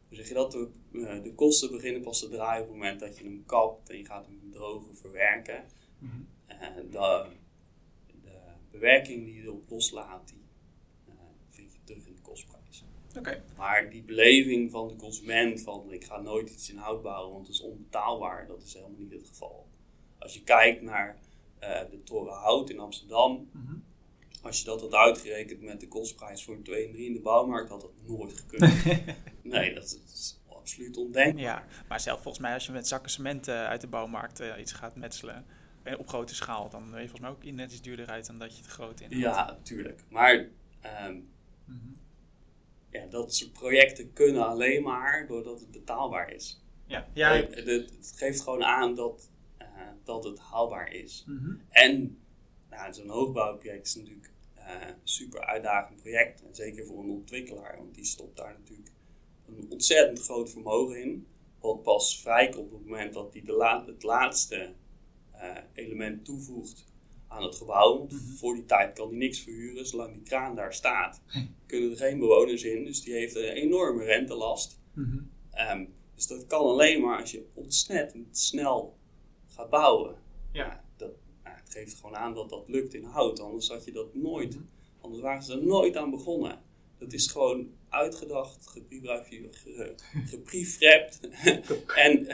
hoe 0.09 0.17
zeg 0.17 0.29
je 0.29 0.35
dat? 0.35 0.53
De, 0.53 0.69
uh, 0.93 1.23
de 1.23 1.35
kosten 1.35 1.71
beginnen 1.71 2.03
pas 2.03 2.21
te 2.21 2.29
draaien 2.29 2.63
op 2.63 2.69
het 2.69 2.77
moment 2.77 3.01
dat 3.01 3.19
je 3.19 3.25
hem 3.25 3.45
kapt 3.47 3.91
en 3.91 3.99
je 3.99 4.05
gaat 4.05 4.27
hem 4.27 4.51
drogen 4.51 4.97
verwerken. 4.97 5.65
Mm 5.99 6.11
-hmm. 6.11 6.27
de, 6.91 7.27
de, 8.23 8.39
bewerking 8.71 9.25
die 9.25 9.35
je 9.35 9.43
erop 9.43 9.71
loslaat, 9.71 10.29
die 10.29 10.45
uh, 11.09 11.15
vind 11.51 11.73
je 11.73 11.79
terug 11.85 12.07
in 12.07 12.15
de 12.15 12.23
kostprijs. 12.23 12.85
Okay. 13.19 13.43
Maar 13.57 13.91
die 13.91 14.03
beleving 14.03 14.71
van 14.71 14.89
de 14.89 14.97
consument 14.97 15.61
van 15.61 15.93
ik 15.93 16.05
ga 16.05 16.21
nooit 16.21 16.51
iets 16.51 16.71
in 16.71 16.77
hout 16.77 17.03
bouwen, 17.03 17.33
want 17.33 17.47
het 17.47 17.57
is 17.57 17.63
onbetaalbaar, 17.63 18.47
dat 18.47 18.63
is 18.63 18.75
helemaal 18.75 18.99
niet 18.99 19.13
het 19.13 19.29
geval. 19.29 19.69
Als 20.19 20.35
je 20.35 20.43
kijkt 20.43 20.83
naar 20.83 21.19
de 21.61 22.01
toren 22.05 22.33
hout 22.33 22.71
in 22.71 22.79
Amsterdam, 22.79 23.49
mm 23.53 23.67
-hmm. 23.67 23.85
als 24.43 24.59
je 24.59 24.65
dat 24.65 24.81
had 24.81 24.95
uitgerekend 24.95 25.61
met 25.63 25.81
de 25.81 25.89
kostprijs 25.89 26.45
voor 26.45 26.55
een 26.55 26.63
2 26.63 26.87
en 26.87 26.93
3 26.93 27.07
in 27.07 27.13
de 27.13 27.21
bouwmarkt, 27.21 27.71
had 27.71 27.81
dat 27.81 27.93
nooit 28.07 28.33
gekund. 28.39 28.85
nee, 29.43 29.75
dat 29.75 29.85
is 29.85 30.41
absoluut 30.49 30.97
ondenkbaar. 30.97 31.43
Ja, 31.43 31.65
maar 31.89 32.01
zelf 32.01 32.23
volgens 32.23 32.43
mij 32.43 32.55
als 32.55 32.67
je 32.67 32.73
met 32.73 32.89
zakken 32.89 33.11
cement 33.11 33.49
uh, 33.49 33.65
uit 33.65 33.81
de 33.81 33.87
bouwmarkt 33.87 34.41
uh, 34.41 34.59
iets 34.59 34.73
gaat 34.73 34.97
metselen, 34.97 35.47
op 35.99 36.09
grote 36.09 36.35
schaal, 36.35 36.69
dan 36.71 36.91
ben 36.91 37.01
je 37.01 37.09
volgens 37.09 37.21
mij 37.21 37.31
ook 37.31 37.57
net 37.57 37.73
iets 37.73 37.83
duurder 37.83 38.07
uit 38.07 38.27
dan 38.27 38.39
dat 38.39 38.57
je 38.57 38.63
het 38.63 38.71
groot 38.71 39.01
in 39.01 39.19
Ja, 39.19 39.47
natuurlijk. 39.47 40.05
Maar 40.09 40.35
um, 40.35 40.49
mm 41.65 41.81
-hmm. 41.81 41.97
ja, 42.91 43.07
dat 43.07 43.35
soort 43.35 43.53
projecten 43.53 44.13
kunnen 44.13 44.47
alleen 44.47 44.83
maar 44.83 45.27
doordat 45.27 45.61
het 45.61 45.71
betaalbaar 45.71 46.33
is. 46.33 46.63
Ja, 46.87 47.09
ja. 47.13 47.33
Het, 47.33 48.13
geeft 48.17 48.41
gewoon 48.41 48.65
aan 48.65 48.95
dat, 48.95 49.31
dat 50.05 50.25
het 50.25 50.39
haalbaar 50.39 50.93
is. 50.93 51.25
Mm 51.27 51.39
-hmm. 51.39 51.61
En 51.71 52.19
nou, 52.71 52.93
zo'n 52.93 53.09
hoogbouwproject 53.09 53.87
is 53.87 53.95
natuurlijk 53.95 54.31
een 54.55 54.95
super 55.05 55.41
uitdagend 55.41 56.01
project. 56.01 56.43
En 56.43 56.55
zeker 56.55 56.87
voor 56.87 57.03
een 57.03 57.11
ontwikkelaar, 57.11 57.77
want 57.77 57.95
die 57.95 58.05
stopt 58.05 58.37
daar 58.37 58.57
natuurlijk 58.59 58.91
een 59.47 59.67
ontzettend 59.71 60.23
groot 60.23 60.51
vermogen 60.51 61.03
in. 61.03 61.27
Wat 61.61 61.83
pas 61.83 62.21
vrijkomt 62.21 62.73
op 62.73 62.79
het 62.79 62.89
moment 62.89 63.15
dat 63.15 63.33
hij 63.33 63.43
la 63.47 63.85
het 63.87 64.03
laatste 64.03 64.73
uh, 65.35 65.57
element 65.73 66.25
toevoegt 66.25 66.85
aan 67.29 67.43
het 67.43 67.55
gebouw. 67.55 67.99
Want 67.99 68.13
mm 68.13 68.19
-hmm. 68.19 68.37
voor 68.37 68.55
die 68.55 68.65
tijd 68.65 68.93
kan 68.95 69.09
hij 69.09 69.17
niks 69.17 69.41
verhuren. 69.41 69.87
Zolang 69.87 70.13
die 70.13 70.23
kraan 70.23 70.55
daar 70.55 70.75
staat, 70.75 71.21
kunnen 71.67 71.91
er 71.91 71.97
geen 71.97 72.19
bewoners 72.19 72.63
in. 72.63 72.85
Dus 72.85 73.03
die 73.03 73.15
heeft 73.15 73.35
een 73.35 73.43
enorme 73.43 74.05
rentelast. 74.05 74.81
Mm 74.95 75.05
-hmm. 75.05 75.31
um, 75.71 75.95
dus 76.15 76.27
dat 76.27 76.47
kan 76.47 76.61
alleen 76.61 77.01
maar 77.01 77.21
als 77.21 77.31
je 77.31 77.47
ontzettend 77.55 78.39
snel 78.39 78.99
gaat 79.61 79.71
bouwen. 79.71 80.17
Ja. 80.53 80.85
Dat, 80.97 81.11
nou, 81.45 81.57
het 81.57 81.73
geeft 81.73 81.95
gewoon 81.95 82.17
aan 82.17 82.35
dat 82.35 82.49
dat 82.49 82.69
lukt 82.69 82.95
in 82.95 83.05
hout. 83.05 83.41
Anders 83.41 83.69
had 83.69 83.85
je 83.85 83.93
dat 83.93 84.15
nooit. 84.15 84.55
-hmm. 84.55 84.69
Anders 85.01 85.23
waren 85.23 85.43
ze 85.43 85.53
er 85.53 85.67
nooit 85.67 85.97
aan 85.97 86.11
begonnen. 86.11 86.59
Dat 86.99 87.13
is 87.13 87.27
gewoon 87.27 87.69
uitgedacht, 87.89 88.67
geprefrapt 90.27 91.21
en, 92.05 92.27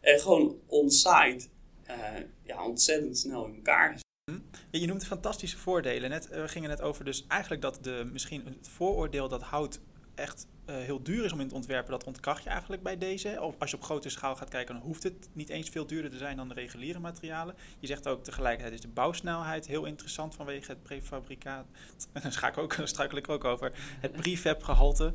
en 0.00 0.20
gewoon 0.20 0.60
on-site 0.66 1.46
uh, 1.88 1.96
ja, 2.42 2.66
ontzettend 2.66 3.18
snel 3.18 3.46
in 3.46 3.54
elkaar. 3.54 4.00
Je 4.70 4.86
noemt 4.86 5.06
fantastische 5.06 5.58
voordelen. 5.58 6.10
Net, 6.10 6.28
we 6.28 6.48
gingen 6.48 6.68
net 6.68 6.80
over 6.80 7.04
dus 7.04 7.24
eigenlijk 7.28 7.62
dat 7.62 7.78
de, 7.82 8.08
misschien 8.12 8.44
het 8.44 8.68
vooroordeel 8.68 9.28
dat 9.28 9.42
hout 9.42 9.80
echt 10.14 10.46
uh, 10.66 10.76
heel 10.76 11.02
duur 11.02 11.24
is 11.24 11.32
om 11.32 11.40
in 11.40 11.48
te 11.48 11.54
ontwerpen, 11.54 11.90
dat 11.90 12.04
ontkracht 12.04 12.42
je 12.42 12.50
eigenlijk 12.50 12.82
bij 12.82 12.98
deze. 12.98 13.38
Of 13.40 13.54
als 13.58 13.70
je 13.70 13.76
op 13.76 13.82
grote 13.82 14.08
schaal 14.08 14.36
gaat 14.36 14.48
kijken, 14.48 14.74
dan 14.74 14.84
hoeft 14.84 15.02
het 15.02 15.28
niet 15.32 15.48
eens 15.48 15.68
veel 15.68 15.86
duurder 15.86 16.10
te 16.10 16.16
zijn 16.16 16.36
dan 16.36 16.48
de 16.48 16.54
reguliere 16.54 16.98
materialen. 16.98 17.54
Je 17.78 17.86
zegt 17.86 18.08
ook 18.08 18.24
tegelijkertijd 18.24 18.74
is 18.74 18.80
de 18.80 18.88
bouwsnelheid 18.88 19.66
heel 19.66 19.84
interessant 19.84 20.34
vanwege 20.34 20.70
het 20.70 20.82
prefabricaat. 20.82 21.66
Daar 22.12 22.32
ga 22.32 22.48
ik 22.48 22.58
ook, 22.58 22.76
struikel 22.84 23.18
ik 23.18 23.28
ook 23.28 23.44
over. 23.44 23.72
Het 24.00 24.12
prefab 24.12 24.62
gehalte. 24.62 25.12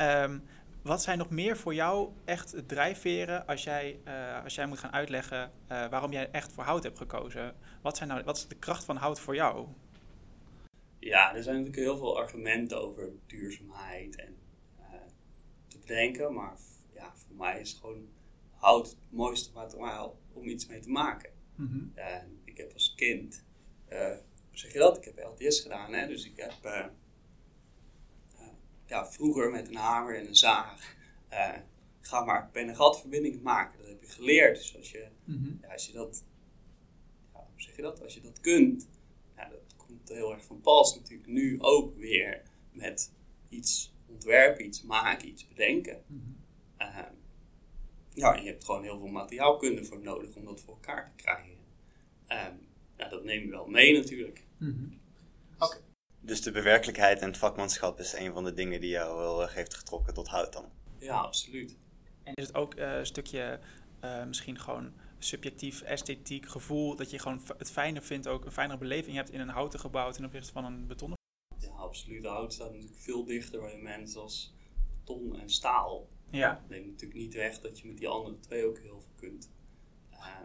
Um, 0.00 0.42
wat 0.82 1.02
zijn 1.02 1.18
nog 1.18 1.30
meer 1.30 1.56
voor 1.56 1.74
jou 1.74 2.12
echt 2.24 2.54
drijfveren 2.66 3.46
als 3.46 3.64
jij, 3.64 3.98
uh, 4.04 4.44
als 4.44 4.54
jij 4.54 4.66
moet 4.66 4.78
gaan 4.78 4.92
uitleggen 4.92 5.52
uh, 5.72 5.88
waarom 5.88 6.12
jij 6.12 6.30
echt 6.30 6.52
voor 6.52 6.64
hout 6.64 6.82
hebt 6.82 6.98
gekozen? 6.98 7.54
Wat, 7.82 7.96
zijn 7.96 8.08
nou, 8.08 8.22
wat 8.24 8.36
is 8.36 8.46
de 8.46 8.54
kracht 8.54 8.84
van 8.84 8.96
hout 8.96 9.20
voor 9.20 9.34
jou? 9.34 9.66
Ja, 10.98 11.34
er 11.34 11.42
zijn 11.42 11.56
natuurlijk 11.56 11.82
heel 11.82 11.96
veel 11.96 12.18
argumenten 12.18 12.82
over 12.82 13.10
duurzaamheid 13.26 14.16
en 14.16 14.35
bedenken. 15.86 16.34
Maar 16.34 16.56
ja, 16.94 17.12
voor 17.16 17.36
mij 17.36 17.60
is 17.60 17.72
gewoon 17.72 18.08
hout 18.50 18.86
het 18.86 18.96
mooiste 19.08 19.52
materiaal 19.52 20.18
om 20.32 20.44
iets 20.44 20.66
mee 20.66 20.80
te 20.80 20.90
maken. 20.90 21.30
Mm 21.54 21.66
-hmm. 21.66 21.92
ik 22.44 22.56
heb 22.56 22.72
als 22.72 22.94
kind, 22.94 23.44
hoe 23.88 24.20
zeg 24.50 24.72
je 24.72 24.78
dat? 24.78 24.96
Ik 24.96 25.04
heb 25.04 25.18
LTS 25.18 25.60
gedaan, 25.60 25.92
hè? 25.92 26.06
dus 26.06 26.24
ik 26.24 26.36
heb 26.36 26.54
ja, 28.86 29.06
vroeger 29.10 29.50
met 29.50 29.68
een 29.68 29.76
hamer 29.76 30.16
en 30.16 30.26
een 30.26 30.36
zaag. 30.36 30.94
Ga 32.00 32.24
maar 32.24 32.48
pen- 32.52 32.68
en 32.68 33.42
maken. 33.42 33.78
Dat 33.78 33.88
heb 33.88 34.02
je 34.02 34.08
geleerd. 34.08 34.56
Dus 34.56 34.76
als 34.76 34.90
je, 34.90 35.06
mm 35.24 35.34
-hmm. 35.34 35.58
ja, 35.62 35.72
als 35.72 35.86
je 35.86 35.92
dat, 35.92 36.24
ja, 37.32 37.38
hoe 37.52 37.62
zeg 37.62 37.76
je 37.76 37.82
dat? 37.82 38.02
Als 38.02 38.14
je 38.14 38.20
dat 38.20 38.40
kunt, 38.40 38.88
ja, 39.36 39.48
dat 39.48 39.76
komt 39.76 40.08
heel 40.08 40.32
erg 40.32 40.44
van 40.44 40.60
pas 40.60 40.94
natuurlijk 40.96 41.28
nu 41.28 41.60
ook 41.60 41.96
weer 41.96 42.42
met 42.72 43.12
iets 43.48 43.94
ontwerpen, 44.16 44.64
iets 44.64 44.82
maken, 44.82 45.28
iets 45.28 45.48
bedenken. 45.48 46.02
Mm 46.06 46.22
-hmm. 46.22 46.88
uh, 46.88 46.98
ja, 48.12 48.34
je 48.34 48.46
hebt 48.46 48.64
gewoon 48.64 48.82
heel 48.82 48.98
veel 48.98 49.08
materiaalkunde 49.08 49.84
voor 49.84 50.00
nodig 50.00 50.34
om 50.34 50.44
dat 50.44 50.60
voor 50.60 50.74
elkaar 50.74 51.12
te 51.16 51.22
krijgen. 51.22 51.56
Uh, 52.28 52.44
ja, 52.96 53.08
dat 53.08 53.24
neem 53.24 53.42
je 53.42 53.50
wel 53.50 53.66
mee 53.66 53.94
natuurlijk. 53.94 54.44
Mm 54.58 54.68
-hmm. 54.68 55.00
Oké. 55.54 55.64
Okay. 55.64 55.80
Dus 56.20 56.42
de 56.42 56.50
bewerkelijkheid 56.50 57.20
en 57.20 57.26
het 57.26 57.36
vakmanschap 57.36 57.98
is 57.98 58.12
een 58.12 58.32
van 58.32 58.44
de 58.44 58.52
dingen 58.52 58.80
die 58.80 58.90
jou 58.90 59.18
wel 59.18 59.42
erg 59.42 59.54
heeft 59.54 59.74
getrokken 59.74 60.14
tot 60.14 60.28
hout 60.28 60.52
dan? 60.52 60.70
Ja, 60.98 61.16
absoluut. 61.16 61.76
En 62.22 62.34
is 62.34 62.46
het 62.46 62.56
ook 62.56 62.76
uh, 62.76 62.96
een 62.96 63.06
stukje 63.06 63.60
uh, 64.04 64.24
misschien 64.24 64.58
gewoon 64.58 64.92
subjectief, 65.18 65.82
esthetiek, 65.82 66.48
gevoel, 66.48 66.96
dat 66.96 67.10
je 67.10 67.18
gewoon 67.18 67.40
het 67.58 67.70
fijner 67.70 68.02
vindt, 68.02 68.28
ook 68.28 68.44
een 68.44 68.52
fijnere 68.52 68.78
beleving 68.78 69.16
hebt 69.16 69.30
in 69.30 69.40
een 69.40 69.48
houten 69.48 69.80
gebouw 69.80 70.10
ten 70.10 70.24
opzichte 70.24 70.52
van 70.52 70.64
een 70.64 70.86
betonnen? 70.86 71.18
Ja, 71.66 71.72
absoluut. 71.72 72.22
De 72.22 72.28
hout 72.28 72.52
staat 72.52 72.72
natuurlijk 72.72 73.00
veel 73.00 73.24
dichter 73.24 73.60
bij 73.60 73.78
mensen 73.78 74.20
als 74.20 74.54
beton 74.90 75.38
en 75.38 75.50
staal. 75.50 76.08
Ja. 76.30 76.54
Dat 76.54 76.68
neemt 76.68 76.86
natuurlijk 76.86 77.20
niet 77.20 77.34
weg 77.34 77.60
dat 77.60 77.78
je 77.78 77.86
met 77.86 77.98
die 77.98 78.08
andere 78.08 78.38
twee 78.40 78.66
ook 78.66 78.78
heel 78.78 79.00
veel 79.00 79.14
kunt. 79.14 79.50
Uh, 80.12 80.40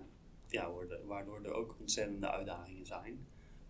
ja, 0.47 0.71
waardoor 1.05 1.43
er 1.43 1.53
ook 1.53 1.75
ontzettende 1.79 2.31
uitdagingen 2.31 2.85
zijn. 2.85 3.27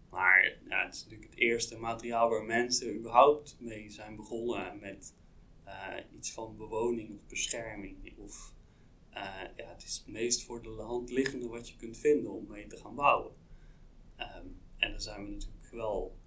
Maar 0.09 0.59
ja, 0.69 0.85
het 0.85 0.95
is 0.95 1.03
natuurlijk 1.03 1.29
het 1.29 1.39
eerste 1.39 1.77
materiaal 1.77 2.29
waar 2.29 2.43
mensen 2.43 2.95
überhaupt 2.95 3.55
mee 3.59 3.89
zijn 3.89 4.15
begonnen 4.15 4.79
met 4.79 5.13
uh, 5.65 5.97
iets 6.17 6.31
van 6.31 6.57
bewoning 6.57 7.15
of 7.15 7.27
bescherming. 7.27 8.17
Of 8.17 8.53
uh, 9.13 9.41
ja, 9.55 9.67
het 9.67 9.83
is 9.83 9.97
het 9.97 10.07
meest 10.07 10.43
voor 10.43 10.61
de 10.61 10.69
hand 10.69 11.09
liggende 11.09 11.47
wat 11.47 11.69
je 11.69 11.75
kunt 11.75 11.97
vinden 11.97 12.31
om 12.31 12.47
mee 12.47 12.67
te 12.67 12.77
gaan 12.77 12.95
bouwen. 12.95 13.33
Um, 14.17 14.59
en 14.77 14.91
daar 14.91 15.01
zijn 15.01 15.25
we 15.25 15.31
natuurlijk 15.31 15.71
wel, 15.71 16.17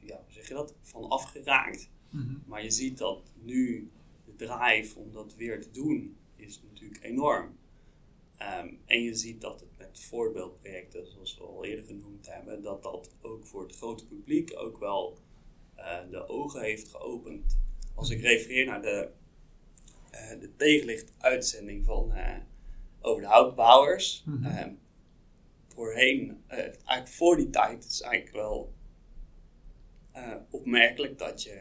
ja, 0.00 0.16
hoe 0.24 0.32
zeg 0.32 0.48
je 0.48 0.54
dat, 0.54 0.74
van 0.82 1.08
afgeraakt. 1.08 1.90
Mm 2.10 2.20
-hmm. 2.20 2.42
Maar 2.46 2.62
je 2.62 2.70
ziet 2.70 2.98
dat 2.98 3.32
nu 3.42 3.90
de 4.24 4.46
drive 4.46 4.98
om 4.98 5.12
dat 5.12 5.34
weer 5.34 5.60
te 5.60 5.70
doen 5.70 6.16
is 6.36 6.62
natuurlijk 6.62 7.04
enorm. 7.04 7.58
Um, 8.62 8.78
en 8.84 9.02
je 9.02 9.14
ziet 9.14 9.40
dat 9.40 9.60
het 9.60 9.78
met 9.78 10.00
voorbeeldprojecten, 10.00 11.06
zoals 11.06 11.38
we 11.38 11.44
al 11.44 11.64
eerder 11.64 11.84
genoemd 11.84 12.26
hebben, 12.26 12.62
dat 12.62 12.82
dat 12.82 13.14
ook 13.20 13.46
voor 13.46 13.62
het 13.62 13.76
grote 13.76 14.06
publiek 14.06 14.52
ook 14.56 14.78
wel 14.78 15.18
uh, 15.78 15.98
de 16.10 16.28
ogen 16.28 16.60
heeft 16.60 16.88
geopend. 16.88 17.58
Als 17.94 18.10
ik 18.10 18.20
refereer 18.20 18.66
naar 18.66 18.82
de, 18.82 19.10
uh, 20.12 20.40
de 20.40 20.56
tegenlicht-uitzending 20.56 21.84
van, 21.84 22.12
uh, 22.12 22.36
over 23.00 23.22
de 23.22 23.28
houtbouwers. 23.28 24.22
Mm 24.26 24.44
-hmm. 24.44 24.58
um, 24.58 24.78
voorheen, 25.68 26.42
eigenlijk 26.46 27.08
voor 27.08 27.36
die 27.36 27.50
tijd, 27.50 27.84
is 27.84 28.00
eigenlijk 28.00 28.34
wel 28.36 28.72
opmerkelijk 30.50 31.18
dat 31.18 31.42
je. 31.42 31.60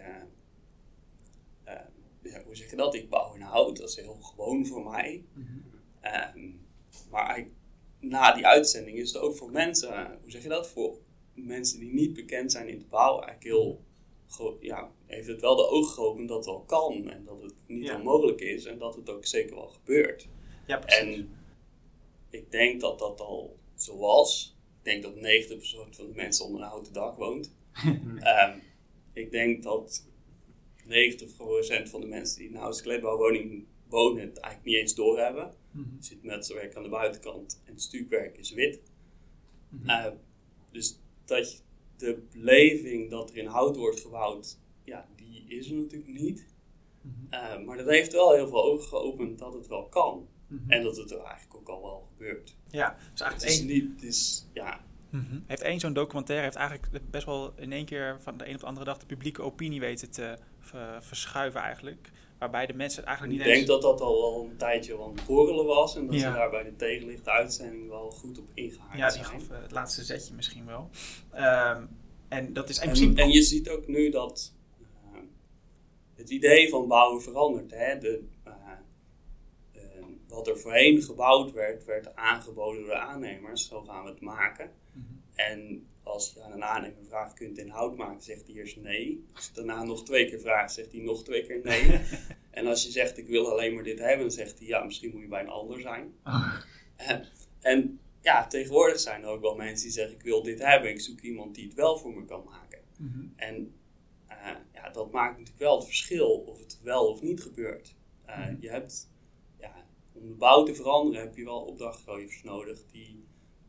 ja, 2.24 2.44
hoe 2.46 2.56
zeg 2.56 2.70
je 2.70 2.76
dat? 2.76 2.96
Ik 2.96 3.10
bouw 3.10 3.34
in 3.34 3.42
hout, 3.42 3.78
dat 3.78 3.90
is 3.90 3.96
heel 3.96 4.18
gewoon 4.22 4.66
voor 4.66 4.90
mij. 4.90 5.24
Mm 5.34 5.46
-hmm. 5.46 6.36
um, 6.36 6.68
maar 7.10 7.48
na 8.00 8.34
die 8.34 8.48
uitzending 8.48 8.98
is 8.98 9.14
het 9.14 9.22
ook 9.22 9.36
voor 9.36 9.52
mensen, 9.52 10.18
hoe 10.22 10.32
zeg 10.32 10.44
je 10.44 10.50
dat? 10.50 10.70
Voor 10.70 10.98
mensen 11.34 11.80
die 11.80 11.94
niet 11.94 12.14
bekend 12.14 12.52
zijn 12.52 12.68
in 12.68 12.80
de 12.80 12.86
bouw, 12.86 13.22
eigenlijk 13.22 13.44
heel, 13.44 13.84
ja, 14.60 14.92
heeft 15.06 15.28
het 15.28 15.42
wel 15.42 15.56
de 15.56 15.68
ogen 15.68 15.94
geopend 15.94 16.28
dat 16.28 16.38
het 16.38 16.46
wel 16.46 16.62
kan 16.62 17.10
en 17.10 17.24
dat 17.24 17.42
het 17.42 17.54
niet 17.68 17.86
ja. 17.86 17.96
onmogelijk 17.96 18.42
is 18.42 18.66
en 18.66 18.78
dat 18.78 18.96
het 18.96 19.10
ook 19.10 19.26
zeker 19.26 19.56
wel 19.56 19.68
gebeurt. 19.68 20.28
Ja, 20.68 20.78
precies. 20.78 21.00
En 21.00 21.30
ik 22.30 22.52
denk 22.52 22.82
dat 22.82 23.00
dat 23.00 23.22
al 23.22 23.58
zo 23.76 23.98
was. 23.98 24.58
Ik 24.84 24.86
denk 24.86 25.04
dat 25.04 25.14
90% 25.14 25.96
van 25.96 26.08
de 26.08 26.14
mensen 26.16 26.46
onder 26.46 26.62
een 26.62 26.68
houten 26.68 26.94
dak 26.94 27.18
woont. 27.18 27.54
Um, 27.86 28.62
ik 29.24 29.32
denk 29.32 29.64
dat 29.64 30.08
90% 30.84 30.90
van 31.90 32.02
de 32.02 32.08
mensen 32.08 32.38
die 32.38 32.48
in 32.48 32.54
een 32.56 32.60
houten 32.62 32.84
kleedbouwwoning 32.84 33.66
wonen 33.88 34.22
het 34.22 34.38
eigenlijk 34.38 34.66
niet 34.66 34.76
eens 34.76 34.96
doorhebben. 34.96 35.54
Mhm. 35.72 35.84
Er 35.98 36.04
zit 36.04 36.24
metselwerk 36.24 36.76
aan 36.76 36.84
de 36.84 36.90
buitenkant 36.90 37.62
en 37.66 37.72
het 37.74 37.82
stuukwerk 37.82 38.38
is 38.38 38.52
wit. 38.54 38.82
Mhm. 39.70 39.90
Eh, 39.90 40.12
dus 40.72 41.00
dat 41.26 41.52
je- 41.52 41.58
de 41.98 42.22
beleving 42.32 43.10
dat 43.10 43.30
er 43.30 43.38
in 43.38 43.46
hout 43.46 43.76
wordt 43.78 44.00
gebouwd, 44.00 44.58
ja, 44.84 45.08
die 45.16 45.46
is 45.48 45.70
er 45.70 45.76
natuurlijk 45.76 46.12
niet. 46.20 46.46
Mhm. 47.02 47.14
Eh, 47.34 47.66
maar 47.66 47.78
dat 47.78 47.88
heeft 47.88 48.12
wel 48.14 48.34
heel 48.34 48.48
veel 48.48 48.64
ogen 48.64 48.88
geopend 48.88 49.40
dat 49.40 49.54
het 49.54 49.68
wel 49.68 49.88
kan. 49.88 50.28
Mhm. 50.48 50.72
En 50.72 50.84
dat 50.84 50.98
het 50.98 51.12
er 51.12 51.20
eigenlijk 51.22 51.56
ook 51.56 51.68
al 51.70 51.82
wel 51.82 52.08
gebeurt. 52.12 52.56
Ja, 52.70 52.90
dus 52.96 53.08
Het 53.10 53.22
eigenlijk 53.22 53.52
is 53.52 53.60
één, 53.60 53.68
niet, 53.68 53.92
het 53.96 54.04
is, 54.04 54.48
ja, 54.54 54.86
Mhm. 55.10 55.40
heeft 55.48 55.62
één 55.62 55.80
zo'n 55.80 55.94
documentaire 55.94 56.44
heeft 56.46 56.56
eigenlijk 56.58 56.88
best 57.12 57.26
wel 57.26 57.54
in 57.56 57.72
één 57.72 57.86
keer 57.86 58.18
van 58.22 58.38
de 58.38 58.48
een 58.48 58.54
op 58.54 58.60
de 58.60 58.66
andere 58.66 58.86
dag 58.86 58.98
de 58.98 59.06
publieke 59.06 59.42
opinie 59.42 59.80
weten 59.80 60.12
te 60.12 60.38
ver- 60.60 61.04
verschuiven 61.04 61.62
eigenlijk. 61.62 62.12
Waarbij 62.38 62.66
de 62.66 62.74
mensen 62.74 63.02
het 63.02 63.04
ik 63.04 63.08
eigenlijk 63.08 63.38
niet 63.38 63.48
denk 63.48 63.58
eens... 63.60 63.70
dat 63.70 63.82
dat 63.82 64.02
al 64.02 64.22
wel 64.22 64.48
een 64.50 64.58
tijdje 64.58 65.02
aan 65.04 65.12
het 65.16 65.26
borrelen 65.26 65.66
was. 65.66 65.96
En 65.96 66.06
dat 66.06 66.16
Ja. 66.16 66.22
ze 66.32 66.38
daar 66.38 66.50
bij 66.50 66.64
de 66.64 66.76
tegenlichte 66.76 67.32
uitzending 67.32 67.90
wel 67.90 68.12
goed 68.12 68.40
op 68.40 68.48
ingehaakt 68.54 68.98
Ja, 68.98 69.06
die 69.10 69.24
zijn. 69.24 69.26
gaf 69.26 69.50
eh, 69.50 69.62
het 69.62 69.72
laatste 69.72 70.04
zetje 70.04 70.34
misschien 70.34 70.66
wel. 70.66 70.90
Ehm, 71.32 71.84
en 72.28 72.54
dat 72.54 72.70
is 72.70 72.76
in 72.78 72.82
En, 72.84 72.90
principe... 72.90 73.22
en 73.22 73.30
je 73.30 73.42
ziet 73.42 73.70
ook 73.70 73.88
nu 73.88 74.10
dat 74.10 74.54
eh, 75.14 75.20
het 76.16 76.30
idee 76.30 76.70
van 76.70 76.88
bouwen 76.88 77.22
verandert. 77.22 77.72
Hè? 77.72 77.98
De, 77.98 78.28
wat 80.30 80.48
er 80.48 80.60
voorheen 80.60 81.02
gebouwd 81.02 81.52
werd, 81.52 81.86
werd 81.86 82.16
aangeboden 82.16 82.82
door 82.82 82.90
de 82.90 83.00
aannemers. 83.00 83.68
Zo 83.68 83.82
gaan 83.82 84.04
we 84.04 84.10
het 84.10 84.22
maken. 84.22 84.72
Mhm. 84.94 85.06
En 85.36 85.88
als 86.04 86.32
je 86.34 86.42
aan 86.44 86.52
een 86.52 86.64
aannemer 86.64 87.06
vraagt, 87.08 87.34
kunt 87.34 87.56
je 87.56 87.62
in 87.62 87.70
hout 87.70 87.98
maken, 87.98 88.22
zegt 88.24 88.48
hij 88.48 88.56
eerst 88.56 88.78
nee. 88.78 89.26
Als 89.36 89.46
je 89.46 89.54
daarna 89.54 89.84
nog 89.84 90.06
twee 90.06 90.30
keer 90.30 90.40
vraagt, 90.40 90.74
zegt 90.74 90.92
hij 90.92 91.02
nog 91.02 91.24
twee 91.24 91.46
keer 91.46 91.60
nee. 91.64 92.00
en 92.52 92.68
als 92.68 92.84
je 92.84 92.92
zegt, 92.92 93.18
ik 93.18 93.28
wil 93.28 93.52
alleen 93.52 93.74
maar 93.74 93.84
dit 93.84 94.00
hebben, 94.00 94.32
zegt 94.32 94.60
hij, 94.60 94.68
ja, 94.68 94.84
misschien 94.84 95.12
moet 95.12 95.22
je 95.22 95.28
bij 95.28 95.42
een 95.42 95.50
ander 95.50 95.82
zijn. 95.82 96.14
Oh. 96.24 96.54
En, 96.96 97.26
en 97.60 98.00
ja, 98.22 98.48
tegenwoordig 98.48 99.00
zijn 99.00 99.24
er 99.24 99.30
ook 99.30 99.42
wel 99.42 99.56
mensen 99.56 99.84
die 99.86 99.96
zeggen, 99.96 100.16
ik 100.16 100.22
wil 100.22 100.44
dit 100.44 100.60
hebben, 100.64 100.90
ik 100.90 101.02
zoek 101.02 101.20
iemand 101.20 101.56
die 101.56 101.66
het 101.66 101.74
wel 101.74 101.98
voor 101.98 102.14
me 102.14 102.26
kan 102.26 102.44
maken. 102.44 102.80
Mhm. 102.98 103.26
En 103.36 103.74
eh, 104.28 104.56
ja, 104.74 104.90
dat 104.90 105.12
maakt 105.12 105.32
natuurlijk 105.32 105.60
wel 105.60 105.76
het 105.78 105.86
verschil 105.86 106.30
of 106.30 106.60
het 106.60 106.80
wel 106.84 107.08
of 107.08 107.22
niet 107.22 107.42
gebeurt. 107.42 107.96
Eh, 108.26 108.38
Mhm. 108.38 108.56
Je 108.60 108.70
hebt, 108.70 109.10
om 110.22 110.28
de 110.28 110.34
bouw 110.34 110.64
te 110.64 110.76
veranderen 110.76 111.22
heb 111.22 111.36
je 111.36 111.44
wel 111.44 111.62
opdrachtgevers 111.62 112.44
nodig 112.44 112.80
die 112.92 113.26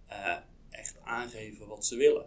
eh, 0.07 0.37
echt 0.71 1.01
aangeven 1.03 1.67
wat 1.67 1.87
ze 1.87 1.97
willen. 1.97 2.27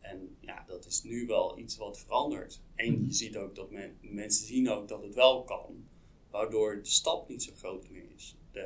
En 0.00 0.36
ja, 0.40 0.64
dat 0.66 0.86
is 0.86 1.02
nu 1.02 1.26
wel 1.26 1.58
iets 1.58 1.76
wat 1.76 1.98
verandert. 1.98 2.60
En 2.74 3.06
je 3.06 3.12
ziet 3.12 3.36
ook 3.36 3.54
dat 3.54 3.70
men, 3.70 3.98
mensen 4.00 4.46
zien 4.46 4.70
ook 4.70 4.88
dat 4.88 5.02
het 5.02 5.14
wel 5.14 5.44
kan, 5.44 5.88
waardoor 6.30 6.76
de 6.82 6.88
stap 6.88 7.28
niet 7.28 7.42
zo 7.42 7.52
groot 7.56 7.88
meer 7.88 8.10
is. 8.14 8.36
De, 8.52 8.60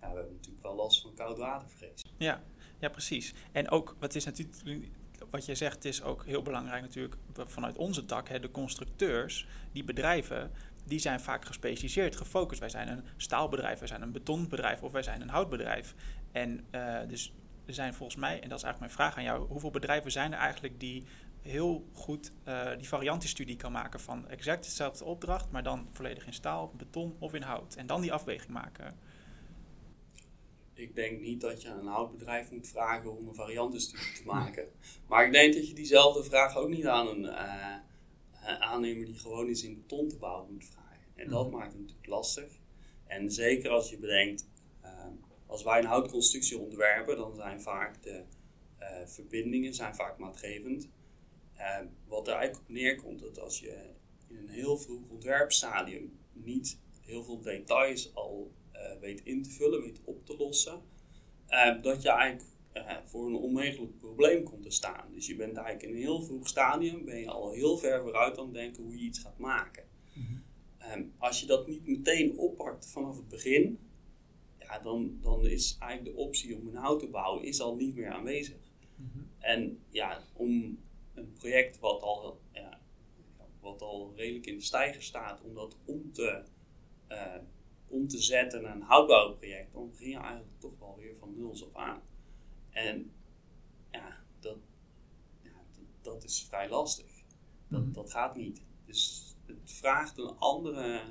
ja, 0.00 0.10
we 0.10 0.16
hebben 0.16 0.34
natuurlijk 0.34 0.62
wel 0.62 0.74
last 0.74 1.02
van 1.02 1.14
koudwatervrees. 1.14 2.04
Ja, 2.18 2.44
ja, 2.78 2.88
precies. 2.88 3.34
En 3.52 3.70
ook, 3.70 3.96
wat 3.98 4.14
is 4.14 4.24
natuurlijk, 4.24 4.88
wat 5.30 5.44
je 5.44 5.54
zegt, 5.54 5.84
is 5.84 6.02
ook 6.02 6.24
heel 6.24 6.42
belangrijk 6.42 6.82
natuurlijk 6.82 7.16
vanuit 7.32 7.76
onze 7.76 8.04
tak. 8.04 8.28
Hè, 8.28 8.40
de 8.40 8.50
constructeurs, 8.50 9.46
die 9.72 9.84
bedrijven, 9.84 10.50
die 10.84 10.98
zijn 10.98 11.20
vaak 11.20 11.44
gespecialiseerd, 11.44 12.16
gefocust. 12.16 12.60
Wij 12.60 12.68
zijn 12.68 12.88
een 12.88 13.04
staalbedrijf, 13.16 13.78
wij 13.78 13.88
zijn 13.88 14.02
een 14.02 14.12
betonbedrijf 14.12 14.82
of 14.82 14.92
wij 14.92 15.02
zijn 15.02 15.20
een 15.20 15.28
houtbedrijf. 15.28 15.94
En 16.32 16.66
eh, 16.70 16.98
dus 17.08 17.32
er 17.66 17.74
zijn 17.74 17.94
volgens 17.94 18.18
mij, 18.18 18.40
en 18.40 18.48
dat 18.48 18.58
is 18.58 18.64
eigenlijk 18.64 18.78
mijn 18.78 18.90
vraag 18.90 19.16
aan 19.16 19.22
jou, 19.22 19.48
hoeveel 19.48 19.70
bedrijven 19.70 20.12
zijn 20.12 20.32
er 20.32 20.38
eigenlijk 20.38 20.80
die 20.80 21.04
heel 21.42 21.88
goed 21.92 22.32
eh, 22.44 22.76
die 22.76 22.88
variantenstudie 22.88 23.56
kan 23.56 23.72
maken 23.72 24.00
van 24.00 24.28
exact 24.28 24.64
dezelfde 24.64 25.04
opdracht, 25.04 25.50
maar 25.50 25.62
dan 25.62 25.88
volledig 25.92 26.26
in 26.26 26.32
staal, 26.32 26.72
beton 26.76 27.16
of 27.18 27.34
in 27.34 27.42
hout. 27.42 27.74
En 27.74 27.86
dan 27.86 28.00
die 28.00 28.12
afweging 28.12 28.52
maken. 28.52 28.98
Ik 30.74 30.94
denk 30.94 31.20
niet 31.20 31.40
dat 31.40 31.62
je 31.62 31.68
een 31.68 31.86
houtbedrijf 31.86 32.50
moet 32.50 32.68
vragen 32.68 33.16
om 33.18 33.28
een 33.28 33.34
variantenstudie 33.34 34.12
te 34.12 34.24
maken. 34.24 34.64
Maar 35.08 35.26
ik 35.26 35.32
denk 35.32 35.54
dat 35.54 35.68
je 35.68 35.74
diezelfde 35.74 36.24
vraag 36.24 36.56
ook 36.56 36.68
niet 36.68 36.86
aan 36.86 37.08
een 37.08 37.24
eh, 37.26 37.74
aannemer 38.44 39.06
die 39.06 39.18
gewoon 39.18 39.48
is 39.48 39.62
in 39.62 39.74
beton 39.74 40.08
te 40.08 40.16
bouwen 40.16 40.52
moet 40.52 40.64
vragen. 40.64 41.06
En 41.14 41.28
dat 41.28 41.46
Mhm. 41.46 41.56
maakt 41.56 41.72
het 41.72 41.80
natuurlijk 41.80 42.06
lastig. 42.08 42.52
En 43.06 43.30
zeker 43.30 43.70
als 43.70 43.90
je 43.90 43.98
bedenkt, 43.98 44.48
eh, 44.80 45.06
als 45.46 45.62
wij 45.62 45.78
een 45.78 45.86
houtconstructie 45.86 46.58
ontwerpen, 46.58 47.16
dan 47.16 47.34
zijn 47.34 47.60
vaak 47.62 48.02
de 48.02 48.22
eh, 48.78 49.06
verbindingen 49.06 49.74
zijn 49.74 49.94
vaak 49.94 50.18
maatgevend. 50.18 50.88
Eh, 51.54 51.78
wat 52.06 52.28
er 52.28 52.34
eigenlijk 52.34 52.68
op 52.68 52.74
neerkomt, 52.74 53.20
dat 53.20 53.38
als 53.38 53.60
je 53.60 53.90
in 54.28 54.36
een 54.36 54.48
heel 54.48 54.76
vroeg 54.76 55.08
ontwerpstadium 55.08 56.18
niet 56.32 56.78
heel 57.00 57.24
veel 57.24 57.40
details 57.40 58.14
al 58.14 58.52
weet 59.00 59.20
in 59.24 59.42
te 59.42 59.50
vullen, 59.50 59.82
weet 59.82 60.00
op 60.04 60.26
te 60.26 60.36
lossen, 60.36 60.82
dat 61.82 62.02
je 62.02 62.10
eigenlijk 62.10 62.48
eh, 62.74 62.96
voor 63.04 63.26
een 63.26 63.34
onmogelijk 63.34 63.98
probleem 63.98 64.42
komt 64.42 64.62
te 64.62 64.70
staan. 64.70 65.12
Dus 65.12 65.26
je 65.26 65.36
bent 65.36 65.56
eigenlijk 65.56 65.86
in 65.86 65.94
een 65.94 66.02
heel 66.02 66.22
vroeg 66.22 66.48
stadium, 66.48 67.04
ben 67.04 67.18
je 67.18 67.30
al 67.30 67.52
heel 67.52 67.78
ver 67.78 68.00
vooruit 68.02 68.38
aan 68.38 68.44
het 68.44 68.54
denken 68.54 68.82
hoe 68.82 68.98
je 68.98 69.04
iets 69.04 69.18
gaat 69.18 69.38
maken. 69.38 69.84
Ehm, 70.78 71.04
als 71.18 71.40
je 71.40 71.46
dat 71.46 71.66
niet 71.66 71.86
meteen 71.86 72.38
oppakt 72.38 72.90
vanaf 72.90 73.16
het 73.16 73.28
begin, 73.28 73.78
ja, 74.58 74.78
dan, 74.78 75.18
dan 75.20 75.46
is 75.46 75.76
eigenlijk 75.78 76.16
de 76.16 76.22
optie 76.22 76.56
om 76.56 76.68
een 76.68 76.74
hout 76.74 77.00
te 77.00 77.08
bouwen 77.08 77.44
is 77.44 77.60
al 77.60 77.76
niet 77.76 77.94
meer 77.94 78.10
aanwezig. 78.10 78.72
En 79.38 79.78
ja, 79.88 80.22
om 80.32 80.78
een 81.14 81.32
project 81.32 81.78
wat 81.78 82.02
al, 82.02 82.40
ja, 82.52 82.80
wat 83.60 83.82
al 83.82 84.12
redelijk 84.16 84.46
in 84.46 84.56
de 84.56 84.62
stijger 84.62 85.02
staat, 85.02 85.42
om 85.42 85.54
dat 85.54 85.76
om 85.84 86.12
te, 86.12 86.42
eh, 87.06 87.36
om 87.88 88.08
te 88.08 88.22
zetten 88.22 88.62
naar 88.62 88.74
een 88.74 88.82
houtbouwproject, 88.82 89.72
dan 89.72 89.90
begin 89.90 90.08
je 90.08 90.16
eigenlijk 90.16 90.58
toch 90.58 90.78
wel 90.78 90.96
weer 90.96 91.16
van 91.16 91.34
nul 91.36 91.50
af 91.50 91.74
aan. 91.74 92.02
En 92.74 93.10
ja, 93.90 94.24
dat, 94.40 94.56
ja, 95.42 95.50
dat, 96.02 96.24
is 96.24 96.44
vrij 96.48 96.68
lastig. 96.68 97.06
Dat, 97.68 97.80
Mhm. 97.80 97.92
dat 97.92 98.10
gaat 98.10 98.36
niet. 98.36 98.62
Dus 98.86 99.34
het 99.46 99.72
vraagt 99.72 100.18
een 100.18 100.36
andere, 100.38 101.02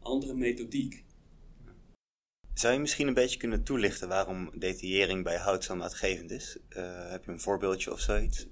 andere 0.00 0.34
methodiek. 0.34 1.04
Zou 2.54 2.72
je 2.74 2.78
misschien 2.80 3.08
een 3.08 3.14
beetje 3.14 3.38
kunnen 3.38 3.64
toelichten 3.64 4.08
waarom 4.08 4.50
detaillering 4.58 5.24
bij 5.24 5.36
hout 5.36 5.64
zo 5.64 5.74
maatgevend 5.76 6.30
is? 6.30 6.58
Eh, 6.68 7.10
heb 7.10 7.24
je 7.24 7.30
een 7.30 7.40
voorbeeldje 7.40 7.92
of 7.92 8.00
zoiets? 8.00 8.46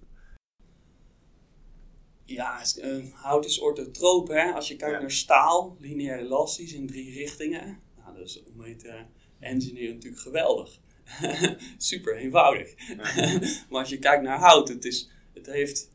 Ja, 2.24 2.62
eh, 2.76 3.12
hout 3.12 3.44
is 3.44 3.58
orthotroop. 3.58 4.28
Hè? 4.28 4.52
Als 4.52 4.68
je 4.68 4.76
kijkt 4.76 4.94
Ja. 4.94 5.00
naar 5.00 5.10
staal, 5.10 5.76
lineair 5.78 6.18
elastisch 6.18 6.72
in 6.72 6.86
drie 6.86 7.12
richtingen. 7.12 7.80
Nou, 7.96 8.16
dat 8.16 8.26
is 8.26 8.42
om 8.44 8.56
mee 8.56 8.76
te 8.76 9.04
engineeren 9.38 9.94
natuurlijk 9.94 10.22
geweldig. 10.22 10.80
Super 11.76 12.16
eenvoudig. 12.16 12.74
maar 13.70 13.80
als 13.80 13.88
je 13.88 13.98
kijkt 13.98 14.22
naar 14.22 14.38
hout, 14.38 14.68
het, 14.68 14.84
is, 14.84 15.10
het, 15.34 15.46
heeft, 15.46 15.90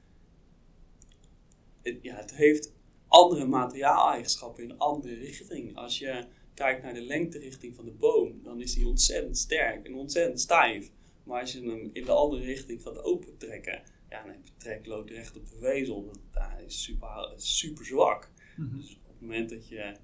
het, 1.81 1.97
ja, 2.01 2.15
het 2.15 2.33
heeft 2.35 2.73
andere 3.07 3.45
materiaaleigenschappen 3.45 4.63
in 4.63 4.69
een 4.69 4.77
andere 4.77 5.13
richting. 5.13 5.75
Als 5.75 5.99
je 5.99 6.25
kijkt 6.53 6.83
naar 6.83 6.93
de 6.93 7.05
lengterichting 7.05 7.75
van 7.75 7.85
de 7.85 7.91
boom, 7.91 8.43
dan 8.43 8.61
is 8.61 8.73
die 8.73 8.87
ontzettend 8.87 9.37
sterk 9.37 9.85
en 9.85 9.95
ontzettend 9.95 10.39
stijf. 10.39 10.91
Maar 11.23 11.39
als 11.39 11.51
je 11.51 11.59
hem 11.59 11.89
in 11.93 12.05
de 12.05 12.11
andere 12.11 12.43
richting 12.43 12.81
gaat 12.81 13.03
opentrekken, 13.03 13.83
ja, 14.09 14.21
dan 14.21 14.31
heb 14.31 14.45
je 14.45 14.51
treklood 14.57 15.09
recht 15.09 15.37
op 15.37 15.49
de 15.49 15.57
vezel. 15.57 16.05
Dat 16.05 16.19
ja, 16.33 16.57
is 16.57 16.83
super, 16.83 17.33
super 17.35 17.85
zwak. 17.85 18.31
Dus 18.57 18.95
op 18.95 19.07
het 19.07 19.21
moment 19.21 19.49
dat 19.49 19.67
je 19.67 19.95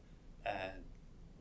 eh, 0.42 0.66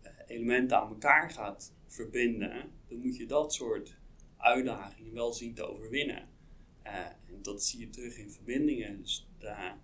eh, 0.02 0.12
elementen 0.26 0.78
aan 0.78 0.88
elkaar 0.88 1.30
gaat 1.30 1.72
verbinden, 1.88 2.70
dan 2.88 2.98
moet 2.98 3.16
je 3.16 3.26
dat 3.26 3.52
soort 3.54 3.94
uitdagingen 4.36 5.14
wel 5.14 5.32
zien 5.32 5.54
te 5.54 5.62
overwinnen. 5.62 6.28
Eh, 6.82 6.94
en 6.96 7.38
dat 7.42 7.62
zie 7.64 7.80
je 7.80 7.90
terug 7.90 8.16
in 8.18 8.30
verbindingen. 8.30 9.02
Dus 9.02 9.28
daar, 9.38 9.78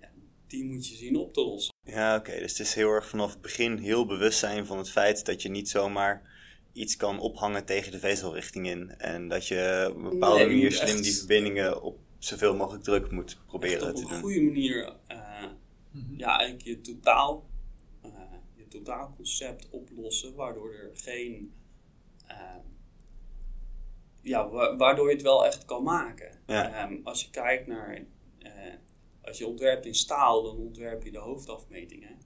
ja, 0.00 0.08
die 0.46 0.64
moet 0.64 0.88
je 0.88 0.94
zien 0.94 1.16
op 1.16 1.32
te 1.34 1.40
lossen. 1.40 1.72
Ja, 1.84 2.16
oké. 2.16 2.38
Dus 2.38 2.50
het 2.58 2.60
is 2.66 2.74
heel 2.74 2.90
erg 2.90 3.08
vanaf 3.08 3.30
het 3.32 3.40
begin 3.40 3.76
heel 3.78 4.06
bewust 4.06 4.38
zijn 4.38 4.66
van 4.66 4.78
het 4.78 4.90
feit 4.90 5.24
dat 5.26 5.42
je 5.42 5.48
niet 5.48 5.68
zomaar 5.68 6.32
iets 6.72 6.96
kan 6.96 7.18
ophangen 7.20 7.64
tegen 7.64 7.92
de 7.92 7.98
vezelrichting 7.98 8.66
in. 8.68 8.90
En 8.98 9.28
dat 9.28 9.46
je 9.48 9.86
op 9.90 9.96
een 9.96 10.10
bepaalde 10.10 10.38
Nee, 10.38 10.46
manier 10.46 10.72
slim 10.72 11.02
die 11.02 11.14
verbindingen 11.16 11.82
op 11.82 11.98
zoveel 12.18 12.56
mogelijk 12.56 12.84
druk 12.84 13.10
moet 13.10 13.38
proberen 13.46 13.88
op 13.88 13.94
te 13.96 14.02
een 14.02 14.08
doen. 14.08 14.20
goede 14.20 14.40
manier 14.42 14.96
eh, 15.06 15.18
Mhm. 15.90 16.16
ja, 16.18 16.38
eigenlijk 16.38 16.68
je 16.68 16.80
totaal 16.80 17.46
totaalconcept 18.78 19.70
oplossen, 19.70 20.34
waardoor 20.34 20.72
er 20.74 20.90
geen 20.94 21.54
eh, 22.26 22.56
ja, 24.22 24.48
wa- 24.48 24.76
waardoor 24.76 25.08
je 25.08 25.12
het 25.14 25.22
wel 25.22 25.46
echt 25.46 25.64
kan 25.64 25.82
maken. 25.82 26.40
Ja. 26.46 26.72
Ehm, 26.84 27.00
als 27.02 27.22
je 27.24 27.30
kijkt 27.30 27.66
naar 27.66 28.06
eh, 28.38 28.52
als 29.22 29.38
je 29.38 29.46
ontwerpt 29.46 29.86
in 29.86 29.94
staal, 29.94 30.42
dan 30.42 30.56
ontwerp 30.56 31.02
je 31.02 31.10
de 31.10 31.18
hoofdafmetingen. 31.18 32.18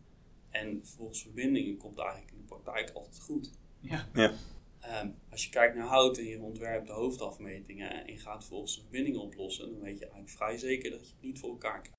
En 0.51 0.80
volgens 0.86 1.22
verbindingen 1.22 1.76
komt 1.76 1.96
het 1.96 2.05
eigenlijk 2.07 2.32
in 2.36 2.38
de 2.40 2.44
praktijk 2.55 2.90
altijd 2.90 3.20
goed. 3.20 3.51
Ja. 3.80 4.09
Ja. 4.14 4.32
Ehm, 4.80 5.11
als 5.30 5.44
je 5.44 5.51
kijkt 5.51 5.76
naar 5.76 5.86
hout 5.86 6.18
en 6.18 6.24
je 6.24 6.40
ontwerpt 6.40 6.86
de 6.86 6.92
hoofdafmetingen 6.92 8.05
en 8.07 8.12
je 8.12 8.18
gaat 8.18 8.44
volgens 8.44 8.74
de 8.74 8.80
verbindingen 8.80 9.20
oplossen, 9.20 9.70
dan 9.70 9.80
weet 9.80 9.99
je 9.99 10.05
eigenlijk 10.05 10.32
vrij 10.36 10.59
zeker 10.59 10.90
dat 10.90 11.01
je 11.07 11.12
het 11.12 11.22
niet 11.22 11.38
voor 11.38 11.51
elkaar 11.51 11.80
krijgt. 11.80 11.97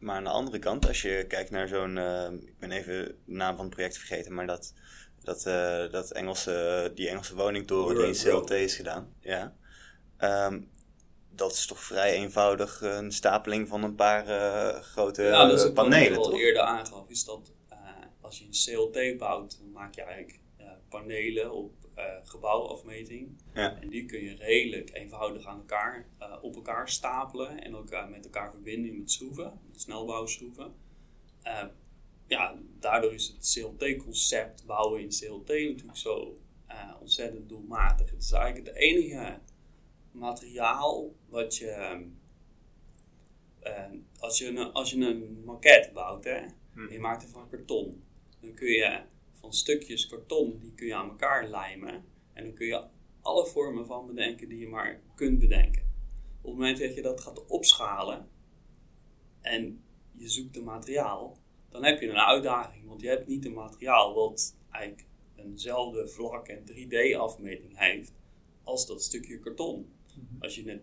Maar 0.00 0.16
aan 0.16 0.24
de 0.24 0.30
andere 0.30 0.58
kant, 0.58 0.88
als 0.88 1.02
je 1.02 1.24
kijkt 1.28 1.50
naar 1.50 1.68
zo'n, 1.68 1.96
uh, 1.96 2.30
ik 2.30 2.58
ben 2.58 2.70
even 2.70 3.04
de 3.04 3.16
naam 3.24 3.56
van 3.56 3.64
het 3.64 3.74
project 3.74 3.98
vergeten, 3.98 4.34
maar 4.34 4.46
dat, 4.46 4.74
dat, 5.22 5.46
uh, 5.46 5.90
dat 5.90 6.12
Engelse, 6.12 6.90
die 6.94 7.08
Engelse 7.08 7.34
woningtoren 7.34 7.96
die 7.96 8.06
in 8.06 8.12
CLT 8.12 8.50
is 8.50 8.74
gedaan. 8.74 9.14
Ja. 9.20 9.54
Um, 10.18 10.70
dat 11.30 11.52
is 11.52 11.66
toch 11.66 11.80
vrij 11.80 12.12
eenvoudig 12.12 12.80
een 12.80 13.12
stapeling 13.12 13.68
van 13.68 13.82
een 13.82 13.94
paar 13.94 14.28
uh, 14.28 14.80
grote 14.80 15.22
ja, 15.22 15.46
dat 15.46 15.64
is 15.64 15.72
panelen. 15.72 16.16
Wat 16.16 16.26
ik 16.26 16.32
al 16.32 16.38
eerder 16.38 16.62
aangaf, 16.62 17.08
is 17.08 17.24
dat 17.24 17.52
als 18.20 18.38
je 18.38 18.44
een 18.44 18.90
CLT 18.90 19.18
bouwt, 19.18 19.58
dan 19.58 19.72
maak 19.72 19.94
je 19.94 20.02
eigenlijk 20.02 20.40
panelen 20.88 21.52
op 21.52 21.79
uh, 22.00 22.28
gebouwafmeting. 22.28 23.42
Ja. 23.54 23.80
En 23.80 23.88
die 23.88 24.04
kun 24.04 24.22
je 24.22 24.34
redelijk 24.36 24.90
eenvoudig 24.94 25.46
aan 25.46 25.58
elkaar, 25.58 26.06
uh, 26.20 26.36
op 26.42 26.54
elkaar 26.54 26.88
stapelen 26.88 27.62
en 27.62 27.72
elkaar 27.72 28.08
met 28.08 28.24
elkaar 28.24 28.50
verbinden 28.50 28.98
met 28.98 29.10
schroeven, 29.10 29.60
snelbouwschroeven. 29.76 30.74
Uh, 31.44 31.64
ja, 32.26 32.58
daardoor 32.78 33.14
is 33.14 33.26
het 33.26 33.52
CLT-concept 33.52 34.66
bouwen 34.66 35.00
in 35.00 35.08
CLT 35.08 35.48
natuurlijk 35.48 35.96
zo 35.96 36.38
ontzettend 37.00 37.48
doelmatig. 37.48 38.10
Het 38.10 38.22
is 38.22 38.32
eigenlijk 38.32 38.66
het 38.66 38.76
enige 38.76 39.38
materiaal 40.10 41.14
wat 41.28 41.56
je. 41.56 42.04
als, 44.18 44.38
je 44.38 44.46
een, 44.46 44.72
als 44.72 44.90
je 44.90 45.06
een 45.06 45.42
maquette 45.44 45.90
bouwt 45.92 46.24
hè, 46.24 46.40
hm. 46.72 46.86
en 46.86 46.92
je 46.92 46.98
maakt 46.98 47.22
het 47.22 47.30
van 47.30 47.48
karton, 47.48 48.04
dan 48.40 48.54
kun 48.54 48.68
je 48.68 49.02
van 49.40 49.52
stukjes 49.52 50.06
karton, 50.06 50.58
die 50.60 50.74
kun 50.74 50.86
je 50.86 50.94
aan 50.94 51.08
elkaar 51.08 51.48
lijmen. 51.48 52.04
En 52.32 52.44
dan 52.44 52.54
kun 52.54 52.66
je 52.66 52.84
alle 53.20 53.46
vormen 53.46 53.86
van 53.86 54.06
bedenken 54.06 54.48
die 54.48 54.58
je 54.58 54.68
maar 54.68 55.00
kunt 55.14 55.38
bedenken. 55.38 55.82
Op 56.40 56.50
het 56.50 56.58
moment 56.58 56.78
dat 56.78 56.94
je 56.94 57.02
dat 57.02 57.20
gaat 57.20 57.46
opschalen 57.46 58.28
en 59.40 59.84
je 60.12 60.28
zoekt 60.28 60.56
een 60.56 60.64
materiaal, 60.64 61.36
dan 61.70 61.84
heb 61.84 62.00
je 62.00 62.08
een 62.08 62.16
uitdaging. 62.16 62.86
Want 62.86 63.00
je 63.00 63.08
hebt 63.08 63.26
niet 63.26 63.44
een 63.44 63.52
materiaal 63.52 64.14
wat 64.14 64.56
eigenlijk 64.70 65.06
eenzelfde 65.36 66.08
vlak 66.08 66.48
en 66.48 66.64
3D-afmeting 66.66 67.78
heeft 67.78 68.12
als 68.64 68.86
dat 68.86 69.02
stukje 69.02 69.38
karton. 69.38 69.92
Mhm. 70.14 70.42
Als 70.42 70.54
je 70.54 70.70
het, 70.70 70.82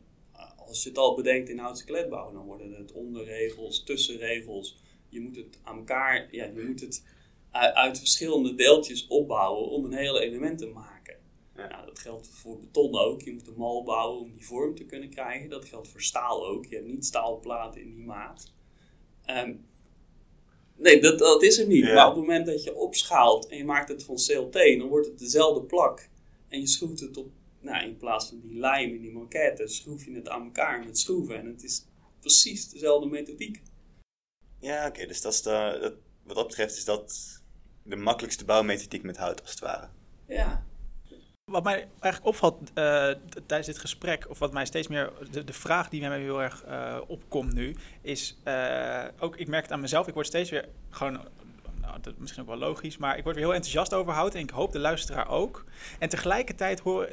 als 0.58 0.84
je 0.84 0.90
het 0.90 0.98
al 0.98 1.16
bedenkt 1.16 1.50
in 1.50 1.58
hout 1.58 1.78
skeletbouw, 1.78 2.32
dan 2.32 2.46
worden 2.46 2.72
het 2.72 2.92
onderregels, 2.92 3.84
tussenregels. 3.84 4.78
Je 5.10 5.20
moet 5.20 5.36
het 5.36 5.60
aan 5.64 5.78
elkaar, 5.78 6.28
ja, 6.36 6.46
je 6.46 6.64
moet 6.68 6.82
het 6.82 7.04
uit, 7.52 8.00
verschillende 8.00 8.56
deeltjes 8.56 9.08
opbouwen 9.08 9.70
om 9.70 9.86
een 9.86 9.94
hele 9.94 10.20
element 10.20 10.58
te 10.58 10.68
maken. 10.68 11.16
Ja. 11.56 11.68
Nou, 11.68 11.86
dat 11.86 12.00
geldt 12.00 12.28
voor 12.28 12.60
beton 12.60 12.98
ook. 12.98 13.22
Je 13.22 13.34
moet 13.34 13.48
een 13.48 13.58
mal 13.58 13.84
bouwen 13.84 14.22
om 14.22 14.34
die 14.34 14.46
vorm 14.46 14.76
te 14.76 14.86
kunnen 14.86 15.10
krijgen. 15.10 15.50
Dat 15.50 15.66
geldt 15.66 15.88
voor 15.88 16.02
staal 16.02 16.48
ook. 16.48 16.66
Je 16.66 16.76
hebt 16.76 16.88
niet 16.88 17.06
staalplaten 17.06 17.82
in 17.82 17.94
die 17.96 18.06
maat. 18.06 18.52
Ehm, 19.26 19.54
nee, 20.76 21.02
dat, 21.02 21.20
dat 21.20 21.44
is 21.44 21.60
er 21.60 21.68
niet. 21.68 21.84
Maar 21.84 22.10
op 22.10 22.16
het 22.16 22.22
moment 22.22 22.46
dat 22.46 22.64
je 22.64 22.76
opschaalt 22.76 23.48
en 23.48 23.58
je 23.58 23.66
maakt 23.66 23.90
het 23.90 24.04
van 24.04 24.16
CLT, 24.16 24.54
dan 24.54 24.88
wordt 24.88 25.08
het 25.08 25.20
dezelfde 25.20 25.62
plak. 25.62 26.10
En 26.48 26.60
je 26.60 26.68
schroeft 26.68 27.00
het 27.00 27.18
op, 27.18 27.30
nou, 27.60 27.86
in 27.86 27.98
plaats 27.98 28.28
van 28.28 28.40
die 28.40 28.60
lijm 28.60 28.94
in 28.94 29.02
die 29.02 29.12
maquette, 29.12 29.68
schroef 29.68 30.06
je 30.06 30.12
het 30.14 30.30
aan 30.30 30.44
elkaar 30.44 30.86
met 30.86 31.00
schroeven. 31.00 31.38
En 31.38 31.46
het 31.46 31.64
is 31.64 31.86
precies 32.20 32.70
dezelfde 32.70 33.10
methodiek. 33.10 33.62
Ja, 34.60 34.88
oké. 34.88 35.06
dus 35.06 35.22
dat 35.22 35.34
is 35.34 35.42
de, 35.42 35.78
dat, 35.82 35.94
wat 36.24 36.36
dat 36.36 36.48
betreft 36.48 36.78
is 36.78 36.86
dat 36.86 37.37
de 37.88 37.96
makkelijkste 37.96 38.46
bouwmethodiek 38.46 39.04
met 39.04 39.18
hout, 39.18 39.42
als 39.42 39.50
het 39.50 39.60
ware. 39.60 39.88
Ja. 40.28 40.64
Wat 41.52 41.64
mij 41.64 41.88
eigenlijk 42.00 42.26
opvalt 42.26 42.60
uh, 42.62 42.74
tijdens 43.46 43.66
dit 43.66 43.78
gesprek, 43.78 44.30
of 44.30 44.40
wat 44.40 44.54
mij 44.54 44.66
steeds 44.66 44.88
meer, 44.88 45.12
de, 45.32 45.44
de 45.44 45.54
vraag 45.54 45.90
die 45.90 46.02
mij 46.02 46.20
heel 46.20 46.42
erg 46.42 46.66
uh, 46.68 46.98
opkomt 47.08 47.54
nu, 47.54 47.76
is 48.02 48.38
uh, 48.48 49.04
ook, 49.20 49.36
ik 49.36 49.48
merk 49.48 49.64
het 49.64 49.72
aan 49.72 49.80
mezelf, 49.80 50.08
ik 50.08 50.14
word 50.14 50.26
steeds 50.26 50.50
weer 50.50 50.68
gewoon, 50.90 51.20
nou, 51.82 52.00
dat 52.02 52.18
misschien 52.18 52.42
ook 52.42 52.48
wel 52.48 52.58
logisch, 52.58 52.98
maar 52.98 53.18
ik 53.18 53.24
word 53.24 53.36
weer 53.36 53.46
heel 53.46 53.54
enthousiast 53.54 53.94
over 53.94 54.14
hout 54.14 54.36
en 54.36 54.42
ik 54.42 54.50
hoop 54.50 54.72
de 54.72 54.80
luisteraar 54.80 55.30
ook. 55.30 55.66
En 56.00 56.10
tegelijkertijd 56.10 56.80
hoor, 56.80 57.10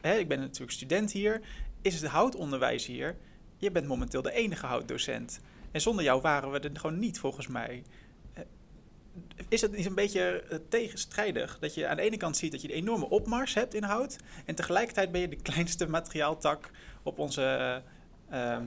hè, 0.00 0.14
ik 0.14 0.28
ben 0.28 0.40
natuurlijk 0.40 0.72
student 0.72 1.12
hier, 1.12 1.40
is 1.82 2.00
het 2.00 2.10
houtonderwijs 2.10 2.86
hier, 2.86 3.16
je 3.56 3.70
bent 3.70 3.86
momenteel 3.86 4.22
de 4.22 4.32
enige 4.32 4.66
houtdocent. 4.66 5.40
En 5.70 5.80
zonder 5.80 6.04
jou 6.04 6.20
waren 6.20 6.50
we 6.50 6.58
er 6.58 6.70
gewoon 6.72 6.98
niet, 6.98 7.18
volgens 7.18 7.46
mij 7.46 7.82
is 9.48 9.60
het 9.60 9.76
niet 9.76 9.86
een 9.86 9.94
beetje 9.94 10.42
eh, 10.42 10.58
tegenstrijdig? 10.68 11.58
Dat 11.58 11.74
je 11.74 11.86
aan 11.86 11.96
de 11.96 12.02
ene 12.02 12.16
kant 12.16 12.36
ziet 12.36 12.52
dat 12.52 12.62
je 12.62 12.68
een 12.68 12.74
enorme 12.74 13.08
opmars 13.08 13.54
hebt 13.54 13.74
in 13.74 13.82
hout. 13.82 14.16
En 14.44 14.54
tegelijkertijd 14.54 15.12
ben 15.12 15.20
je 15.20 15.28
de 15.28 15.42
kleinste 15.50 15.88
materiaaltak 15.88 16.70
op 17.02 17.18
onze. 17.18 17.82
Uh, 18.32 18.58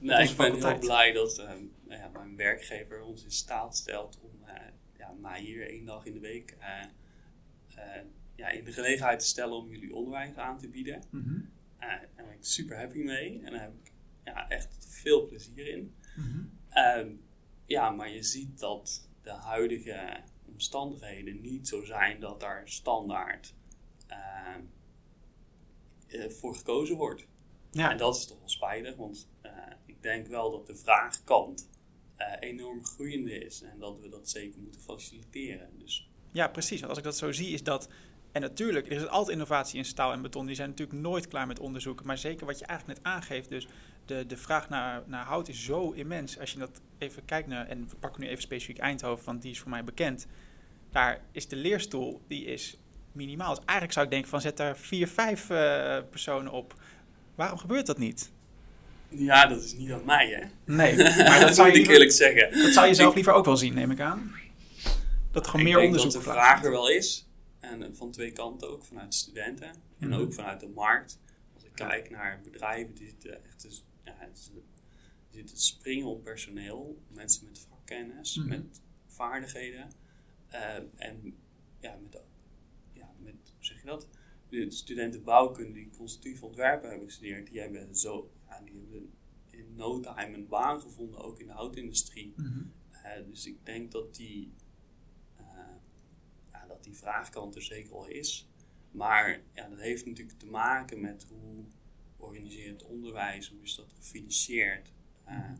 ik 0.00 0.36
ben 0.36 0.54
heel 0.54 0.78
blij 0.78 1.12
dat 1.12 1.38
uh, 1.38 1.50
ja, 1.88 2.08
mijn 2.12 2.36
werkgever 2.36 3.02
ons 3.02 3.24
in 3.24 3.30
staat 3.30 3.76
stelt 3.76 4.18
om 4.22 4.30
uh, 4.46 4.52
ja, 4.98 5.12
mij 5.20 5.40
hier 5.40 5.68
één 5.68 5.84
dag 5.84 6.04
in 6.04 6.12
de 6.12 6.20
week 6.20 6.56
ja, 8.34 8.48
in 8.48 8.64
de 8.64 8.72
gelegenheid 8.72 9.18
te 9.18 9.26
stellen 9.26 9.56
om 9.56 9.70
jullie 9.70 9.94
onderwijs 9.94 10.36
aan 10.36 10.58
te 10.58 10.68
bieden. 10.68 11.02
Mm 11.10 11.22
-hmm. 11.22 11.50
daar 11.78 12.08
ben 12.16 12.34
ik 12.34 12.44
super 12.44 12.78
happy 12.78 12.98
mee 12.98 13.40
en 13.44 13.52
daar 13.52 13.60
heb 13.60 13.72
ik 13.82 13.92
ja, 14.24 14.48
echt 14.48 14.86
veel 14.88 15.26
plezier 15.26 15.68
in. 15.68 15.94
Mm 16.16 16.24
-hmm. 16.24 17.20
ja, 17.66 17.90
maar 17.90 18.10
je 18.10 18.22
ziet 18.22 18.58
dat 18.58 19.08
de 19.22 19.32
huidige 19.32 20.22
omstandigheden 20.44 21.40
niet 21.40 21.68
zo 21.68 21.84
zijn 21.84 22.20
dat 22.20 22.40
daar 22.40 22.62
standaard 22.68 23.54
uh, 26.08 26.30
voor 26.30 26.54
gekozen 26.54 26.96
wordt. 26.96 27.26
Ja. 27.70 27.90
En 27.90 27.96
dat 27.96 28.16
is 28.16 28.26
toch 28.26 28.38
wel 28.38 28.48
spijtig, 28.48 28.96
want 28.96 29.28
uh, 29.42 29.50
ik 29.86 30.02
denk 30.02 30.26
wel 30.26 30.50
dat 30.50 30.66
de 30.66 30.76
vraagkant 30.76 31.68
uh, 32.18 32.26
enorm 32.40 32.84
groeiende 32.84 33.44
is 33.44 33.62
en 33.62 33.78
dat 33.78 34.00
we 34.00 34.08
dat 34.08 34.28
zeker 34.28 34.60
moeten 34.60 34.80
faciliteren. 34.80 35.78
Dus. 35.78 36.08
Ja, 36.32 36.48
precies. 36.48 36.78
Want 36.78 36.88
als 36.88 36.98
ik 36.98 37.04
dat 37.04 37.16
zo 37.16 37.32
zie, 37.32 37.52
is 37.52 37.62
dat. 37.62 37.88
En 38.32 38.40
natuurlijk, 38.40 38.86
er 38.86 38.92
is 38.92 39.06
altijd 39.06 39.32
innovatie 39.32 39.78
in 39.78 39.84
staal 39.84 40.12
en 40.12 40.22
beton. 40.22 40.46
Die 40.46 40.54
zijn 40.54 40.68
natuurlijk 40.68 40.98
nooit 40.98 41.28
klaar 41.28 41.46
met 41.46 41.58
onderzoeken. 41.58 42.06
Maar 42.06 42.18
zeker 42.18 42.46
wat 42.46 42.58
je 42.58 42.64
eigenlijk 42.64 42.98
net 42.98 43.12
aangeeft, 43.12 43.48
dus 43.48 43.68
de, 44.10 44.26
de 44.26 44.36
vraag 44.36 44.68
naar, 44.68 45.02
naar 45.06 45.24
hout 45.24 45.48
is 45.48 45.64
zo 45.64 45.90
immens. 45.90 46.38
Als 46.38 46.52
je 46.52 46.58
dat 46.58 46.80
even 46.98 47.24
kijkt 47.24 47.48
naar, 47.48 47.68
en 47.68 47.88
we 47.88 47.96
pakken 47.96 48.20
nu 48.20 48.28
even 48.28 48.42
specifiek 48.42 48.78
Eindhoven, 48.78 49.24
want 49.24 49.42
die 49.42 49.50
is 49.50 49.58
voor 49.58 49.70
mij 49.70 49.84
bekend. 49.84 50.26
Daar 50.90 51.20
is 51.32 51.48
de 51.48 51.56
leerstoel, 51.56 52.20
die 52.28 52.44
is 52.44 52.78
minimaal. 53.12 53.54
Dus 53.54 53.64
eigenlijk 53.64 53.92
zou 53.92 54.04
ik 54.04 54.12
denken 54.12 54.30
van 54.30 54.40
zet 54.40 54.56
daar 54.56 54.76
vier, 54.76 55.08
vijf 55.08 55.50
uh, 55.50 55.98
personen 56.10 56.52
op. 56.52 56.74
Waarom 57.34 57.58
gebeurt 57.58 57.86
dat 57.86 57.98
niet? 57.98 58.32
Ja, 59.08 59.46
dat 59.46 59.62
is 59.62 59.74
niet 59.74 59.92
aan 59.92 60.04
mij, 60.04 60.28
hè? 60.28 60.74
Nee, 60.74 60.96
maar 61.28 61.40
dat 61.40 61.54
zou 61.54 61.72
je 61.72 61.80
ik 61.80 61.88
eerlijk 61.88 62.12
zeggen. 62.12 62.62
Dat 62.62 62.72
zou 62.72 62.86
je 62.86 62.94
zelf 62.94 63.14
liever 63.14 63.32
ook 63.32 63.44
wel 63.44 63.56
zien, 63.56 63.74
neem 63.74 63.90
ik 63.90 64.00
aan. 64.00 64.32
Dat 65.30 65.44
er 65.44 65.50
gewoon 65.50 65.66
meer 65.66 65.80
onderzoek 65.80 66.12
dat 66.12 66.22
de 66.22 66.30
vraag 66.30 66.64
er 66.64 66.70
wel 66.70 66.88
is. 66.88 67.28
En 67.60 67.96
van 67.96 68.10
twee 68.10 68.32
kanten 68.32 68.70
ook, 68.70 68.84
vanuit 68.84 69.14
studenten 69.14 69.70
en 69.98 70.08
mhm. 70.08 70.20
ook 70.20 70.34
vanuit 70.34 70.60
de 70.60 70.68
markt. 70.68 71.18
Als 71.54 71.64
ik 71.64 71.70
kijk 71.74 72.10
naar 72.10 72.40
bedrijven 72.44 72.94
die 72.94 73.14
echt 73.30 73.62
ja, 74.10 74.26
het, 74.26 74.52
het 75.30 75.60
springen 75.60 76.06
op 76.06 76.22
personeel, 76.24 77.02
mensen 77.08 77.44
met 77.44 77.58
vakkennis, 77.58 78.36
mhm. 78.36 78.48
met 78.48 78.80
vaardigheden. 79.06 79.90
Uh, 80.52 80.76
en 80.96 81.36
ja, 81.80 81.96
met, 82.02 82.22
ja, 82.92 83.12
met, 83.18 83.34
hoe 83.34 83.64
zeg 83.64 83.80
je 83.80 83.86
dat? 83.86 84.08
De 84.48 84.70
studenten 84.70 85.24
bouwkunde 85.24 85.72
die 85.72 85.90
constructief 85.96 86.42
ontwerpen 86.42 86.88
hebben 86.88 87.06
gestudeerd, 87.08 87.50
die 87.50 87.60
hebben 87.60 87.96
zo, 87.96 88.30
ja, 88.48 88.60
die 88.60 88.74
hebben 88.74 89.12
in 89.50 89.74
no 89.74 90.00
time 90.00 90.34
een 90.36 90.48
baan 90.48 90.80
gevonden, 90.80 91.20
ook 91.20 91.40
in 91.40 91.46
de 91.46 91.52
houtindustrie. 91.52 92.32
Mm 92.36 92.72
dus 93.28 93.46
ik 93.46 93.66
denk 93.66 93.92
dat 93.92 94.14
die, 94.14 94.52
uh, 95.40 95.46
ja, 96.52 96.66
dat 96.66 96.84
die 96.84 96.96
vraagkant 96.96 97.54
er 97.54 97.62
zeker 97.62 97.94
al 97.94 98.06
is. 98.06 98.48
Maar 98.90 99.42
ja, 99.52 99.68
dat 99.68 99.78
heeft 99.78 100.06
natuurlijk 100.06 100.38
te 100.38 100.46
maken 100.46 101.00
met 101.00 101.26
hoe 101.28 101.64
organiseert 102.20 102.84
onderwijs, 102.84 103.48
hoe 103.48 103.62
is 103.62 103.74
dat 103.74 103.92
gefinancierd. 103.98 104.92
Uh, 105.28 105.50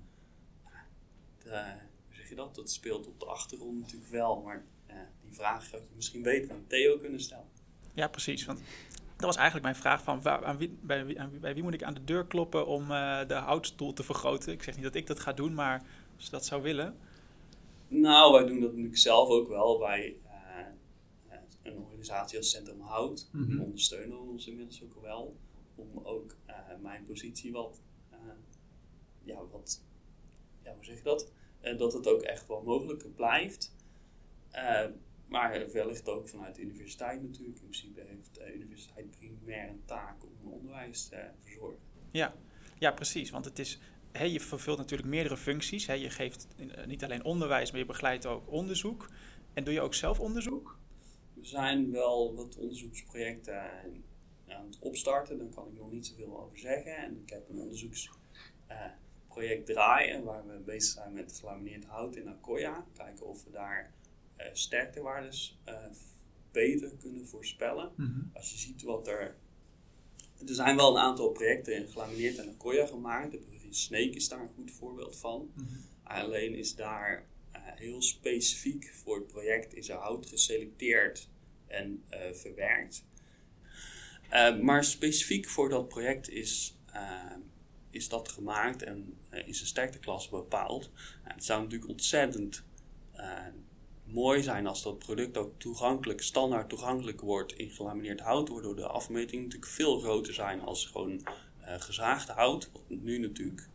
de, 1.43 1.65
hoe 2.07 2.15
zeg 2.17 2.29
je 2.29 2.35
dat? 2.35 2.55
Dat 2.55 2.71
speelt 2.71 3.07
op 3.07 3.21
de 3.21 3.27
achtergrond 3.27 3.81
natuurlijk 3.81 4.11
wel, 4.11 4.41
maar 4.41 4.65
uh, 4.91 4.95
die 5.23 5.35
vraag 5.35 5.71
had 5.71 5.81
je 5.81 5.95
misschien 5.97 6.23
beter 6.23 6.53
aan 6.53 6.65
Theo 6.67 6.99
kunnen 6.99 7.21
stellen. 7.21 7.49
Ja, 7.95 8.09
precies. 8.09 8.45
Want 8.45 8.61
dat 9.17 9.27
was 9.27 9.37
eigenlijk 9.37 9.65
mijn 9.65 9.81
vraag 9.81 10.03
van 10.03 10.23
waar, 10.23 10.45
aan 10.45 10.57
wie, 10.57 10.79
bij, 10.81 11.07
wie, 11.07 11.21
aan 11.21 11.31
wie, 11.31 11.41
bij 11.41 11.55
wie 11.55 11.63
moet 11.63 11.75
ik 11.75 11.83
aan 11.83 11.95
de 11.95 12.05
deur 12.05 12.27
kloppen 12.27 12.67
om 12.67 12.83
uh, 12.91 13.27
de 13.27 13.35
houtstoel 13.35 13.93
te 13.93 14.03
vergroten? 14.03 14.53
Ik 14.53 14.63
zeg 14.63 14.75
niet 14.75 14.85
dat 14.85 14.95
ik 14.95 15.07
dat 15.07 15.21
ga 15.21 15.33
doen, 15.33 15.55
maar 15.55 15.83
als 16.17 16.25
je 16.25 16.31
dat 16.31 16.47
zou 16.47 16.63
willen. 16.63 16.97
Nou, 17.89 18.33
wij 18.33 18.47
doen 18.47 18.61
dat 18.61 18.71
natuurlijk 18.71 18.99
zelf 18.99 19.29
ook 19.29 19.49
wel 19.49 19.79
bij 19.79 20.17
een 21.63 21.79
organisatie 21.79 22.39
als 22.39 22.51
Centrum 22.51 22.81
Hout. 22.81 23.29
Mm 23.33 23.51
-hmm. 23.51 23.61
Ondersteunen 23.61 24.19
ons 24.19 24.47
inmiddels 24.47 24.83
ook 24.83 25.03
wel 25.03 25.37
om 25.81 26.05
ook 26.05 26.37
uh, 26.49 26.55
mijn 26.81 27.05
positie 27.05 27.53
wat, 27.53 27.81
uh, 28.13 28.19
ja, 29.23 29.47
wat, 29.51 29.83
ja, 30.63 30.75
hoe 30.75 30.85
zeg 30.85 30.97
je 30.97 31.03
dat? 31.03 31.33
Uh, 31.63 31.79
dat 31.79 31.93
het 31.93 32.07
ook 32.07 32.23
echt 32.23 32.47
wel 32.47 32.63
mogelijk 32.63 33.15
blijft. 33.15 33.75
maar 35.29 35.73
wellicht 35.73 36.09
ook 36.09 36.29
vanuit 36.29 36.55
de 36.55 36.63
universiteit 36.63 37.23
natuurlijk. 37.23 37.59
In 37.59 37.63
principe 37.63 38.01
heeft 38.01 38.35
de 38.35 38.55
universiteit 38.55 39.11
primair 39.11 39.69
een 39.69 39.83
taak 39.85 40.23
om 40.25 40.53
onderwijs 40.53 41.09
te 41.09 41.31
verzorgen. 41.39 41.79
Ja. 42.11 42.35
ja, 42.79 42.93
precies. 42.93 43.31
Want 43.31 43.45
het 43.45 43.59
is 43.59 43.81
je 44.13 44.41
vervult 44.41 44.79
natuurlijk 44.79 45.09
meerdere 45.09 45.37
functies. 45.37 45.87
je 45.87 46.11
geeft 46.11 46.49
eh, 46.57 46.87
niet 46.87 47.05
alleen 47.05 47.25
onderwijs, 47.25 47.71
maar 47.71 47.81
je 47.81 47.87
begeleidt 47.87 48.27
ook 48.27 48.51
onderzoek. 48.51 49.09
En 49.55 49.65
doe 49.65 49.75
je 49.75 49.81
ook 49.81 49.95
zelf 49.95 50.21
onderzoek? 50.21 50.79
Er 51.37 51.47
zijn 51.47 51.91
wel 51.91 52.35
wat 52.35 52.57
onderzoeksprojecten 52.57 53.63
aan 54.51 54.67
het 54.67 54.79
opstarten. 54.79 55.39
Daar 55.39 55.49
kan 55.49 55.69
ik 55.69 55.79
nog 55.79 55.91
niet 55.91 56.07
zoveel 56.07 56.41
over 56.41 56.59
zeggen. 56.59 56.97
En 56.97 57.21
ik 57.23 57.31
heb 57.31 57.49
een 57.49 57.59
onderzoeksproject 57.59 59.67
draaien 59.67 60.25
waar 60.25 60.47
we 60.47 60.59
bezig 60.59 60.93
zijn 60.93 61.13
met 61.13 61.33
gelamineerd 61.33 61.85
hout 61.85 62.17
in 62.17 62.29
Akoya. 62.29 62.87
Kijken 62.97 63.27
of 63.27 63.45
we 63.45 63.51
daar 63.51 63.95
uh, 64.39 64.47
sterktewaardes 64.53 65.59
beter 66.53 66.97
kunnen 66.97 67.27
voorspellen. 67.27 67.93
Mhm. 67.97 68.21
Als 68.33 68.51
je 68.51 68.59
ziet 68.59 68.83
wat 68.83 69.09
er 69.09 69.37
er 70.49 70.55
zijn 70.55 70.77
wel 70.77 70.91
een 70.91 71.03
aantal 71.03 71.31
projecten 71.31 71.75
in 71.75 71.89
gelamineerd 71.89 72.39
en 72.39 72.49
Akoya 72.49 72.87
gemaakt. 72.87 73.31
De 73.31 73.39
provincie 73.39 73.75
Sneek 73.75 74.15
is 74.15 74.29
daar 74.29 74.41
een 74.41 74.55
goed 74.55 74.71
voorbeeld 74.71 75.17
van. 75.17 75.51
Mhm. 75.55 75.67
Alleen 76.03 76.55
is 76.55 76.75
daar 76.75 77.27
uh, 77.53 77.61
heel 77.63 78.03
specifiek 78.03 78.93
voor 78.95 79.17
het 79.17 79.27
project 79.27 79.75
is 79.75 79.89
er 79.89 79.97
hout 79.97 80.27
geselecteerd 80.27 81.29
en 81.67 82.05
uh, 82.11 82.33
verwerkt. 82.33 83.05
Uh, 84.33 84.59
maar 84.59 84.85
specifiek 84.85 85.49
voor 85.49 85.69
dat 85.69 85.89
project 85.89 86.29
is, 86.29 86.79
is 87.91 88.09
dat 88.09 88.29
gemaakt 88.29 88.83
en 88.83 89.19
is 89.31 89.61
een 89.61 89.67
sterkteklasse 89.67 90.31
bepaald. 90.31 90.91
het 91.23 91.45
zou 91.45 91.63
natuurlijk 91.63 91.91
ontzettend 91.91 92.63
mooi 94.05 94.43
zijn 94.43 94.67
als 94.67 94.83
dat 94.83 94.99
product 94.99 95.37
ook 95.37 95.53
toegankelijk, 95.59 96.23
standaard 96.23 96.69
toegankelijk 96.69 97.21
wordt 97.21 97.53
in 97.53 97.71
gelamineerd 97.71 98.21
hout, 98.21 98.49
waardoor 98.49 98.77
de 98.77 98.87
afmetingen 98.87 99.45
natuurlijk 99.45 99.73
veel 99.73 99.99
groter 99.99 100.35
zijn 100.35 100.61
als 100.61 100.87
gewoon 100.87 101.23
gezaagd 101.65 102.29
hout, 102.29 102.71
wat 102.73 102.83
nu 102.89 103.19
natuurlijk 103.19 103.69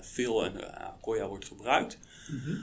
veel 0.00 0.44
in 0.44 0.60
Koya 1.00 1.28
wordt 1.28 1.46
gebruikt. 1.46 1.98
Mhm. 2.28 2.56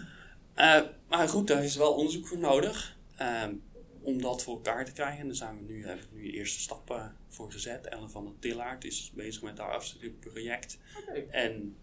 maar 1.07 1.29
goed, 1.29 1.47
daar 1.47 1.63
is 1.63 1.75
wel 1.75 1.93
onderzoek 1.93 2.27
voor 2.27 2.37
nodig 2.37 2.97
ehm, 3.15 3.53
om 4.01 4.21
dat 4.21 4.43
voor 4.43 4.55
elkaar 4.55 4.85
te 4.85 4.91
krijgen. 4.91 5.19
En 5.19 5.25
daar 5.25 5.35
zijn 5.35 5.57
we 5.57 5.73
nu, 5.73 5.85
hebben 5.85 6.05
we 6.09 6.15
nu 6.15 6.23
de 6.23 6.31
eerste 6.31 6.59
stappen 6.59 7.17
voor 7.27 7.51
gezet. 7.51 7.87
Ellen 7.87 8.09
van 8.09 8.25
der 8.25 8.33
Tillaert 8.39 8.83
is 8.83 9.11
bezig 9.15 9.41
met 9.41 9.57
haar 9.57 9.71
afstudeerproject. 9.71 10.79
Okay. 11.01 11.27
En 11.29 11.77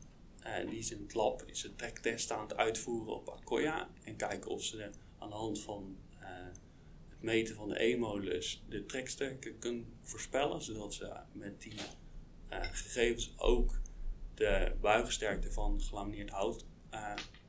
uh, 0.47 0.71
die 0.71 0.79
is 0.79 0.91
in 0.91 1.03
het 1.03 1.15
lab, 1.15 1.43
is 1.47 1.65
een 1.65 1.77
trektest 1.77 2.33
aan 2.33 2.41
het 2.41 2.57
uitvoeren 2.57 3.15
op 3.15 3.29
Akoya. 3.29 3.89
En 4.05 4.17
kijken 4.17 4.51
of 4.51 4.63
ze 4.65 4.91
aan 5.19 5.29
de 5.29 5.35
hand 5.35 5.61
van 5.61 5.97
uh, 6.21 6.27
het 7.09 7.23
meten 7.23 7.55
van 7.55 7.69
de 7.69 7.83
E-modulus 7.83 8.65
de 8.69 8.87
treksterkte 8.87 9.53
kunnen 9.53 9.99
voorspellen. 10.03 10.63
Zodat 10.63 10.95
ze 10.95 11.17
met 11.33 11.61
die 11.61 11.75
uh, 12.53 12.61
gegevens 12.61 13.35
ook 13.37 13.81
de 14.35 14.73
buigsterkte 14.81 15.53
van 15.53 15.81
gelamineerd 15.81 16.31
hout 16.31 16.67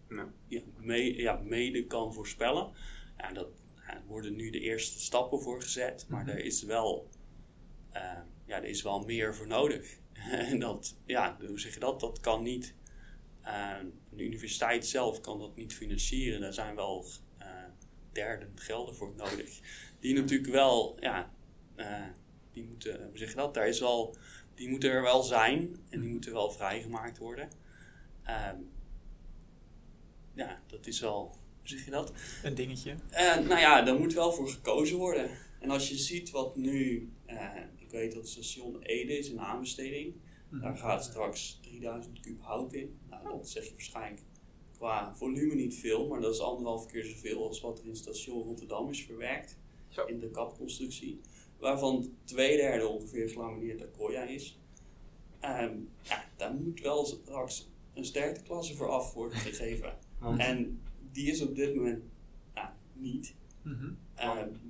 ja. 0.10 0.30
Ja, 0.48 0.62
mee, 0.78 1.18
ja, 1.18 1.36
mede 1.44 1.86
kan 1.86 2.14
voorspellen. 2.14 2.72
Ja, 3.18 3.32
dat 3.32 3.48
ja, 3.90 4.04
worden 4.08 4.36
nu 4.36 4.50
de 4.50 4.60
eerste 4.60 5.00
stappen 5.00 5.42
voor 5.42 5.62
gezet. 5.62 6.06
Maar 6.08 6.24
mm 6.24 6.30
er 6.30 6.46
is 6.46 6.64
wel 6.64 7.10
ja, 8.46 8.56
er 8.56 8.64
is 8.64 8.82
wel 8.82 9.00
meer 9.00 9.36
voor 9.36 9.48
nodig. 9.48 9.98
en 10.52 10.60
dat, 10.60 10.96
ja, 11.06 11.38
hoe 11.48 11.60
zeg 11.60 11.74
je 11.74 11.80
dat? 11.80 12.00
Dat 12.00 12.20
kan 12.20 12.44
niet 12.44 12.74
de 14.10 14.24
universiteit 14.24 14.86
zelf 14.86 15.22
kan 15.22 15.40
dat 15.40 15.56
niet 15.56 15.74
financieren. 15.74 16.42
Daar 16.42 16.54
zijn 16.54 16.76
wel 16.76 17.06
uh, 17.40 17.46
derden 18.12 18.52
gelden 18.56 18.96
voor 18.96 19.14
nodig. 19.16 19.60
Die 20.00 20.16
natuurlijk 20.16 20.52
wel, 20.52 20.98
ja, 21.00 21.34
die 22.52 22.64
moeten, 22.64 23.04
hoe 23.08 23.18
zeg 23.18 23.30
je 23.30 23.36
dat? 23.36 23.54
Daar 23.54 23.68
is 23.68 23.80
wel, 23.80 24.16
die 24.54 24.70
moeten 24.70 24.92
er 24.92 25.02
wel 25.02 25.24
zijn 25.24 25.76
en 25.90 26.02
die 26.02 26.10
moeten 26.10 26.34
wel 26.34 26.52
vrijgemaakt 26.52 27.18
worden. 27.18 27.50
Uh, 28.26 28.50
ja, 30.34 30.62
dat 30.68 30.88
is 30.88 31.00
wel, 31.00 31.38
zeg 31.70 31.86
je 31.86 31.92
dat? 31.92 32.14
Een 32.44 32.56
dingetje. 32.56 32.96
Uh, 33.12 33.36
nou 33.36 33.60
ja, 33.60 33.82
daar 33.82 34.00
moet 34.00 34.14
wel 34.14 34.32
voor 34.32 34.50
gekozen 34.50 34.98
worden. 34.98 35.30
En 35.60 35.70
als 35.70 35.90
je 35.90 35.98
ziet 35.98 36.30
wat 36.32 36.56
nu, 36.56 37.10
ik 37.78 37.90
weet 37.92 38.14
dat 38.14 38.28
station 38.28 38.82
Ede 38.82 39.18
is 39.18 39.30
een 39.30 39.40
aanbesteding. 39.40 40.14
Mhm. 40.50 40.62
Daar 40.62 40.78
gaat 40.78 41.04
straks 41.04 41.60
3000 41.62 42.20
kub 42.20 42.42
hout 42.42 42.74
in. 42.74 43.00
Nou, 43.10 43.24
dat 43.38 43.50
zeg 43.50 43.66
je 43.66 43.72
waarschijnlijk 43.72 44.22
qua 44.78 45.16
volume 45.16 45.56
niet 45.56 45.76
veel, 45.76 46.08
maar 46.08 46.22
dat 46.22 46.34
is 46.34 46.40
anderhalf 46.40 46.86
keer 46.86 47.06
zoveel 47.06 47.48
als 47.48 47.62
wat 47.62 47.80
er 47.80 47.86
in 47.86 47.96
station 47.96 48.44
Rotterdam 48.44 48.90
is 48.90 49.04
verwerkt. 49.04 49.58
Zo. 49.88 50.06
In 50.06 50.20
de 50.20 50.30
kapconstructie. 50.30 51.20
Waarvan 51.58 52.14
twee 52.24 52.58
derde 52.58 52.88
ongeveer 52.88 53.30
gelamineerd 53.30 53.82
Akoya 53.82 54.24
is. 54.24 54.60
Um, 55.42 55.90
ja, 56.02 56.26
daar 56.36 56.54
moet 56.54 56.82
wel 56.82 57.06
straks 57.06 57.70
een 57.94 58.06
sterkteklasse 58.06 58.76
voor 58.76 58.90
af 58.90 59.14
worden 59.14 59.38
gegeven. 59.38 59.98
En 60.38 60.82
die 61.12 61.32
is 61.32 61.42
op 61.42 61.56
dit 61.56 61.76
moment 61.76 62.04
nou, 62.54 62.68
niet. 62.94 63.36
Mm 63.64 63.98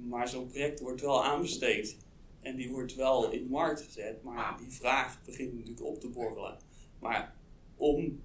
maar 0.10 0.28
zo'n 0.28 0.48
project 0.48 0.80
wordt 0.80 1.02
wel 1.02 1.26
aanbesteed. 1.26 1.98
En 2.42 2.56
die 2.56 2.72
wordt 2.72 2.96
wel 2.96 3.32
in 3.32 3.44
de 3.44 3.50
markt 3.50 3.82
gezet, 3.82 4.24
maar 4.24 4.58
die 4.58 4.72
vraag 4.72 5.24
begint 5.24 5.54
natuurlijk 5.54 5.84
op 5.84 6.00
te 6.00 6.10
borrelen. 6.10 6.58
Maar 7.00 7.36
om, 7.76 8.24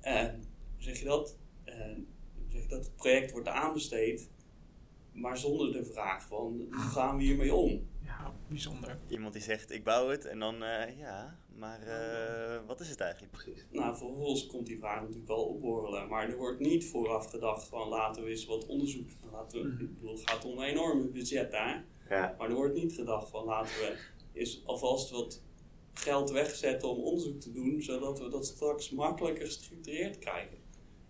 eh, 0.00 0.28
zeg 0.76 0.98
je 0.98 1.04
dat, 1.04 1.36
eh, 1.64 1.74
zeg 2.46 2.62
je 2.62 2.68
dat, 2.68 2.84
het 2.84 2.96
project 2.96 3.30
wordt 3.30 3.48
aanbesteed, 3.48 4.30
maar 5.12 5.38
zonder 5.38 5.72
de 5.72 5.84
vraag 5.84 6.26
van 6.26 6.66
hoe 6.70 6.80
gaan 6.80 7.16
we 7.16 7.22
hiermee 7.22 7.54
om? 7.54 7.86
Ja, 8.04 8.34
bijzonder. 8.48 8.98
Iemand 9.08 9.32
die 9.32 9.42
zegt 9.42 9.70
ik 9.70 9.84
bouw 9.84 10.08
het 10.08 10.24
en 10.24 10.38
dan 10.38 10.62
uh, 10.62 10.98
ja, 10.98 11.38
maar 11.58 11.80
uh, 11.86 12.66
wat 12.66 12.80
is 12.80 12.88
het 12.88 13.00
eigenlijk 13.00 13.32
precies? 13.32 13.66
Nou, 13.70 13.96
vervolgens 13.96 14.46
komt 14.46 14.66
die 14.66 14.78
vraag 14.78 15.00
natuurlijk 15.00 15.28
wel 15.28 15.44
opborrelen. 15.44 16.08
Maar 16.08 16.28
er 16.28 16.36
wordt 16.36 16.60
niet 16.60 16.86
vooraf 16.86 17.30
gedacht 17.30 17.68
van 17.68 17.88
laten 17.88 18.24
we 18.24 18.30
eens 18.30 18.46
wat 18.46 18.66
onderzoek. 18.66 19.08
Laten 19.32 19.62
we, 19.62 19.68
mhm. 19.68 19.84
Ik 19.84 19.94
bedoel, 19.94 20.12
het 20.12 20.30
gaat 20.30 20.44
om 20.44 20.58
een 20.58 20.64
enorme 20.64 21.04
budget 21.04 21.50
daar. 21.50 21.84
Ja. 22.08 22.34
Maar 22.38 22.48
er 22.48 22.54
wordt 22.54 22.74
niet 22.74 22.92
gedacht 22.92 23.30
van 23.30 23.44
laten 23.44 23.74
we 23.74 23.96
is 24.32 24.62
alvast 24.64 25.10
wat 25.10 25.42
geld 25.92 26.30
wegzetten 26.30 26.88
om 26.88 27.02
onderzoek 27.02 27.40
te 27.40 27.52
doen, 27.52 27.82
zodat 27.82 28.18
we 28.18 28.28
dat 28.28 28.46
straks 28.46 28.90
makkelijker 28.90 29.46
gestructureerd 29.46 30.18
krijgen. 30.18 30.57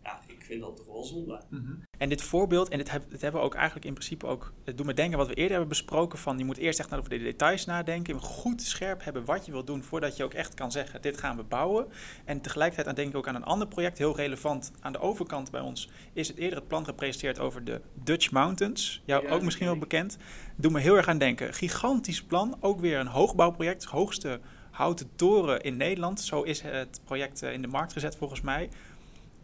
Ja, 0.09 0.21
ik 0.27 0.45
vind 0.45 0.61
dat 0.61 0.77
toch 0.77 0.87
wel 0.87 1.05
zonde. 1.05 1.41
Mhm. 1.49 1.73
En 1.99 2.09
dit 2.09 2.23
voorbeeld, 2.23 2.69
en 2.69 2.79
dit, 2.79 2.91
dit, 3.09 3.21
hebben 3.21 3.41
we 3.41 3.47
ook 3.47 3.55
eigenlijk 3.55 3.87
in 3.87 3.93
principe 3.93 4.27
ook, 4.27 4.53
het 4.65 4.77
doet 4.77 4.87
me 4.87 4.95
denken 4.95 5.19
wat 5.19 5.27
we 5.27 5.35
eerder 5.35 5.51
hebben 5.51 5.69
besproken, 5.69 6.19
van 6.19 6.39
je 6.39 6.45
moet 6.45 6.57
eerst 6.57 6.79
echt 6.79 6.95
over 6.95 7.11
de 7.11 7.19
details 7.19 7.65
nadenken, 7.65 8.21
goed 8.21 8.63
scherp 8.63 9.05
hebben 9.05 9.25
wat 9.25 9.47
je 9.47 9.53
wilt 9.53 9.67
doen, 9.67 9.83
voordat 9.83 10.17
je 10.17 10.25
ook 10.25 10.35
echt 10.35 10.55
kan 10.55 10.73
zeggen, 10.73 11.03
dit 11.03 11.19
gaan 11.19 11.37
we 11.37 11.43
bouwen. 11.43 11.87
En 12.25 12.41
tegelijkertijd 12.41 12.87
dan 12.87 12.95
denk 12.95 13.09
ik 13.09 13.17
ook 13.17 13.29
aan 13.29 13.35
een 13.35 13.45
ander 13.45 13.69
project, 13.69 13.99
heel 13.99 14.17
relevant 14.17 14.73
aan 14.81 14.93
de 14.93 15.01
overkant 15.01 15.51
bij 15.51 15.61
ons, 15.61 15.89
is 16.13 16.29
het 16.29 16.37
eerder 16.37 16.59
het 16.59 16.69
plan 16.69 16.85
gepresenteerd 16.85 17.39
over 17.39 17.65
de 17.65 17.81
Dutch 17.95 18.31
Mountains, 18.31 19.03
jou 19.05 19.29
ook 19.29 19.43
misschien 19.43 19.67
wel 19.67 19.79
bekend. 19.79 20.17
Doe 20.57 20.71
me 20.71 20.81
heel 20.81 20.97
erg 20.97 21.09
aan 21.09 21.19
denken. 21.19 21.55
Gigantisch 21.55 22.23
plan, 22.23 22.57
ook 22.61 22.81
weer 22.81 22.99
een 22.99 23.07
hoogbouwproject, 23.07 23.85
hoogste 23.85 24.41
houten 24.79 25.11
toren 25.17 25.61
in 25.61 25.77
Nederland. 25.77 26.21
Zo 26.21 26.43
is 26.43 26.61
het 26.61 27.01
project 27.05 27.43
eh, 27.43 27.53
in 27.53 27.63
de 27.63 27.69
markt 27.69 27.93
gezet 27.93 28.17
volgens 28.17 28.41
mij. 28.41 28.69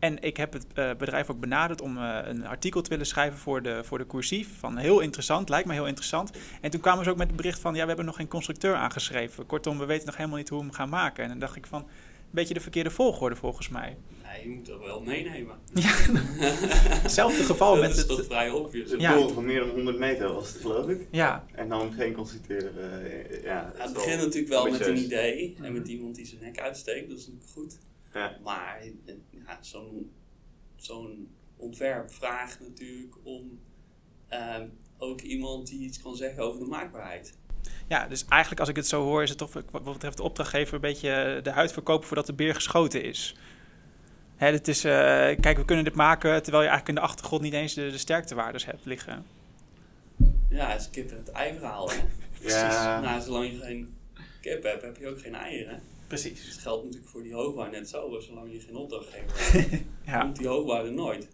En 0.05 0.23
ik 0.23 0.37
heb 0.37 0.53
het 0.53 0.67
uh, 0.75 0.91
bedrijf 0.99 1.31
ook 1.31 1.41
benaderd 1.41 1.81
om 1.81 1.97
uh, 1.97 2.19
een 2.23 2.47
artikel 2.47 2.83
te 2.83 2.89
willen 2.89 3.07
schrijven 3.07 3.39
voor 3.39 3.63
de, 3.63 3.85
voor 3.85 3.99
de 3.99 4.07
cursief. 4.07 4.49
Van 4.59 4.77
heel 4.77 5.01
interessant, 5.01 5.49
lijkt 5.49 5.67
me 5.67 5.73
heel 5.73 5.87
interessant. 5.87 6.31
En 6.61 6.71
toen 6.71 6.81
kwamen 6.81 7.05
ze 7.05 7.11
ook 7.11 7.17
met 7.17 7.27
het 7.27 7.37
bericht 7.37 7.59
van, 7.59 7.75
ja, 7.75 7.81
we 7.81 7.87
hebben 7.87 8.05
nog 8.05 8.17
geen 8.17 8.29
constructeur 8.29 8.75
aangeschreven. 8.75 9.47
Kortom, 9.47 9.79
we 9.79 9.85
weten 9.85 10.07
nog 10.07 10.17
helemaal 10.17 10.39
niet 10.39 10.49
hoe 10.49 10.59
we 10.59 10.65
hem 10.65 10.75
gaan 10.75 10.89
maken. 10.89 11.23
En 11.23 11.31
dan 11.31 11.39
dacht 11.39 11.57
ik 11.57 11.67
van, 11.67 11.81
een 11.81 11.87
beetje 12.31 12.55
de 12.55 12.61
verkeerde 12.61 12.91
volgorde 12.91 13.37
volgens 13.37 13.69
mij. 13.69 13.97
Nee, 14.23 14.49
je 14.49 14.55
moet 14.57 14.67
het 14.67 14.81
wel 14.81 15.01
meenemen. 15.01 15.57
Ja, 15.75 15.93
hetzelfde 17.03 17.43
geval 17.43 17.77
met 17.77 17.97
het... 17.97 18.09
Dat 18.09 18.19
is 18.19 18.27
toch 18.27 18.37
vrij 18.37 18.51
obvious. 18.51 18.91
Het 18.91 19.01
ja. 19.01 19.29
van 19.29 19.45
meer 19.45 19.61
dan 19.61 19.69
100 19.69 19.99
meter 19.99 20.33
was 20.33 20.53
het, 20.53 20.61
geloof 20.61 20.89
ik. 20.89 21.07
Ja. 21.11 21.45
En 21.55 21.69
dan 21.69 21.93
geen 21.93 22.15
constructeur. 22.15 22.73
Uh, 22.79 23.43
ja, 23.43 23.71
het, 23.73 23.83
het 23.83 23.93
begint 23.93 24.21
natuurlijk 24.21 24.53
wel 24.53 24.71
met 24.71 24.87
een 24.87 24.99
idee 24.99 25.57
en 25.63 25.73
met 25.73 25.89
iemand 25.89 26.15
die 26.15 26.27
zijn 26.27 26.41
nek 26.41 26.61
uitsteekt. 26.61 27.09
Dat 27.09 27.19
is 27.19 27.27
natuurlijk 27.27 27.53
goed. 27.53 27.79
Ja. 28.15 28.39
Maar 28.43 28.83
ja, 29.31 29.59
zo'n 29.61 30.13
zo'n 30.77 31.35
ontwerp 31.57 32.13
vraagt 32.13 32.61
natuurlijk 32.61 33.17
om 33.23 33.61
ehm, 34.29 34.69
ook 34.99 35.21
iemand 35.21 35.67
die 35.67 35.81
iets 35.81 36.03
kan 36.03 36.17
zeggen 36.17 36.43
over 36.43 36.61
de 36.61 36.67
maakbaarheid. 36.67 37.39
Ja, 37.89 38.07
dus 38.07 38.25
eigenlijk 38.29 38.61
als 38.61 38.69
ik 38.69 38.77
het 38.77 38.87
zo 38.87 39.03
hoor, 39.03 39.23
is 39.23 39.29
het 39.29 39.39
toch 39.39 39.53
wat 39.71 39.85
betreft 39.85 40.17
de 40.17 40.23
opdrachtgever 40.23 40.75
een 40.75 40.81
beetje 40.81 41.41
de 41.43 41.51
huid 41.51 41.73
verkopen 41.73 42.07
voordat 42.07 42.27
de 42.27 42.33
beer 42.33 42.55
geschoten 42.55 43.03
is. 43.03 43.35
Hè, 44.37 44.53
het 44.53 44.69
is, 44.69 44.85
uh, 44.85 44.93
kijk, 45.41 45.57
we 45.57 45.65
kunnen 45.65 45.85
dit 45.85 45.95
maken 45.95 46.43
terwijl 46.43 46.63
je 46.63 46.69
eigenlijk 46.69 46.89
in 46.89 46.95
de 46.95 47.11
achtergrond 47.11 47.43
niet 47.43 47.53
eens 47.53 47.75
de, 47.75 47.91
de 47.91 47.99
sterktewaardes 47.99 48.65
hebt 48.65 48.85
liggen. 48.85 49.27
Ja, 50.49 50.69
het 50.69 50.81
is 50.81 50.91
kip 50.91 51.11
en 51.11 51.17
het 51.17 51.31
ei 51.31 51.59
verhaal. 51.59 51.91
Hè? 51.91 51.97
Ja. 52.41 53.01
Nou, 53.05 53.21
zolang 53.21 53.51
je 53.51 53.59
geen 53.59 53.97
kip 54.41 54.63
hebt, 54.63 54.83
heb 54.83 54.97
je 54.97 55.09
ook 55.09 55.21
geen 55.21 55.35
eieren. 55.35 55.83
Precies. 56.21 56.49
Dat 56.49 56.63
geldt 56.63 56.85
natuurlijk 56.85 57.11
voor 57.11 57.23
die 57.23 57.35
hoogbouw 57.35 57.71
net 57.71 57.89
zo. 57.89 58.21
Zolang 58.21 58.53
je 58.53 58.61
geen 58.61 58.77
opdrachtgever 58.77 59.53
hebt, 59.53 59.85
ja. 60.07 60.21
komt 60.21 60.37
die 60.37 60.49
er 60.49 60.93
nooit. 60.93 61.29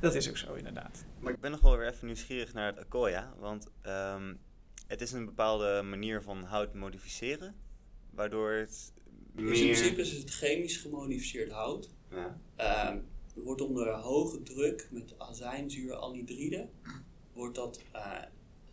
Dat 0.00 0.14
is 0.14 0.28
ook 0.28 0.36
zo, 0.36 0.54
inderdaad. 0.54 1.04
Maar 1.20 1.32
ik 1.32 1.40
ben 1.40 1.50
nog 1.50 1.60
wel 1.60 1.76
weer 1.76 1.88
even 1.88 2.06
nieuwsgierig 2.06 2.52
naar 2.52 2.66
het 2.66 2.78
Akoya. 2.78 3.34
Want 3.38 3.70
um, 3.86 4.38
het 4.86 5.00
is 5.00 5.12
een 5.12 5.24
bepaalde 5.24 5.82
manier 5.82 6.22
van 6.22 6.42
hout 6.42 6.74
modificeren. 6.74 7.54
Waardoor 8.10 8.50
het 8.50 8.92
in 9.36 9.44
meer... 9.44 9.52
principe 9.52 10.00
is 10.00 10.12
het 10.12 10.30
chemisch 10.30 10.76
gemodificeerd 10.76 11.50
hout. 11.50 11.90
Ja. 12.10 12.38
Ehm, 12.56 12.98
wordt 13.34 13.60
onder 13.60 13.90
hoge 13.90 14.42
druk 14.42 14.88
met 14.90 15.14
azijnzuuranhydride 15.18 16.68
wordt 17.32 17.54
dat 17.54 17.80
eh, 17.92 18.22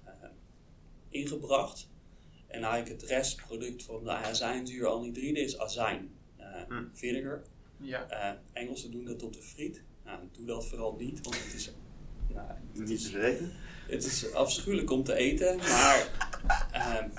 eh, 0.04 0.30
ingebracht. 1.10 1.90
En 2.50 2.64
eigenlijk 2.64 3.02
het 3.02 3.10
restproduct 3.10 3.84
van 3.84 4.04
de 4.04 4.12
azijnzuuranhydride 4.12 5.40
is 5.40 5.58
azijn, 5.60 6.12
eh 6.38 6.46
Hm. 6.68 6.84
vinegar. 6.94 7.42
Ja. 7.78 8.10
Eh, 8.10 8.38
Engelsen 8.54 8.92
doen 8.92 9.06
dat 9.06 9.24
op 9.24 9.34
de 9.34 9.42
friet. 9.42 9.84
Nou, 10.04 10.20
doe 10.32 10.46
dat 10.46 10.68
vooral 10.68 10.96
niet, 10.96 11.22
want 11.24 11.44
het 11.44 11.54
is, 11.54 11.72
nou, 12.28 12.48
het 12.48 12.80
Niet 12.80 12.90
is, 12.90 13.12
te 13.12 13.18
weten. 13.18 13.52
het 13.88 14.04
is 14.06 14.34
afschuwelijk 14.34 14.90
om 14.92 15.04
te 15.04 15.14
eten, 15.14 15.58
maar 15.58 16.08
ehm, 16.72 17.10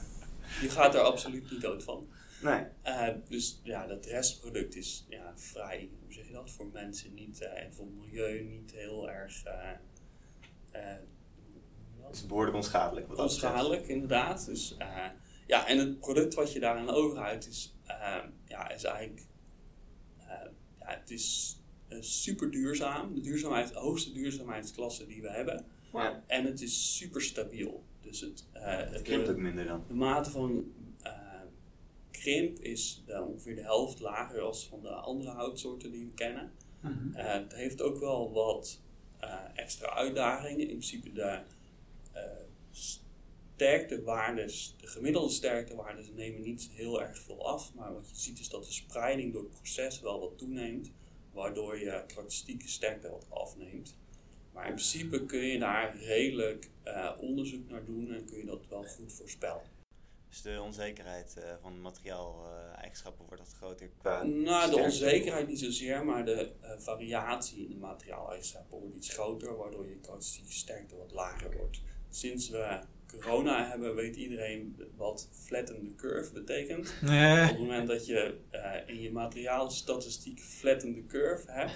je 0.61 0.69
gaat 0.71 0.95
er 0.95 1.01
absoluut 1.01 1.51
niet 1.51 1.61
dood 1.61 1.83
van. 1.83 2.09
Nee. 2.43 2.65
Eh, 2.83 3.09
dus 3.29 3.61
ja, 3.63 3.87
dat 3.87 4.07
restproduct 4.07 4.77
is 4.77 5.07
ja, 5.09 5.33
vrij, 5.37 5.89
hoe 6.03 6.13
zeg 6.13 6.27
je 6.27 6.33
dat, 6.33 6.51
voor 6.51 6.67
mensen 6.73 7.15
niet, 7.15 7.41
en 7.41 7.75
voor 7.75 7.85
het 7.87 7.95
milieu 7.99 8.43
niet 8.43 8.73
heel 8.73 9.11
erg 9.11 9.43
dat? 9.43 9.53
Het 12.07 12.15
is 12.15 12.27
behoorlijk 12.27 12.57
onschadelijk. 12.57 13.07
Wat 13.09 13.19
onschadelijk, 13.19 13.87
inderdaad. 13.89 14.47
Dus, 14.47 14.77
ja, 15.51 15.67
en 15.67 15.79
het 15.79 16.01
product 16.01 16.35
wat 16.35 16.53
je 16.53 16.61
daaraan 16.61 16.91
overhoudt 16.91 17.49
is, 17.49 17.75
eh, 17.87 18.17
ja, 18.47 18.71
is 18.71 18.85
eigenlijk, 18.85 19.27
eh, 20.19 20.27
ja, 20.79 20.87
het 21.01 21.11
is 21.11 21.57
eh, 21.89 21.99
super 22.01 22.51
duurzaam. 22.51 23.15
De, 23.15 23.21
duurzaamheid, 23.21 23.69
de 23.73 23.79
hoogste 23.79 24.13
duurzaamheidsklasse 24.13 25.07
die 25.07 25.23
we 25.23 25.31
hebben. 25.31 25.65
En 26.27 26.45
het 26.45 26.61
is 26.61 26.97
super 26.97 27.23
stabiel. 27.23 27.85
Dus 28.01 28.21
het, 28.21 28.45
eh, 28.53 28.77
Het 28.77 28.93
de- 28.93 29.03
krimpt 29.03 29.29
ook 29.29 29.37
minder 29.37 29.65
dan. 29.67 29.85
de 29.89 29.95
mate 29.95 30.31
van 30.31 30.73
eh, 31.03 31.13
krimp 32.11 32.59
is 32.59 33.03
ongeveer 33.07 33.55
de 33.55 33.63
helft 33.63 34.01
lager 34.01 34.41
als 34.41 34.67
van 34.67 34.81
de 34.83 34.89
andere 34.89 35.31
houtsoorten 35.31 35.91
die 35.91 36.07
we 36.07 36.15
kennen. 36.15 36.53
Mhm. 36.81 37.15
Eh, 37.15 37.33
het 37.33 37.55
heeft 37.55 37.83
ook 37.83 37.99
wel 37.99 38.33
wat 38.33 38.81
eh, 39.19 39.35
extra 39.55 39.89
uitdagingen. 39.95 40.61
In 40.61 40.67
principe 40.67 41.13
de 41.13 41.41
eh, 42.13 42.23
sterktewaardes, 43.61 44.75
de 44.81 44.87
gemiddelde 44.87 45.33
sterktewaardes 45.33 46.11
nemen 46.15 46.43
niet 46.43 46.71
heel 46.73 47.03
erg 47.03 47.19
veel 47.19 47.47
af. 47.47 47.75
Maar 47.75 47.95
wat 47.95 48.09
je 48.11 48.17
ziet 48.17 48.41
is 48.41 48.49
dat 48.49 48.65
de 48.65 48.73
spreiding 48.73 49.33
door 49.33 49.43
het 49.43 49.53
proces 49.53 50.01
wel 50.01 50.21
wat 50.21 50.39
toeneemt. 50.39 50.91
Waardoor 51.33 51.79
je 51.79 51.85
karakteristieke 51.85 52.69
sterkte 52.69 53.11
wat 53.11 53.27
afneemt. 53.29 53.97
Maar 54.53 54.67
in 54.67 54.75
principe 54.75 55.27
kun 55.27 55.41
je 55.41 55.59
daar 55.59 55.97
redelijk 55.97 56.71
eh, 56.83 57.11
onderzoek 57.19 57.69
naar 57.69 57.85
doen 57.85 58.13
en 58.13 58.25
kun 58.25 58.39
je 58.39 58.45
dat 58.45 58.67
wel 58.69 58.83
goed 58.83 59.13
voorspellen. 59.13 59.63
Dus 60.29 60.43
de 60.43 60.61
onzekerheid 60.63 61.37
eh, 61.37 61.53
van 61.61 61.81
materiaal-eigenschappen 61.81 63.27
wordt 63.27 63.43
wat 63.43 63.53
groter 63.53 63.91
qua. 63.99 64.23
Nou, 64.23 64.71
de 64.71 64.77
onzekerheid 64.77 65.49
niet 65.49 65.59
zozeer, 65.59 66.05
maar 66.05 66.25
de 66.25 66.53
eh, 66.61 66.71
variatie 66.79 67.65
in 67.65 67.71
de 67.71 67.77
materiaaleigenschappen 67.77 68.79
wordt 68.79 68.97
iets 68.97 69.09
groter, 69.09 69.57
waardoor 69.57 69.89
je 69.89 69.95
karakteristieke 69.95 70.53
sterkte 70.53 70.97
wat 70.97 71.13
lager 71.13 71.57
wordt. 71.57 71.81
Sinds 72.11 72.49
we 72.49 72.81
corona 73.19 73.69
hebben, 73.69 73.95
weet 73.95 74.17
iedereen 74.17 74.77
wat 74.97 75.29
flatten 75.33 75.83
the 75.85 75.95
curve 75.95 76.33
betekent. 76.33 76.95
Op 77.03 77.09
het 77.09 77.59
moment 77.59 77.89
dat 77.89 78.07
je 78.07 78.35
eh, 78.51 78.73
in 78.87 79.01
je 79.01 79.13
materiaalstatistiek 79.13 80.41
flatten 80.41 80.95
the 80.95 81.07
curve 81.07 81.53
hebt, 81.53 81.73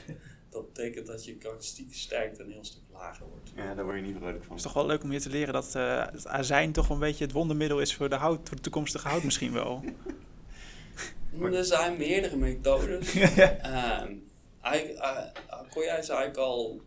dat 0.50 0.72
betekent 0.72 1.06
dat 1.06 1.24
je 1.24 1.36
karakteristieke 1.36 1.94
sterkte 1.94 2.42
een 2.42 2.50
heel 2.50 2.64
stuk 2.64 2.82
lager 2.92 3.26
wordt. 3.26 3.52
Ja, 3.56 3.74
daar 3.74 3.84
word 3.84 3.96
je 3.96 4.02
niet 4.02 4.16
vrolijk 4.16 4.44
van. 4.44 4.48
Het 4.48 4.56
is 4.56 4.62
toch 4.62 4.72
wel 4.72 4.86
leuk 4.86 5.02
om 5.02 5.10
hier 5.10 5.20
te 5.20 5.30
leren 5.30 5.52
dat 5.52 5.74
eh, 5.74 6.06
het 6.12 6.26
azijn 6.26 6.72
toch 6.72 6.88
een 6.88 6.98
beetje 6.98 7.24
het 7.24 7.32
wondermiddel 7.32 7.80
is 7.80 7.94
voor 7.94 8.08
de, 8.08 8.14
hout, 8.14 8.48
voor 8.48 8.56
de 8.56 8.62
toekomstige 8.62 9.08
hout 9.08 9.22
misschien 9.22 9.52
wel. 9.52 9.84
Er 11.42 11.64
zijn 11.64 11.96
meerdere 11.96 12.36
methodes. 12.36 13.14
Ehm, 13.16 14.12
eigenlijk, 14.60 14.98
eh, 14.98 15.26
Accoya 15.46 15.96
is 15.96 16.08
eigenlijk 16.08 16.36
al 16.36 16.80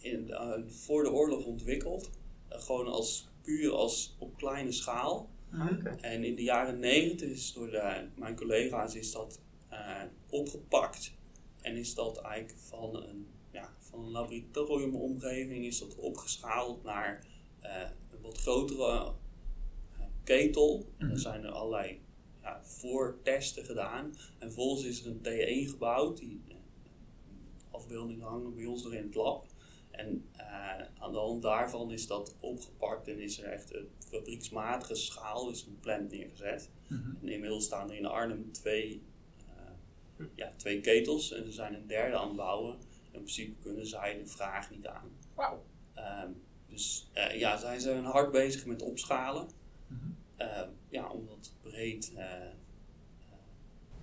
in, 0.00 0.30
eh, 0.30 0.50
voor 0.66 1.02
de 1.02 1.10
oorlog 1.10 1.44
ontwikkeld. 1.44 2.10
Gewoon 2.48 2.86
als, 2.86 3.28
puur 3.44 3.72
als 3.72 4.16
op 4.18 4.36
kleine 4.36 4.72
schaal. 4.72 5.30
Oké. 5.70 5.96
En 6.00 6.24
in 6.24 6.34
de 6.34 6.42
jaren 6.42 6.78
negentig 6.78 7.28
is 7.28 7.52
door 7.52 7.70
de, 7.70 8.08
mijn 8.16 8.36
collega's 8.36 8.94
is 8.94 9.12
dat 9.12 9.40
eh, 9.68 10.02
opgepakt. 10.28 11.12
En 11.60 11.76
is 11.76 11.94
dat 11.94 12.20
eigenlijk 12.20 12.58
van 12.58 12.96
een, 12.96 13.26
ja, 13.50 13.74
van 13.78 14.04
een 14.04 14.10
laboratoriumomgeving 14.10 15.64
is 15.64 15.78
dat 15.78 15.96
opgeschaald 15.96 16.82
naar 16.82 17.26
eh, 17.60 17.80
een 18.10 18.20
wat 18.20 18.38
grotere 18.38 19.12
eh, 19.98 20.04
ketel. 20.24 20.86
En 20.96 21.10
er 21.10 21.20
zijn 21.20 21.44
er 21.44 21.50
allerlei 21.50 22.00
ja, 22.42 22.60
voortesten 22.64 23.64
gedaan. 23.64 24.04
En 24.38 24.52
vervolgens 24.52 24.84
is 24.84 25.04
er 25.04 25.10
een 25.10 25.66
T1 25.66 25.70
gebouwd. 25.70 26.18
Die 26.18 26.42
afbeeldingen 27.70 28.26
hangen 28.26 28.54
bij 28.54 28.64
ons 28.64 28.82
nog 28.82 28.92
in 28.92 29.02
het 29.02 29.14
lab. 29.14 29.46
En 29.96 30.28
eh, 30.36 30.80
aan 30.98 31.12
de 31.12 31.18
hand 31.18 31.42
daarvan 31.42 31.90
is 31.90 32.06
dat 32.06 32.36
opgepakt 32.40 33.08
en 33.08 33.20
is 33.20 33.42
er 33.42 33.52
echt 33.52 33.74
een 33.74 33.88
fabrieksmatige 34.08 34.94
schaal, 34.94 35.50
is 35.50 35.62
een 35.62 35.78
plant 35.80 36.10
neergezet. 36.10 36.70
En 37.20 37.28
inmiddels 37.28 37.64
staan 37.64 37.90
er 37.90 37.96
in 37.96 38.06
Arnhem 38.06 38.52
twee, 38.52 39.02
eh, 39.46 40.26
ja, 40.34 40.52
twee 40.56 40.80
ketels 40.80 41.32
en 41.32 41.46
er 41.46 41.52
zijn 41.52 41.74
een 41.74 41.86
derde 41.86 42.16
aan 42.16 42.28
het 42.28 42.36
bouwen. 42.36 42.78
In 43.10 43.20
principe 43.20 43.56
kunnen 43.62 43.86
zij 43.86 44.18
de 44.18 44.26
vraag 44.26 44.70
niet 44.70 44.86
aan. 44.86 45.10
Wauw. 45.34 45.64
Ehm, 45.94 46.30
dus 46.66 47.10
eh, 47.12 47.38
ja, 47.38 47.56
zij 47.56 47.78
zijn 47.78 48.04
hard 48.04 48.30
bezig 48.30 48.66
met 48.66 48.82
opschalen. 48.82 49.48
Ehm, 50.36 50.68
ja, 50.88 51.08
om 51.08 51.26
dat 51.26 51.52
breed 51.62 52.12
eh, 52.16 52.32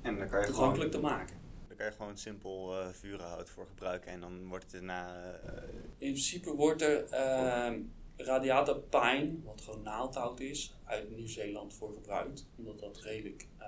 En 0.02 0.18
dan 0.18 0.18
kan 0.18 0.24
je 0.24 0.28
gewoon, 0.28 0.46
toegankelijk 0.46 0.92
te 0.92 1.00
maken. 1.00 1.41
Je 1.86 1.92
gewoon 1.92 2.18
simpel 2.18 2.80
eh 2.80 2.88
vurenhout 2.90 3.50
voor 3.50 3.68
gebruiken 3.68 4.12
en 4.12 4.20
dan 4.20 4.48
wordt 4.48 4.64
het 4.64 4.74
daarna. 4.74 5.32
eh, 5.44 5.64
In 5.98 6.12
principe 6.12 6.52
wordt 6.56 6.82
er 6.82 7.04
ehm 7.10 7.80
radiata 8.18 8.74
pine, 8.74 9.36
wat 9.44 9.62
gewoon 9.62 9.82
naaldhout 9.82 10.40
is, 10.40 10.76
uit 10.86 11.16
Nieuw-Zeeland 11.16 11.74
voor 11.74 11.94
gebruikt. 11.94 12.46
Omdat 12.58 12.80
dat 12.80 13.00
redelijk 13.02 13.48
eh, 13.58 13.68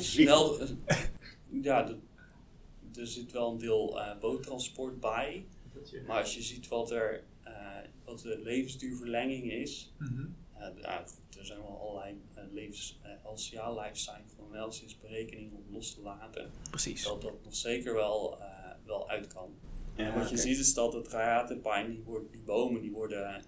snel... 0.00 0.58
ja, 1.62 1.82
de- 1.82 1.98
er 3.00 3.06
zit 3.06 3.32
wel 3.32 3.50
een 3.52 3.58
deel 3.58 4.00
eh 4.00 4.18
boottransport 4.18 5.00
bij. 5.00 5.46
Maar 6.06 6.18
als 6.20 6.34
je 6.34 6.42
ziet 6.42 6.68
wat, 6.68 6.90
er, 6.90 7.22
eh, 7.42 7.52
wat 8.04 8.18
de 8.20 8.40
levensduurverlenging 8.42 9.52
is, 9.52 9.92
eh, 10.58 10.66
goed, 10.98 11.20
er 11.42 11.48
zijn 11.48 11.60
wel 11.62 11.80
allerlei 11.80 12.20
uh, 12.38 12.42
levens, 12.52 12.98
uh, 13.04 13.32
LCA 13.32 13.72
lifecycle 13.72 14.44
analysis 14.50 14.98
berekeningen 14.98 15.56
om 15.56 15.64
los 15.74 15.94
te 15.94 16.00
laten. 16.00 16.50
Precies. 16.70 17.02
Dat 17.04 17.22
dat 17.22 17.44
nog 17.44 17.54
zeker 17.56 17.94
wel, 17.94 18.40
eh, 18.40 18.70
wel 18.84 19.08
uit 19.10 19.26
kan. 19.26 19.54
Ja, 19.96 20.04
En 20.12 20.18
wat 20.18 20.30
je 20.30 20.36
ziet 20.36 20.58
is 20.58 20.74
dat 20.74 20.92
het 20.92 21.08
radiatenpijn, 21.08 21.90
die, 21.90 22.02
wordt, 22.02 22.32
die 22.32 22.40
bomen, 22.42 22.80
die 22.80 22.92
worden, 22.92 23.44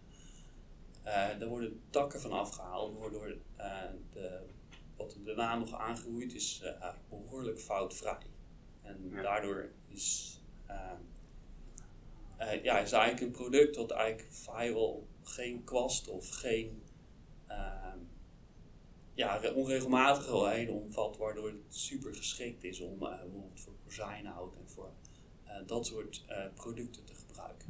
eh 1.02 1.38
daar 1.38 1.48
worden 1.48 1.80
takken 1.90 2.20
van 2.20 2.32
afgehaald, 2.32 2.98
waardoor 2.98 3.36
eh, 3.56 3.82
de, 4.12 4.40
wat 4.96 5.14
er 5.14 5.24
daarna 5.24 5.58
nog 5.58 5.74
aangegroeid 5.74 6.34
is 6.34 6.60
eh, 6.62 6.88
behoorlijk 7.08 7.60
foutvrij. 7.60 8.18
En 8.82 9.08
Ja. 9.10 9.22
daardoor 9.22 9.70
is, 9.88 10.40
eh, 10.66 10.90
eh, 12.36 12.62
ja, 12.62 12.78
is 12.78 12.92
eigenlijk 12.92 13.20
een 13.22 13.42
product 13.42 13.76
wat 13.76 13.90
eigenlijk 13.90 14.32
vrijwel 14.32 15.06
geen 15.22 15.64
kwast 15.64 16.08
of 16.08 16.28
geen 16.30 16.82
eh, 16.83 16.83
ja, 19.14 19.36
re- 19.36 19.52
onregelmatigheden 19.52 20.74
omvat, 20.74 21.16
waardoor 21.16 21.48
het 21.48 21.74
super 21.74 22.14
geschikt 22.14 22.64
is 22.64 22.80
om 22.80 23.02
eh, 23.02 23.08
bijvoorbeeld 23.20 23.60
voor 23.60 23.72
kozijnhout 23.84 24.54
en 24.54 24.68
voor 24.68 24.90
eh, 25.44 25.56
dat 25.66 25.86
soort 25.86 26.24
eh, 26.26 26.44
producten 26.54 27.04
te 27.04 27.14
gebruiken. 27.14 27.66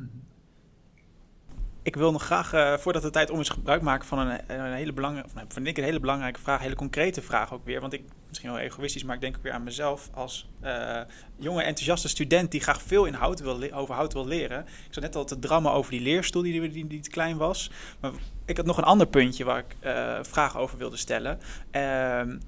Ik 1.84 1.96
wil 1.96 2.12
nog 2.12 2.22
graag, 2.22 2.52
eh, 2.52 2.76
voordat 2.76 3.02
de 3.02 3.10
tijd 3.10 3.30
om 3.30 3.40
is, 3.40 3.48
gebruik 3.48 3.82
maken 3.82 4.06
van 4.06 4.18
een, 4.18 4.40
een 4.46 4.72
hele 4.72 4.92
belangrijke, 4.92 5.30
nou, 5.34 5.46
vind 5.48 5.66
ik 5.66 5.78
een 5.78 5.84
hele 5.84 6.00
belangrijke 6.00 6.40
vraag, 6.40 6.56
een 6.56 6.62
hele 6.62 6.76
concrete 6.76 7.22
vraag 7.22 7.52
ook 7.52 7.64
weer. 7.64 7.80
Want 7.80 7.92
ik, 7.92 8.02
misschien 8.28 8.50
wel 8.50 8.58
egoïstisch, 8.58 9.04
maar 9.04 9.14
ik 9.14 9.20
denk 9.20 9.36
ook 9.36 9.42
weer 9.42 9.52
aan 9.52 9.62
mezelf 9.62 10.10
als 10.14 10.48
eh, 10.60 11.00
jonge 11.36 11.62
enthousiaste 11.62 12.08
student 12.08 12.50
die 12.50 12.60
graag 12.60 12.82
veel 12.82 13.04
in 13.04 13.14
hout 13.14 13.40
wil, 13.40 13.72
over 13.72 13.94
hout 13.94 14.12
wil 14.12 14.26
leren. 14.26 14.60
Ik 14.60 14.94
zat 14.94 15.02
net 15.02 15.16
al 15.16 15.24
te 15.24 15.38
drammen 15.38 15.72
over 15.72 15.90
die 15.90 16.00
leerstoel 16.00 16.42
die, 16.42 16.86
die, 16.86 17.00
te 17.00 17.10
klein 17.10 17.36
was. 17.36 17.70
Maar 18.00 18.12
ik 18.44 18.56
had 18.56 18.66
nog 18.66 18.78
een 18.78 18.84
ander 18.84 19.06
puntje 19.06 19.44
waar 19.44 19.58
ik 19.58 19.76
eh 19.80 20.18
vragen 20.22 20.60
over 20.60 20.78
wilde 20.78 20.96
stellen. 20.96 21.40
Ehm, 21.70 22.38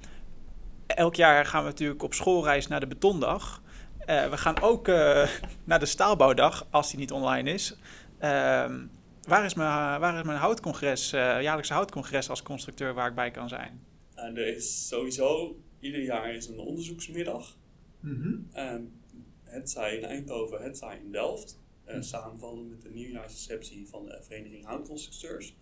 elk 0.87 1.15
jaar 1.15 1.45
gaan 1.45 1.63
we 1.63 1.69
natuurlijk 1.69 2.03
op 2.03 2.13
schoolreis 2.13 2.67
naar 2.67 2.79
de 2.79 2.87
betondag. 2.87 3.61
Eh, 3.99 4.29
we 4.29 4.37
gaan 4.37 4.61
ook 4.61 4.87
eh, 4.87 5.27
naar 5.63 5.79
de 5.79 5.85
staalbouwdag, 5.85 6.67
als 6.69 6.89
die 6.89 6.99
niet 6.99 7.11
online 7.11 7.51
is. 7.51 7.75
Ehm, 8.19 8.85
waar, 9.27 9.45
is 9.45 9.53
mijn, 9.53 9.99
waar 9.99 10.17
is 10.17 10.23
mijn 10.23 10.37
houtcongres, 10.37 11.13
eh, 11.13 11.41
jaarlijkse 11.41 11.73
houtcongres 11.73 12.29
als 12.29 12.43
constructeur 12.43 12.93
waar 12.93 13.09
ik 13.09 13.15
bij 13.15 13.31
kan 13.31 13.49
zijn? 13.49 13.85
En 14.15 14.37
er 14.37 14.55
is 14.55 14.87
sowieso, 14.87 15.59
ieder 15.79 16.01
jaar 16.01 16.33
is 16.33 16.47
een 16.47 16.59
onderzoeksmiddag. 16.59 17.57
Ehm, 18.53 18.81
het 19.43 19.69
zij 19.69 19.97
in 19.97 20.03
Eindhoven, 20.03 20.63
het 20.63 20.77
zij 20.77 20.99
in 21.03 21.11
Delft. 21.11 21.59
eh 21.85 22.01
Samenvallend 22.01 22.69
met 22.69 22.81
de 22.81 22.89
nieuwjaarsreceptie 22.89 23.87
van 23.87 24.05
de 24.05 24.19
Vereniging 24.21 24.65
Houtconstructeurs. 24.65 25.55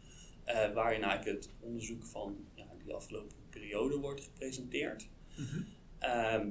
eh, 0.44 0.74
waarin 0.74 1.04
eigenlijk 1.04 1.38
het 1.38 1.50
onderzoek 1.60 2.06
van 2.06 2.38
ja, 2.54 2.66
die 2.84 2.94
afgelopen 2.94 3.36
periode 3.50 3.98
wordt 3.98 4.22
gepresenteerd. 4.24 5.08
Ehm, 6.00 6.48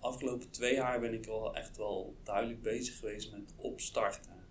afgelopen 0.00 0.50
twee 0.50 0.74
jaar 0.74 1.00
ben 1.00 1.12
ik 1.14 1.24
wel 1.24 1.54
echt 1.54 1.76
wel 1.76 2.16
duidelijk 2.22 2.62
bezig 2.62 2.98
geweest 2.98 3.32
met 3.32 3.52
opstarten 3.56 4.32
uh, 4.32 4.43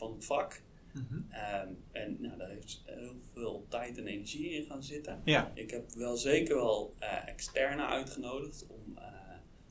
van 0.00 0.12
het 0.12 0.24
vak. 0.24 0.62
Mhm. 0.92 1.22
Ehm, 1.30 1.68
en 1.92 2.16
nou, 2.20 2.36
daar 2.38 2.48
heeft 2.48 2.82
heel 2.84 3.16
veel 3.32 3.66
tijd 3.68 3.98
en 3.98 4.06
energie 4.06 4.50
in 4.50 4.64
gaan 4.64 4.82
zitten. 4.82 5.22
Ja. 5.24 5.52
Ik 5.54 5.70
heb 5.70 5.92
wel 5.92 6.16
zeker 6.16 6.54
wel 6.54 6.94
uh, 7.00 7.28
externe 7.28 7.86
uitgenodigd 7.86 8.66
om 8.66 8.96
uh, 8.96 9.04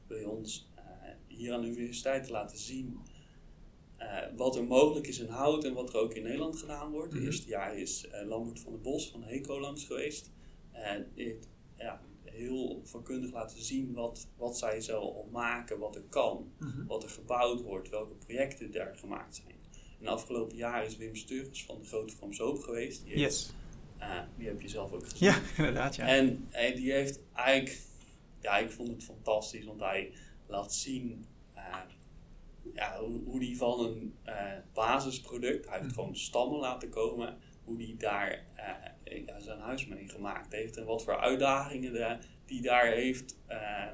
bij 0.07 0.23
ons 0.23 0.69
hier 1.27 1.53
aan 1.53 1.61
de 1.61 1.67
universiteit 1.67 2.23
te 2.23 2.32
laten 2.32 2.57
zien 2.57 2.99
wat 4.36 4.55
er 4.55 4.63
mogelijk 4.63 5.07
is 5.07 5.19
in 5.19 5.27
hout 5.27 5.63
en 5.63 5.73
wat 5.73 5.89
er 5.89 5.99
ook 5.99 6.13
in 6.13 6.23
Nederland 6.23 6.57
gedaan 6.57 6.91
wordt. 6.91 7.11
Het 7.11 7.21
mhm. 7.21 7.25
eerste 7.25 7.47
jaar 7.47 7.77
is 7.77 8.07
Lambert 8.25 8.59
van 8.59 8.71
der 8.71 8.82
Bos 8.82 9.11
van 9.11 9.23
Heco 9.23 9.59
langs 9.59 9.86
geweest. 9.86 10.32
En 10.71 11.11
heeft 11.15 11.47
ja, 11.77 12.01
heel 12.23 12.82
vakkundig 12.84 13.32
laten 13.32 13.63
zien 13.63 13.93
wat, 13.93 14.27
wat 14.38 14.57
zij 14.57 14.82
zo 14.82 15.27
maken, 15.32 15.80
wat 15.80 15.95
er 15.95 16.03
kan, 16.09 16.51
mhm. 16.59 16.86
wat 16.86 17.03
er 17.03 17.09
gebouwd 17.09 17.61
wordt, 17.61 17.89
welke 17.89 18.13
projecten 18.13 18.71
daar 18.71 18.95
gemaakt 18.95 19.36
zijn. 19.36 19.55
En 20.00 20.06
de 20.06 20.12
afgelopen 20.12 20.58
jaar 20.58 20.86
is 20.86 20.97
Wim 20.97 21.16
Sturges 21.16 21.66
van 21.66 21.80
de 21.80 21.86
Grote 21.86 22.16
From 22.16 22.34
Zoop 22.34 22.60
geweest. 22.60 23.04
Die 23.04 23.18
yes. 23.18 23.54
Uh, 24.00 24.20
die 24.38 24.47
heb 24.47 24.62
je 24.62 24.68
zelf 24.68 24.91
ook 24.91 25.04
gezien. 25.04 25.28
Ja, 25.28 25.39
inderdaad. 25.58 25.95
Ja. 25.95 26.08
En 26.08 26.47
uh, 26.52 26.76
die 26.76 26.91
heeft 26.91 27.20
eigenlijk, 27.34 27.80
ja, 28.41 28.58
ik 28.58 28.72
vond 28.72 28.89
het 28.89 29.04
fantastisch, 29.04 29.66
want 29.66 29.80
hij 29.80 30.12
laat 30.47 30.74
zien 30.74 31.26
uh, 31.56 31.76
ja, 32.74 33.00
hoe, 33.00 33.24
hoe 33.24 33.39
die 33.39 33.58
van 33.58 33.80
een 33.80 34.14
basisproduct, 34.74 35.66
hij 35.66 35.74
heeft 35.74 35.89
mhm. 35.89 35.95
gewoon 35.95 36.16
stammen 36.16 36.60
laten 36.60 36.89
komen, 36.89 37.38
hoe 37.64 37.78
die 37.78 37.97
daar 37.97 38.45
zijn 39.38 39.60
huis 39.60 39.88
mee 39.88 40.08
gemaakt 40.08 40.52
heeft 40.52 40.78
en 40.78 40.86
wat 40.86 41.04
voor 41.04 41.20
uitdagingen 41.20 41.93
de, 41.93 42.18
die 42.45 42.62
daar 42.62 42.86
heeft 42.86 43.38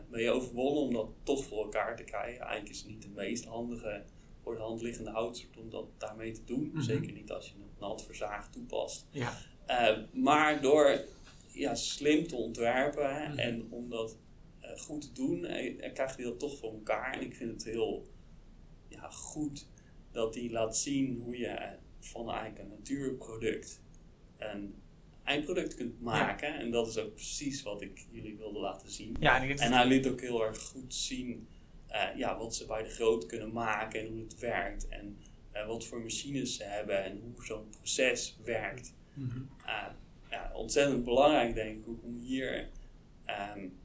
mee 0.09 0.31
overwonnen 0.31 0.81
om 0.81 0.93
dat 0.93 1.09
toch 1.23 1.45
voor 1.45 1.63
elkaar 1.63 1.95
te 1.95 2.03
krijgen. 2.03 2.41
Eigenlijk 2.41 2.69
is 2.69 2.77
het 2.77 2.87
niet 2.87 3.01
de 3.01 3.09
meest 3.09 3.45
handige 3.45 4.03
voor 4.45 4.55
de 4.55 4.61
hand 4.61 4.81
liggende 4.81 5.11
houtsoort 5.11 5.57
om 5.57 5.69
dat 5.69 5.85
daarmee 5.97 6.31
te 6.31 6.43
doen. 6.43 6.69
Mhm. 6.73 6.81
Zeker 6.81 7.11
niet 7.11 7.31
als 7.31 7.47
je 7.47 7.53
een 7.53 7.69
naaldverzaag 7.79 8.51
toepast. 8.51 9.07
Ja. 9.09 9.37
Uh, 9.69 9.97
maar 10.13 10.61
door 10.61 11.05
ja, 11.51 11.75
slim 11.75 12.27
te 12.27 12.35
ontwerpen 12.35 13.29
mhm. 13.29 13.37
en 13.37 13.67
om 13.69 13.89
dat 13.89 14.17
uh, 14.61 14.77
goed 14.77 15.01
te 15.01 15.11
doen, 15.11 15.43
uh, 15.43 15.93
krijgt 15.93 16.15
hij 16.15 16.25
dat 16.25 16.39
toch 16.39 16.57
voor 16.57 16.71
elkaar. 16.73 17.13
En 17.13 17.21
ik 17.21 17.35
vind 17.35 17.51
het 17.51 17.63
heel 17.63 18.07
ja, 18.87 19.09
goed 19.09 19.67
dat 20.11 20.35
hij 20.35 20.49
laat 20.49 20.77
zien 20.77 21.19
hoe 21.19 21.37
je 21.37 21.77
van 21.99 22.29
eigenlijk 22.29 22.59
een 22.59 22.69
natuurproduct 22.77 23.81
een 24.37 24.75
eindproduct 25.23 25.75
kunt 25.75 26.01
maken. 26.01 26.59
En 26.59 26.71
dat 26.71 26.87
is 26.87 26.97
ook 26.97 27.13
precies 27.13 27.63
wat 27.63 27.81
ik 27.81 28.05
jullie 28.11 28.35
wilde 28.35 28.59
laten 28.59 28.91
zien. 28.91 29.15
Ja, 29.19 29.43
en, 29.43 29.57
en 29.57 29.71
hij 29.71 29.87
liet 29.87 30.07
ook 30.07 30.21
heel 30.21 30.45
erg 30.45 30.61
goed 30.61 30.93
zien 30.93 31.47
ja, 32.15 32.37
wat 32.37 32.55
ze 32.55 32.65
bij 32.65 32.83
de 32.83 32.89
groot 32.89 33.25
kunnen 33.25 33.51
maken 33.51 33.99
en 33.99 34.07
hoe 34.07 34.23
het 34.23 34.39
werkt. 34.39 34.87
En 34.87 35.17
uh, 35.53 35.67
wat 35.67 35.85
voor 35.85 36.01
machines 36.01 36.55
ze 36.55 36.63
hebben 36.63 37.03
en 37.03 37.19
hoe 37.21 37.45
zo'n 37.45 37.69
proces 37.69 38.37
werkt. 38.43 38.93
Mm 39.13 39.29
-hmm. 39.29 39.49
ja, 40.29 40.51
ontzettend 40.53 41.03
belangrijk 41.03 41.53
denk 41.53 41.77
ik 41.77 42.03
om 42.03 42.17
hier 42.17 42.69
um, 43.55 43.77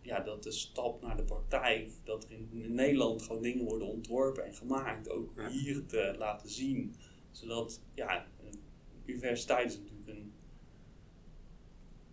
ja, 0.00 0.20
dat 0.20 0.42
de 0.42 0.50
stap 0.50 1.02
naar 1.02 1.16
de 1.16 1.22
praktijk, 1.22 1.90
dat 2.04 2.24
er 2.24 2.30
in, 2.30 2.48
in, 2.52 2.74
Nederland 2.74 3.22
gewoon 3.22 3.42
dingen 3.42 3.64
worden 3.64 3.88
ontworpen 3.88 4.44
en 4.44 4.54
gemaakt, 4.54 5.10
ook 5.10 5.32
hier 5.50 5.86
te 5.86 6.14
laten 6.18 6.50
zien. 6.50 6.94
Zodat, 7.30 7.82
ja, 7.94 8.26
een 8.40 8.60
universiteit 9.04 9.70
is 9.70 9.78
natuurlijk 9.78 10.08
een 10.08 10.32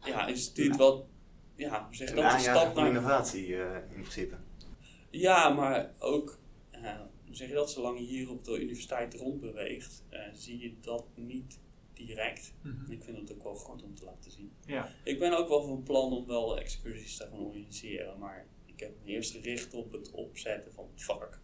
ja, 0.03 0.27
instituut 0.27 0.75
wat, 0.75 1.05
ja, 1.55 1.85
hoe 1.85 1.95
zeg 1.95 2.09
je 2.09 2.15
dat? 2.15 2.33
Een 2.33 2.39
stap 2.39 2.75
naar 2.75 2.87
innovatie 2.87 3.55
in 3.55 4.01
principe. 4.01 4.35
Ja, 5.10 5.49
maar 5.49 5.91
ook, 5.99 6.39
uh, 6.72 6.91
zeg 7.32 7.47
je 7.47 7.53
dat, 7.53 7.72
zolang 7.72 7.99
je 7.99 8.05
hier 8.05 8.30
op 8.30 8.43
de 8.43 8.62
universiteit 8.62 9.14
rondbeweegt, 9.14 10.03
uh, 10.12 10.20
zie 10.34 10.60
je 10.60 10.74
dat 10.82 11.05
niet 11.16 11.60
direct. 11.93 12.53
Mhm. 12.62 12.91
Ik 12.91 13.03
vind 13.03 13.18
het 13.18 13.34
ook 13.34 13.43
wel 13.43 13.55
goed 13.55 13.84
om 13.84 13.95
te 13.95 14.05
laten 14.05 14.32
zien. 14.32 14.51
Ja. 14.66 14.89
Ik 15.03 15.20
ben 15.20 15.38
ook 15.38 15.47
wel 15.49 15.64
van 15.64 15.84
plan 15.84 16.12
om 16.12 16.28
wel 16.28 16.60
excursies 16.60 17.18
te 17.18 17.28
gaan 17.32 17.39
organiseren, 17.39 18.20
maar 18.20 18.45
ik 18.66 18.80
heb 18.80 18.91
me 19.03 19.12
eerst 19.12 19.32
gericht 19.32 19.74
op 19.74 19.91
het 19.91 20.12
opzetten 20.12 20.74
van 20.74 20.86
het 20.93 21.03
vak. 21.03 21.39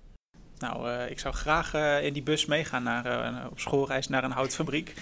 Nou, 0.58 0.88
uh, 0.88 1.10
ik 1.10 1.20
zou 1.20 1.34
graag 1.34 1.74
in 2.04 2.14
die 2.14 2.24
bus 2.24 2.46
meegaan 2.46 2.84
naar, 2.84 3.50
op 3.52 3.60
schoolreis 3.60 4.08
naar 4.08 4.24
een 4.24 4.32
houtfabriek. 4.32 4.94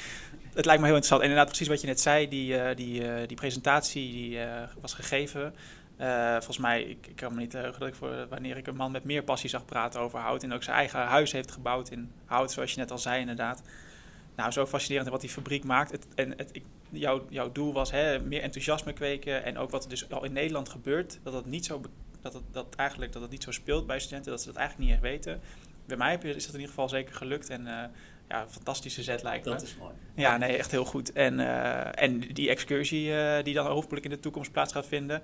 Het 0.54 0.66
lijkt 0.66 0.82
me 0.82 0.88
heel 0.88 0.96
interessant. 0.96 1.22
En 1.22 1.28
inderdaad, 1.28 1.48
precies 1.48 1.68
wat 1.68 1.82
je 1.82 1.88
net 1.88 2.00
zei, 2.00 2.30
die, 2.30 2.76
die, 2.76 3.26
die 3.26 3.38
presentatie 3.38 4.12
die 4.12 4.40
was 4.82 4.94
gegeven 4.94 5.54
uh, 6.04 6.32
volgens 6.32 6.58
mij, 6.58 6.84
ik, 6.84 7.08
ik, 7.08 7.16
kan 7.16 7.34
me 7.34 7.40
niet 7.40 7.54
heugen 7.54 7.80
dat 7.80 7.88
ik 7.88 7.96
voor, 7.96 8.28
wanneer 8.30 8.58
ik 8.58 8.68
een 8.68 8.76
man 8.76 8.92
met 8.92 9.04
meer 9.04 9.24
passie 9.24 9.50
zag 9.50 9.66
praten 9.66 10.00
over 10.00 10.20
hout 10.20 10.44
en 10.44 10.54
ook 10.54 10.64
zijn 10.64 10.78
eigen 10.78 11.00
huis 11.00 11.32
heeft 11.32 11.52
gebouwd 11.52 11.90
in 11.90 12.12
hout, 12.26 12.52
zoals 12.52 12.72
je 12.72 12.80
net 12.80 12.92
al 12.92 12.98
zei 12.98 13.20
inderdaad. 13.20 13.64
Nou, 14.36 14.52
zo 14.52 14.66
fascinerend 14.66 15.10
wat 15.10 15.22
die 15.22 15.30
fabriek 15.30 15.64
maakt. 15.64 15.92
Het, 15.92 16.08
en 16.16 16.34
het, 16.38 16.50
ik, 16.52 16.64
jouw, 16.90 17.26
jouw 17.30 17.52
doel 17.52 17.74
was 17.74 17.92
hè, 17.92 18.20
meer 18.20 18.42
enthousiasme 18.42 18.94
kweken 18.94 19.44
en 19.44 19.58
ook 19.58 19.70
wat 19.70 19.84
er 19.84 19.90
dus 19.90 20.12
al 20.12 20.24
in 20.24 20.34
Nederland 20.34 20.70
gebeurt, 20.70 21.20
dat 21.24 21.34
het 21.34 21.46
niet 21.46 21.66
zo, 21.66 21.82
dat 22.22 22.34
het, 22.34 22.44
dat 22.52 22.76
eigenlijk, 22.76 23.12
dat 23.12 23.22
het 23.22 23.32
niet 23.32 23.44
zo 23.44 23.52
speelt 23.52 23.88
bij 23.88 24.00
studenten, 24.00 24.32
dat 24.32 24.42
ze 24.42 24.48
dat 24.48 24.56
eigenlijk 24.56 24.90
niet 24.90 25.00
echt 25.00 25.12
weten. 25.12 25.42
Bij 25.86 25.98
mij 25.98 26.14
is 26.14 26.22
dat 26.22 26.54
in 26.54 26.60
ieder 26.60 26.68
geval 26.68 26.90
zeker 26.90 27.16
gelukt 27.16 27.50
en 27.50 27.62
uh, 27.62 27.84
ja, 28.30 28.42
een 28.42 28.50
fantastische 28.50 29.04
zet 29.04 29.24
lijkt 29.24 29.46
me. 29.46 29.52
Dat 29.52 29.62
is 29.62 29.78
mooi. 29.78 29.94
Ja, 30.16 30.38
nee, 30.38 30.58
echt 30.58 30.72
heel 30.72 30.86
goed. 30.86 31.12
En, 31.12 31.40
uh, 31.40 32.02
en 32.02 32.20
die 32.20 32.50
excursie 32.50 33.10
uh, 33.10 33.44
die 33.44 33.54
dan 33.54 33.66
hopelijk 33.66 34.06
in 34.06 34.12
de 34.12 34.20
toekomst 34.20 34.52
plaats 34.52 34.74
gaat 34.74 34.88
vinden, 34.88 35.22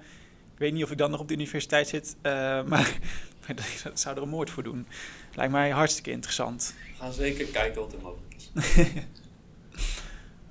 weet 0.59 0.73
niet 0.73 0.83
of 0.83 0.91
ik 0.91 0.97
dan 0.97 1.11
nog 1.11 1.19
op 1.19 1.27
de 1.27 1.33
universiteit 1.33 1.87
zit, 1.87 2.15
uh, 2.21 2.63
maar 2.71 2.99
ik 3.47 3.91
zou 3.93 4.15
er 4.15 4.21
een 4.21 4.29
moord 4.29 4.49
voor 4.49 4.63
doen. 4.63 4.87
Lijkt 5.35 5.51
mij 5.51 5.69
hartstikke 5.69 6.11
interessant. 6.11 6.73
We 6.87 6.95
gaan 6.95 7.13
zeker 7.13 7.45
kijken 7.45 7.81
wat 7.81 7.93
er 7.93 8.01
mogelijk 8.01 8.35
is. 8.35 8.51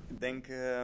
ik 0.09 0.19
denk 0.19 0.47
uh, 0.47 0.83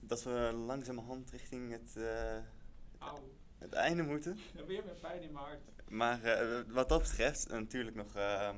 dat 0.00 0.22
we 0.22 0.52
langzamerhand 0.66 1.30
richting 1.30 1.72
het, 1.72 1.94
uh, 1.96 3.14
het, 3.58 3.72
einde 3.72 4.02
moeten. 4.02 4.38
Ja, 4.56 4.64
weer 4.64 4.82
met 4.84 5.00
pijn 5.00 5.22
in 5.22 5.32
mijn 5.32 5.44
hart. 5.44 5.60
Maar 5.88 6.24
uh, 6.24 6.60
wat 6.68 6.88
dat 6.88 7.02
betreft, 7.02 7.48
natuurlijk 7.48 7.96
nog. 7.96 8.14
Ehm, 8.16 8.56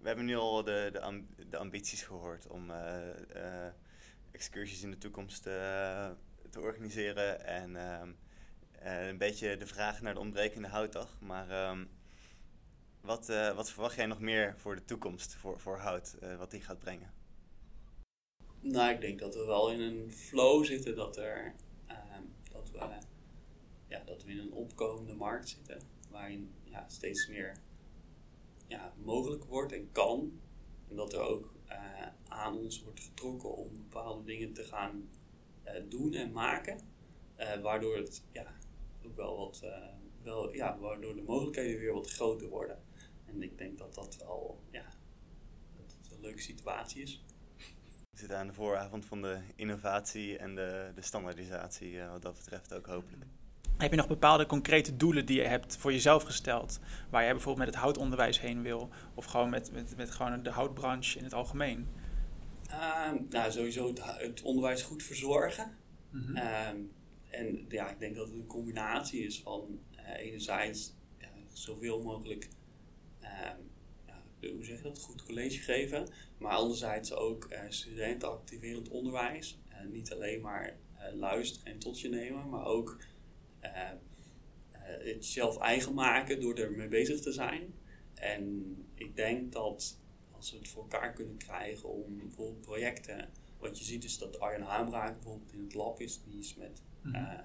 we 0.00 0.06
hebben 0.06 0.24
nu 0.24 0.36
al 0.36 0.64
de, 0.64 0.90
de, 0.92 1.48
de 1.50 1.56
ambities 1.56 2.02
gehoord 2.02 2.46
om 2.46 2.72
excursies 4.30 4.82
in 4.82 4.90
de 4.90 4.98
toekomst 4.98 5.42
te 5.42 6.60
organiseren. 6.60 7.44
En 7.44 7.76
ehm, 7.76 8.08
uh, 8.08 8.14
een 8.82 9.18
beetje 9.18 9.56
de 9.56 9.66
vraag 9.66 10.00
naar 10.00 10.14
de 10.14 10.20
ontbrekende 10.20 10.68
houtdag. 10.68 11.16
Maar 11.20 11.70
um, 11.70 11.88
wat, 13.00 13.28
uh, 13.28 13.54
wat 13.54 13.70
verwacht 13.70 13.96
jij 13.96 14.06
nog 14.06 14.20
meer 14.20 14.54
voor 14.56 14.74
de 14.74 14.84
toekomst, 14.84 15.34
voor, 15.34 15.60
voor 15.60 15.78
hout, 15.78 16.16
uh, 16.22 16.36
wat 16.36 16.50
die 16.50 16.60
gaat 16.60 16.78
brengen? 16.78 17.12
Nou, 18.60 18.90
ik 18.94 19.00
denk 19.00 19.18
dat 19.18 19.34
we 19.34 19.44
wel 19.44 19.70
in 19.70 19.80
een 19.80 20.12
flow 20.12 20.64
zitten 20.64 20.96
dat, 20.96 21.16
er, 21.16 21.54
ehm, 21.86 22.22
dat, 22.52 22.70
we, 22.70 22.98
ja, 23.88 24.02
dat 24.04 24.24
we 24.24 24.30
in 24.30 24.38
een 24.38 24.52
opkomende 24.52 25.14
markt 25.14 25.48
zitten. 25.48 25.80
Waarin 26.10 26.54
ja, 26.64 26.88
steeds 26.88 27.28
meer 27.28 27.56
ja, 28.66 28.92
mogelijk 28.96 29.44
wordt 29.44 29.72
en 29.72 29.92
kan. 29.92 30.40
En 30.88 30.96
dat 30.96 31.12
er 31.12 31.20
ook 31.20 31.56
aan 32.28 32.56
ons 32.56 32.82
wordt 32.82 33.00
getrokken 33.00 33.56
om 33.56 33.72
bepaalde 33.72 34.24
dingen 34.24 34.52
te 34.52 34.64
gaan 34.64 35.10
doen 35.88 36.14
en 36.14 36.32
maken. 36.32 36.80
waardoor 37.62 37.96
het 37.96 38.22
ja, 38.32 38.57
ook 39.08 39.16
wel 39.16 39.36
wat, 39.36 39.60
uh, 39.64 39.70
wel, 40.22 40.54
ja, 40.54 40.78
waardoor 40.78 41.14
de 41.14 41.22
mogelijkheden 41.22 41.80
weer 41.80 41.92
wat 41.92 42.10
groter 42.10 42.48
worden. 42.48 42.78
En 43.24 43.42
ik 43.42 43.58
denk 43.58 43.78
dat 43.78 43.94
dat 43.94 44.16
wel, 44.16 44.60
ja, 44.70 44.84
dat 45.76 45.96
het 46.02 46.12
een 46.12 46.20
leuke 46.20 46.40
situatie 46.40 47.02
is. 47.02 47.24
We 48.10 48.18
zitten 48.18 48.38
aan 48.38 48.46
de 48.46 48.52
vooravond 48.52 49.04
van 49.04 49.22
de 49.22 49.38
innovatie 49.56 50.38
en 50.38 50.54
de, 50.54 50.92
de 50.94 51.02
standaardisatie, 51.02 51.92
uh, 51.92 52.10
wat 52.10 52.22
dat 52.22 52.34
betreft 52.34 52.74
ook 52.74 52.86
hopelijk. 52.86 53.30
Heb 53.76 53.90
je 53.90 53.96
nog 53.96 54.08
bepaalde 54.08 54.46
concrete 54.46 54.96
doelen 54.96 55.26
die 55.26 55.36
je 55.36 55.46
hebt 55.46 55.76
voor 55.76 55.92
jezelf 55.92 56.22
gesteld? 56.22 56.78
Waar 57.10 57.22
jij 57.22 57.32
bijvoorbeeld 57.32 57.64
met 57.64 57.74
het 57.74 57.84
houtonderwijs 57.84 58.40
heen 58.40 58.62
wil? 58.62 58.88
Of 59.14 59.24
gewoon 59.24 59.50
met, 59.50 59.72
met, 59.72 59.96
met 59.96 60.10
gewoon 60.10 60.42
de 60.42 60.50
houtbranche 60.50 61.18
in 61.18 61.24
het 61.24 61.34
algemeen? 61.34 61.88
Uh, 62.70 63.12
nou, 63.28 63.50
sowieso 63.50 63.86
het, 63.86 64.00
het, 64.04 64.42
onderwijs 64.42 64.82
goed 64.82 65.02
verzorgen. 65.02 65.76
Mm 66.10 66.20
-hmm 66.20 66.96
en 67.38 67.66
ja, 67.68 67.90
ik 67.90 67.98
denk 67.98 68.14
dat 68.14 68.26
het 68.26 68.36
een 68.36 68.46
combinatie 68.46 69.24
is 69.24 69.40
van 69.40 69.80
uh, 69.96 70.16
enerzijds 70.16 70.94
ja, 71.18 71.28
zoveel 71.52 72.02
mogelijk, 72.02 72.48
ja, 73.20 73.58
hoe 74.40 74.64
zeg 74.64 74.76
je 74.76 74.82
dat, 74.82 75.00
goed 75.00 75.24
college 75.24 75.58
geven, 75.58 76.08
maar 76.38 76.52
anderzijds 76.52 77.12
ook 77.12 77.48
uh, 77.52 77.60
studenten 77.68 78.30
activerend 78.30 78.88
onderwijs. 78.88 79.58
niet 79.90 80.12
alleen 80.12 80.40
maar 80.40 80.76
luisteren 81.14 81.72
en 81.72 81.78
tot 81.78 82.00
je 82.00 82.08
nemen, 82.08 82.48
maar 82.48 82.64
ook 82.64 82.98
het 84.80 85.24
zelf 85.24 85.58
eigen 85.58 85.94
maken 85.94 86.40
door 86.40 86.54
ermee 86.54 86.88
bezig 86.88 87.20
te 87.20 87.32
zijn. 87.32 87.74
En 88.14 88.76
ik 88.94 89.16
denk 89.16 89.52
dat 89.52 89.98
als 90.30 90.50
we 90.50 90.58
het 90.58 90.68
voor 90.68 90.82
elkaar 90.82 91.12
kunnen 91.12 91.36
krijgen 91.36 91.88
om 91.88 92.16
bijvoorbeeld 92.16 92.60
projecten. 92.60 93.28
Wat 93.58 93.78
je 93.78 93.84
ziet 93.84 94.04
is 94.04 94.18
dat 94.18 94.40
Arjen 94.40 94.62
Haamraak 94.62 95.14
bijvoorbeeld 95.14 95.52
in 95.52 95.62
het 95.62 95.74
lab 95.74 96.00
is, 96.00 96.22
die 96.22 96.38
is 96.38 96.54
met 96.54 96.82
uh, 97.12 97.38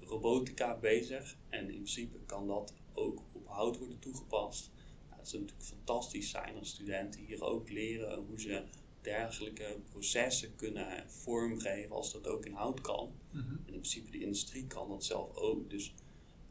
robotica 0.00 0.78
bezig. 0.78 1.36
En 1.48 1.60
in 1.60 1.66
principe 1.66 2.18
kan 2.26 2.46
dat 2.46 2.74
ook 2.92 3.22
op 3.32 3.46
hout 3.46 3.78
worden 3.78 3.98
toegepast. 3.98 4.70
Nou, 5.08 5.20
het 5.20 5.28
zou 5.28 5.42
natuurlijk 5.42 5.68
fantastisch 5.68 6.30
zijn 6.30 6.58
als 6.58 6.68
studenten 6.68 7.20
hier 7.20 7.42
ook 7.42 7.70
leren 7.70 8.18
hoe 8.18 8.40
ze 8.40 8.64
dergelijke 9.00 9.80
processen 9.90 10.54
kunnen 10.56 11.10
vormgeven 11.10 11.96
als 11.96 12.12
dat 12.12 12.26
ook 12.26 12.46
in 12.46 12.52
hout 12.52 12.80
kan. 12.80 13.12
Mhm. 13.30 13.38
En 13.38 13.56
in 13.66 13.72
principe 13.72 14.10
de 14.10 14.20
industrie 14.20 14.66
kan 14.66 14.88
dat 14.88 15.04
zelf 15.04 15.36
ook. 15.36 15.70
Dus 15.70 15.94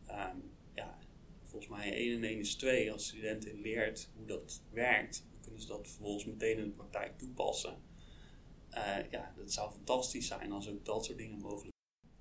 ehm, 0.06 0.38
ja, 0.74 0.98
volgens 1.44 1.72
mij 1.72 1.94
1 1.94 2.16
en 2.16 2.24
1 2.24 2.40
is 2.40 2.56
2. 2.56 2.92
Als 2.92 3.08
studenten 3.08 3.62
leert 3.62 4.10
hoe 4.16 4.26
dat 4.26 4.62
werkt, 4.72 5.26
dan 5.32 5.42
kunnen 5.42 5.62
ze 5.62 5.68
dat 5.68 5.88
vervolgens 5.88 6.26
meteen 6.26 6.58
in 6.58 6.64
de 6.64 6.70
praktijk 6.70 7.18
toepassen. 7.18 7.78
Eh, 8.70 9.12
ja, 9.12 9.34
dat 9.38 9.52
zou 9.52 9.72
fantastisch 9.72 10.28
zijn 10.28 10.52
als 10.52 10.70
ook 10.70 10.86
dat 10.86 11.06
soort 11.06 11.18
dingen 11.18 11.40
mogelijk 11.40 11.75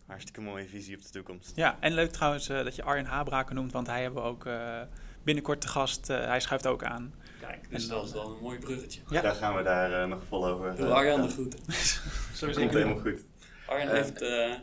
Hartstikke 0.07 0.41
mooie 0.41 0.67
visie 0.69 0.97
op 0.97 1.03
de 1.03 1.09
toekomst. 1.11 1.53
Ja, 1.57 1.77
en 1.81 1.93
leuk 1.93 2.11
trouwens 2.13 2.49
eh, 2.49 2.65
dat 2.65 2.75
je 2.77 2.83
Arjen 2.83 3.05
Habraken 3.07 3.55
noemt, 3.55 3.73
want 3.73 3.87
hij 3.87 4.03
hebben 4.03 4.23
we 4.23 4.29
ook 4.29 4.47
eh, 4.47 4.81
binnenkort 5.23 5.61
te 5.61 5.69
gast. 5.69 6.11
Eh, 6.11 6.25
hij 6.25 6.41
schuift 6.41 6.67
ook 6.67 6.85
aan. 6.85 7.15
Kijk, 7.41 7.71
dus 7.71 7.83
En 7.83 7.89
dat 7.89 7.97
dan, 7.99 8.05
is 8.07 8.13
dan 8.13 8.33
een 8.37 8.43
mooi 8.43 8.59
bruggetje. 8.59 9.01
Ja. 9.09 9.21
Daar 9.21 9.35
gaan 9.35 9.57
we 9.57 9.63
daar 9.63 10.03
eh, 10.03 10.09
nog 10.09 10.25
vol 10.29 10.47
over. 10.47 10.77
Doe 10.77 10.93
Arjan 10.93 11.23
de 11.23 11.29
groeten. 11.29 11.59
Zo 12.35 12.47
helemaal 12.47 12.99
goed. 12.99 13.21
Arjan 13.67 13.89
Eh. 13.89 13.95
heeft 13.95 14.19
de 14.19 14.59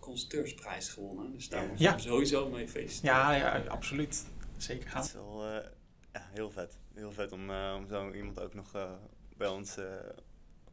constructeursprijs 0.00 0.88
gewonnen. 0.88 1.32
Dus 1.32 1.48
daar 1.48 1.66
moet 1.66 1.78
je 1.78 1.84
Ja. 1.84 1.90
hem 1.90 1.98
sowieso 1.98 2.48
mee 2.48 2.68
feliciteren. 2.68 3.14
Ja, 3.16 3.32
ja, 3.32 3.62
absoluut. 3.68 4.26
Zeker 4.56 4.88
gaan. 4.88 5.00
Het 5.00 5.08
is 5.08 5.14
wel 5.14 5.46
eh, 5.46 5.64
ja, 6.12 6.26
heel 6.32 6.50
vet. 6.50 6.78
Heel 6.94 7.12
vet 7.12 7.32
om, 7.32 7.50
eh, 7.50 7.74
om 7.78 7.86
zo 7.88 8.12
iemand 8.12 8.40
ook 8.40 8.54
nog 8.54 8.74
eh, 8.74 8.90
bij 9.36 9.48
ons, 9.48 9.76
eh, 9.76 9.84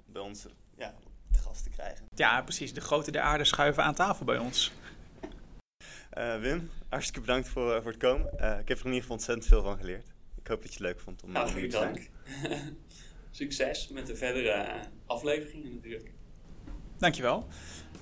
bij 0.05 0.21
ons 0.21 0.45
ja, 0.77 0.93
te 1.31 1.39
gast 1.39 1.63
te 1.63 1.69
krijgen. 1.69 2.05
Ja, 2.15 2.41
precies. 2.41 2.73
De 2.73 2.81
grote 2.81 3.11
der 3.11 3.21
aarde 3.21 3.43
schuiven 3.43 3.83
aan 3.83 3.93
tafel 3.93 4.25
bij 4.25 4.37
ons. 4.37 4.71
Eh, 6.09 6.39
Wim, 6.39 6.69
hartstikke 6.89 7.19
bedankt 7.21 7.47
voor, 7.47 7.81
voor 7.81 7.91
het 7.91 7.99
komen. 7.99 8.39
Eh, 8.39 8.59
ik 8.59 8.67
heb 8.67 8.77
er 8.79 8.85
in 8.85 8.91
ieder 8.93 9.01
geval 9.01 9.15
ontzettend 9.15 9.47
veel 9.47 9.61
van 9.63 9.77
geleerd. 9.77 10.07
Ik 10.41 10.47
hoop 10.47 10.61
dat 10.61 10.73
je 10.73 10.83
het 10.83 10.87
leuk 10.93 10.99
vond 10.99 11.23
om 11.23 11.31
Nou, 11.31 11.51
hier 11.59 11.69
te 11.69 11.77
zijn. 11.77 11.93
dank. 11.93 12.09
Succes 13.31 13.87
met 13.87 14.07
de 14.07 14.15
verdere 14.15 14.49
eh, 14.49 14.73
afleveringen 15.05 15.73
natuurlijk. 15.73 16.11
Dankjewel. 16.97 17.47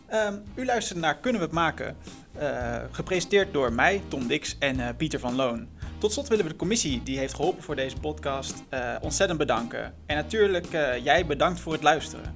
Ehm 0.08 0.38
u 0.56 0.66
luisterde 0.66 1.02
naar 1.02 1.18
Kunnen 1.18 1.42
we 1.42 1.48
het 1.48 1.56
maken? 1.56 1.98
Eh, 2.34 2.84
gepresenteerd 2.92 3.54
door 3.54 3.74
mij, 3.74 4.02
Tom 4.08 4.28
Dix 4.28 4.56
en 4.60 4.80
eh, 4.80 4.96
Pieter 4.98 5.20
van 5.20 5.36
Loon. 5.36 5.68
Tot 5.98 6.12
slot 6.12 6.28
willen 6.28 6.46
we 6.46 6.52
de 6.52 6.58
commissie 6.58 7.04
die 7.04 7.18
heeft 7.18 7.34
geholpen 7.34 7.64
voor 7.64 7.76
deze 7.76 7.98
podcast 7.98 8.64
eh, 8.70 8.96
ontzettend 9.02 9.40
bedanken. 9.40 9.94
En 10.06 10.16
natuurlijk 10.16 10.66
eh, 10.74 11.04
jij 11.04 11.26
bedankt 11.26 11.60
voor 11.60 11.74
het 11.74 11.84
luisteren. 11.84 12.36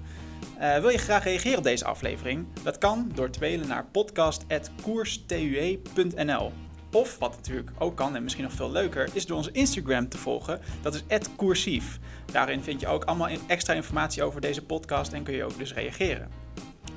Eh, 0.62 0.78
wil 0.78 0.90
je 0.90 0.98
graag 0.98 1.24
reageren 1.24 1.58
op 1.58 1.64
deze 1.64 1.86
aflevering? 1.86 2.46
Dat 2.64 2.78
kan 2.78 3.12
door 3.14 3.30
te 3.30 3.40
mailen 3.40 3.68
naar 3.68 3.86
podcast.koerstue.nl 3.86 6.52
Of, 6.92 7.18
wat 7.18 7.36
natuurlijk 7.36 7.72
ook 7.80 7.96
kan 7.96 8.16
en 8.16 8.24
misschien 8.24 8.44
nog 8.44 8.54
veel 8.54 8.72
leuker, 8.72 9.10
is 9.14 9.26
door 9.26 9.38
onze 9.38 9.52
Instagram 9.52 10.10
te 10.10 10.18
volgen. 10.18 10.62
Dat 10.82 10.96
is 10.96 11.04
@koersief. 11.36 12.00
Daarin 12.32 12.64
vind 12.64 12.82
je 12.82 12.88
ook 12.88 13.04
allemaal 13.04 13.30
extra 13.48 13.74
informatie 13.74 14.24
over 14.24 14.42
deze 14.42 14.66
podcast 14.66 15.14
en 15.14 15.24
kun 15.24 15.34
je 15.34 15.44
ook 15.44 15.58
dus 15.58 15.74
reageren. 15.74 16.30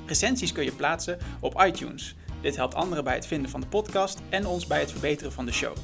Recensies 0.06 0.52
kun 0.52 0.64
je 0.64 0.72
plaatsen 0.72 1.18
op 1.40 1.62
iTunes. 1.66 2.16
Dit 2.40 2.56
helpt 2.56 2.74
anderen 2.74 3.04
bij 3.04 3.14
het 3.14 3.26
vinden 3.26 3.50
van 3.50 3.60
de 3.60 3.66
podcast 3.66 4.22
en 4.28 4.46
ons 4.46 4.66
bij 4.66 4.80
het 4.80 4.90
verbeteren 4.90 5.32
van 5.32 5.46
de 5.46 5.52
show. 5.52 5.76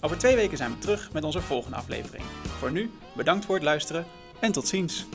Over 0.00 0.18
twee 0.18 0.36
weken 0.36 0.56
zijn 0.56 0.70
we 0.70 0.78
terug 0.78 1.12
met 1.12 1.24
onze 1.24 1.40
volgende 1.40 1.76
aflevering. 1.76 2.24
Voor 2.58 2.72
nu, 2.72 2.90
bedankt 3.16 3.44
voor 3.44 3.54
het 3.54 3.64
luisteren 3.64 4.04
en 4.40 4.52
tot 4.52 4.68
ziens. 4.68 5.06